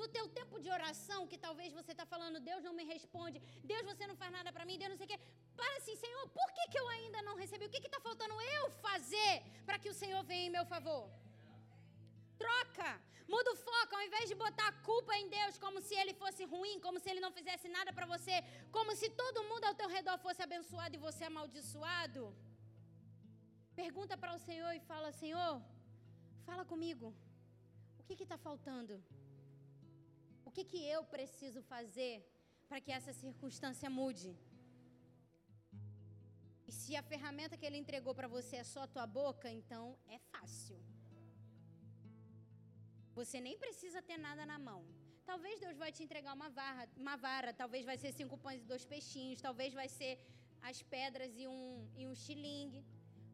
No 0.00 0.06
teu 0.16 0.24
tempo 0.38 0.56
de 0.64 0.70
oração, 0.76 1.20
que 1.30 1.38
talvez 1.46 1.72
você 1.78 1.92
está 1.94 2.06
falando, 2.12 2.44
Deus 2.50 2.62
não 2.66 2.74
me 2.78 2.84
responde, 2.94 3.40
Deus 3.72 3.84
você 3.90 4.06
não 4.10 4.16
faz 4.22 4.30
nada 4.38 4.52
para 4.54 4.66
mim, 4.68 4.78
Deus 4.82 4.90
não 4.92 5.00
sei 5.00 5.06
o 5.06 5.12
quê. 5.12 5.18
Para 5.58 5.76
assim, 5.78 5.96
Senhor, 6.04 6.24
por 6.38 6.48
que, 6.56 6.64
que 6.72 6.78
eu 6.82 6.88
ainda 6.96 7.20
não 7.28 7.36
recebi? 7.42 7.64
O 7.66 7.72
que 7.74 7.90
está 7.92 8.00
faltando 8.08 8.40
eu 8.56 8.64
fazer 8.86 9.32
para 9.66 9.78
que 9.82 9.90
o 9.92 9.98
Senhor 10.02 10.22
venha 10.30 10.46
em 10.46 10.54
meu 10.56 10.66
favor? 10.74 11.02
Troca, 12.42 12.90
muda 13.34 13.52
o 13.52 13.60
foco, 13.68 13.94
ao 13.96 14.02
invés 14.08 14.26
de 14.30 14.36
botar 14.44 14.68
a 14.68 14.78
culpa 14.90 15.12
em 15.20 15.28
Deus 15.36 15.58
como 15.64 15.80
se 15.86 15.94
ele 16.00 16.14
fosse 16.22 16.44
ruim, 16.54 16.80
como 16.86 16.98
se 17.02 17.08
ele 17.10 17.24
não 17.26 17.32
fizesse 17.38 17.68
nada 17.76 17.92
para 17.92 18.10
você, 18.14 18.36
como 18.76 18.96
se 19.00 19.08
todo 19.22 19.44
mundo 19.50 19.64
ao 19.66 19.78
teu 19.80 19.88
redor 19.96 20.18
fosse 20.26 20.42
abençoado 20.42 20.96
e 20.96 21.04
você 21.06 21.24
amaldiçoado. 21.24 22.24
Pergunta 23.82 24.16
para 24.22 24.34
o 24.34 24.42
Senhor 24.48 24.72
e 24.72 24.86
fala: 24.90 25.10
Senhor, 25.22 25.52
fala 26.48 26.64
comigo, 26.72 27.06
o 27.98 28.02
que 28.04 28.22
está 28.26 28.38
faltando? 28.48 28.94
Que, 30.54 30.64
que 30.72 30.80
eu 30.94 31.02
preciso 31.14 31.60
fazer 31.74 32.14
para 32.68 32.80
que 32.84 32.92
essa 32.98 33.12
circunstância 33.22 33.88
mude? 34.00 34.30
E 36.68 36.72
se 36.80 36.92
a 37.00 37.04
ferramenta 37.12 37.58
que 37.58 37.66
ele 37.68 37.80
entregou 37.82 38.14
para 38.18 38.28
você 38.36 38.54
é 38.62 38.66
só 38.72 38.82
a 38.84 38.92
tua 38.94 39.06
boca, 39.20 39.48
então 39.60 39.82
é 40.16 40.18
fácil. 40.32 40.78
Você 43.18 43.38
nem 43.46 43.56
precisa 43.64 44.00
ter 44.08 44.18
nada 44.26 44.44
na 44.52 44.58
mão. 44.68 44.80
Talvez 45.30 45.56
Deus 45.64 45.76
vai 45.82 45.90
te 45.96 46.02
entregar 46.06 46.32
uma 46.38 46.48
vara, 46.60 46.88
uma 47.04 47.16
vara, 47.26 47.50
talvez 47.62 47.84
vai 47.90 47.96
ser 48.02 48.10
cinco 48.20 48.36
pães 48.44 48.62
e 48.62 48.70
dois 48.72 48.84
peixinhos, 48.92 49.44
talvez 49.46 49.72
vai 49.80 49.88
ser 49.98 50.12
as 50.70 50.78
pedras 50.94 51.32
e 51.42 51.46
um, 51.54 51.62
e 52.00 52.04
um 52.10 52.14
xilingue. 52.24 52.82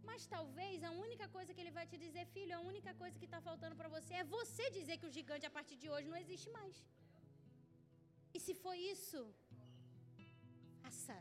Mas 0.08 0.26
talvez 0.34 0.84
a 0.90 0.92
única 1.06 1.26
coisa 1.36 1.52
que 1.54 1.60
ele 1.62 1.76
vai 1.78 1.86
te 1.90 1.96
dizer, 2.04 2.24
filho, 2.36 2.54
a 2.58 2.62
única 2.72 2.92
coisa 3.02 3.18
que 3.20 3.28
está 3.30 3.40
faltando 3.48 3.76
para 3.80 3.92
você 3.96 4.14
é 4.22 4.30
você 4.38 4.64
dizer 4.78 4.96
que 5.00 5.08
o 5.08 5.14
gigante 5.18 5.46
a 5.50 5.54
partir 5.58 5.76
de 5.82 5.88
hoje 5.94 6.08
não 6.12 6.20
existe 6.24 6.50
mais. 6.58 6.76
E 8.34 8.40
se 8.46 8.54
foi 8.54 8.78
isso, 8.94 9.20
faça. 10.82 11.18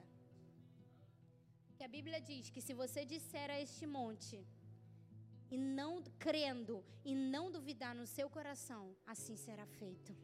Que 1.76 1.84
a 1.84 1.94
Bíblia 1.98 2.20
diz 2.30 2.50
que 2.50 2.62
se 2.68 2.74
você 2.82 3.04
disser 3.14 3.50
a 3.50 3.60
este 3.66 3.86
monte, 3.98 4.38
e 5.52 5.58
não 5.58 5.92
crendo 6.26 6.84
e 7.04 7.14
não 7.16 7.46
duvidar 7.52 7.94
no 7.96 8.06
seu 8.06 8.30
coração, 8.30 8.96
assim 9.06 9.36
será 9.36 9.66
feito. 9.66 10.16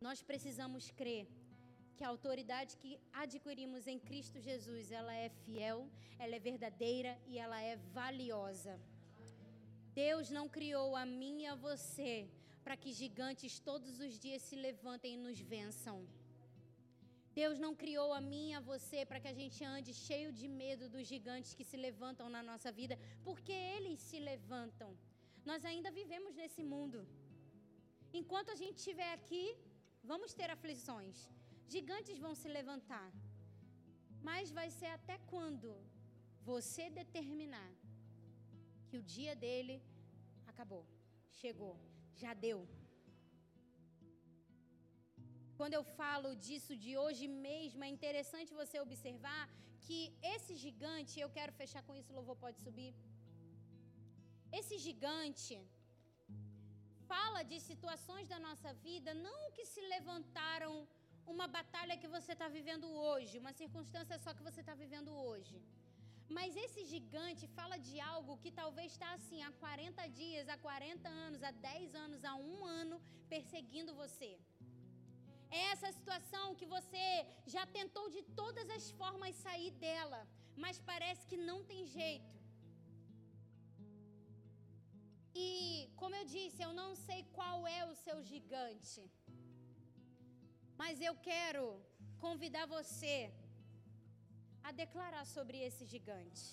Nós 0.00 0.22
precisamos 0.22 0.90
crer 0.90 1.26
que 1.96 2.04
a 2.04 2.08
autoridade 2.08 2.76
que 2.76 2.98
adquirimos 3.12 3.86
em 3.86 3.98
Cristo 3.98 4.40
Jesus, 4.40 4.92
ela 4.92 5.14
é 5.14 5.28
fiel, 5.28 5.88
ela 6.18 6.34
é 6.36 6.38
verdadeira 6.38 7.18
e 7.26 7.38
ela 7.38 7.60
é 7.60 7.76
valiosa. 7.98 8.80
Deus 9.92 10.30
não 10.30 10.48
criou 10.48 10.94
a 10.94 11.04
mim 11.04 11.42
e 11.42 11.46
a 11.46 11.56
você 11.56 12.30
para 12.68 12.80
que 12.82 12.90
gigantes 12.92 13.52
todos 13.68 13.92
os 14.04 14.14
dias 14.24 14.42
se 14.46 14.56
levantem 14.64 15.12
e 15.14 15.22
nos 15.26 15.38
vençam. 15.52 15.96
Deus 17.38 17.56
não 17.64 17.70
criou 17.82 18.08
a 18.16 18.20
mim 18.30 18.50
e 18.50 18.56
a 18.58 18.60
você 18.60 19.06
para 19.06 19.20
que 19.22 19.30
a 19.30 19.36
gente 19.38 19.58
ande 19.76 19.92
cheio 20.06 20.30
de 20.40 20.46
medo 20.46 20.84
dos 20.94 21.06
gigantes 21.12 21.54
que 21.58 21.64
se 21.70 21.78
levantam 21.86 22.26
na 22.34 22.42
nossa 22.50 22.70
vida, 22.80 22.98
porque 23.24 23.56
eles 23.76 23.98
se 24.08 24.20
levantam. 24.30 24.90
Nós 25.50 25.64
ainda 25.70 25.90
vivemos 26.00 26.34
nesse 26.40 26.62
mundo. 26.74 27.00
Enquanto 28.20 28.50
a 28.50 28.58
gente 28.62 28.76
estiver 28.82 29.12
aqui, 29.14 29.44
vamos 30.12 30.34
ter 30.34 30.50
aflições. 30.50 31.16
Gigantes 31.74 32.18
vão 32.26 32.34
se 32.42 32.50
levantar. 32.58 33.10
Mas 34.30 34.56
vai 34.60 34.68
ser 34.78 34.92
até 34.98 35.16
quando 35.32 35.70
você 36.52 36.90
determinar 37.02 37.72
que 38.88 38.98
o 38.98 39.06
dia 39.16 39.34
dele 39.44 39.76
acabou, 40.52 40.84
chegou, 41.42 41.74
já 42.22 42.32
deu. 42.46 42.58
Quando 45.58 45.74
eu 45.78 45.84
falo 46.00 46.30
disso 46.44 46.72
de 46.84 46.92
hoje 47.02 47.26
mesmo, 47.46 47.82
é 47.86 47.90
interessante 47.96 48.58
você 48.62 48.76
observar 48.86 49.42
que 49.84 49.98
esse 50.34 50.52
gigante, 50.64 51.14
eu 51.24 51.30
quero 51.36 51.52
fechar 51.60 51.82
com 51.86 51.94
isso, 52.00 52.16
louvor 52.18 52.36
pode 52.44 52.58
subir. 52.66 52.92
Esse 54.58 54.76
gigante 54.86 55.56
fala 57.10 57.40
de 57.50 57.58
situações 57.70 58.26
da 58.32 58.38
nossa 58.46 58.70
vida, 58.86 59.12
não 59.26 59.40
que 59.56 59.64
se 59.72 59.82
levantaram 59.94 60.72
uma 61.34 61.46
batalha 61.58 62.00
que 62.02 62.10
você 62.16 62.32
está 62.34 62.48
vivendo 62.58 62.86
hoje, 63.08 63.42
uma 63.44 63.52
circunstância 63.62 64.18
só 64.24 64.32
que 64.36 64.46
você 64.48 64.60
está 64.64 64.74
vivendo 64.84 65.10
hoje. 65.28 65.56
Mas 66.36 66.56
esse 66.64 66.82
gigante 66.92 67.44
fala 67.58 67.76
de 67.88 67.96
algo 68.12 68.38
que 68.42 68.50
talvez 68.60 68.92
está 68.92 69.10
assim 69.18 69.42
há 69.42 69.50
40 69.64 70.06
dias, 70.20 70.48
há 70.54 70.56
40 70.58 71.08
anos, 71.26 71.42
há 71.42 71.50
10 71.50 71.94
anos, 72.04 72.24
há 72.30 72.34
um 72.34 72.64
ano 72.64 72.96
perseguindo 73.34 73.94
você. 74.02 74.30
É 75.50 75.62
essa 75.72 75.90
situação 75.98 76.54
que 76.58 76.66
você 76.76 77.04
já 77.54 77.64
tentou 77.78 78.06
de 78.16 78.22
todas 78.40 78.68
as 78.76 78.90
formas 79.00 79.42
sair 79.46 79.70
dela, 79.86 80.20
mas 80.64 80.78
parece 80.90 81.26
que 81.30 81.38
não 81.50 81.58
tem 81.70 81.86
jeito. 81.86 82.36
E, 85.46 85.88
como 86.00 86.14
eu 86.20 86.24
disse, 86.36 86.60
eu 86.66 86.72
não 86.80 86.90
sei 87.06 87.20
qual 87.36 87.66
é 87.78 87.80
o 87.90 87.94
seu 88.04 88.16
gigante. 88.30 89.02
Mas 90.80 91.00
eu 91.08 91.14
quero 91.30 91.64
convidar 92.24 92.66
você 92.66 93.16
a 94.68 94.72
declarar 94.82 95.24
sobre 95.36 95.56
esse 95.66 95.84
gigante. 95.92 96.44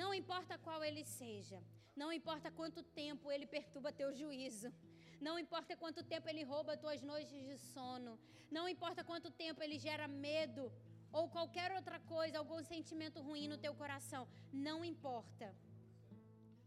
Não 0.00 0.10
importa 0.20 0.54
qual 0.66 0.80
ele 0.88 1.04
seja, 1.20 1.58
não 2.00 2.10
importa 2.18 2.48
quanto 2.58 2.80
tempo 3.02 3.32
ele 3.34 3.46
perturba 3.54 3.98
teu 4.00 4.10
juízo, 4.18 4.70
não 5.26 5.34
importa 5.44 5.78
quanto 5.82 6.02
tempo 6.12 6.28
ele 6.28 6.44
rouba 6.52 6.80
tuas 6.84 7.00
noites 7.10 7.40
de 7.48 7.56
sono, 7.72 8.12
não 8.56 8.64
importa 8.74 9.02
quanto 9.10 9.30
tempo 9.44 9.62
ele 9.62 9.78
gera 9.86 10.06
medo 10.28 10.64
ou 11.18 11.24
qualquer 11.36 11.70
outra 11.78 11.98
coisa, 12.14 12.38
algum 12.38 12.62
sentimento 12.62 13.18
ruim 13.28 13.48
no 13.52 13.58
teu 13.64 13.74
coração, 13.82 14.22
não 14.68 14.78
importa. 14.92 15.48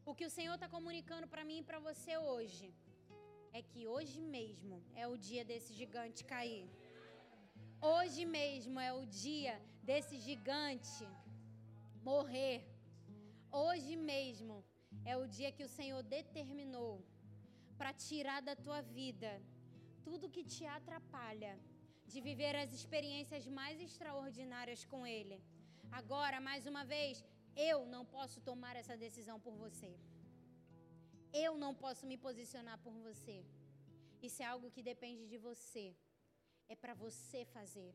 O 0.03 0.15
que 0.15 0.25
o 0.29 0.33
Senhor 0.37 0.55
está 0.55 0.67
comunicando 0.77 1.27
para 1.33 1.45
mim 1.49 1.59
e 1.59 1.67
para 1.69 1.79
você 1.89 2.17
hoje 2.17 2.73
é 3.53 3.61
que 3.61 3.87
hoje 3.95 4.19
mesmo 4.37 4.77
é 4.95 5.07
o 5.07 5.15
dia 5.29 5.45
desse 5.51 5.73
gigante 5.81 6.23
cair. 6.33 6.67
Hoje 7.95 8.25
mesmo 8.25 8.79
é 8.79 8.91
o 8.93 9.05
dia 9.05 9.55
desse 9.89 10.15
gigante 10.27 11.05
morrer. 12.09 12.57
Hoje 13.63 13.95
mesmo 14.11 14.55
é 15.11 15.15
o 15.21 15.27
dia 15.35 15.51
que 15.51 15.65
o 15.67 15.73
Senhor 15.77 16.01
determinou 16.17 16.93
para 17.77 17.93
tirar 18.07 18.41
da 18.49 18.55
tua 18.65 18.81
vida 18.99 19.31
tudo 20.07 20.33
que 20.35 20.43
te 20.53 20.65
atrapalha 20.77 21.53
de 22.11 22.19
viver 22.27 22.53
as 22.63 22.71
experiências 22.77 23.43
mais 23.59 23.79
extraordinárias 23.87 24.81
com 24.91 25.01
Ele. 25.17 25.37
Agora, 25.99 26.39
mais 26.49 26.65
uma 26.71 26.83
vez, 26.95 27.23
eu 27.55 27.79
não 27.93 28.03
posso 28.15 28.39
tomar 28.49 28.75
essa 28.81 28.95
decisão 29.05 29.37
por 29.45 29.55
você. 29.63 29.91
Eu 31.45 31.51
não 31.63 31.73
posso 31.83 32.05
me 32.11 32.17
posicionar 32.27 32.77
por 32.85 32.93
você. 33.07 33.37
Isso 34.27 34.41
é 34.43 34.45
algo 34.53 34.71
que 34.75 34.83
depende 34.91 35.23
de 35.31 35.37
você. 35.37 35.85
É 36.73 36.75
para 36.75 36.93
você 37.05 37.39
fazer. 37.57 37.91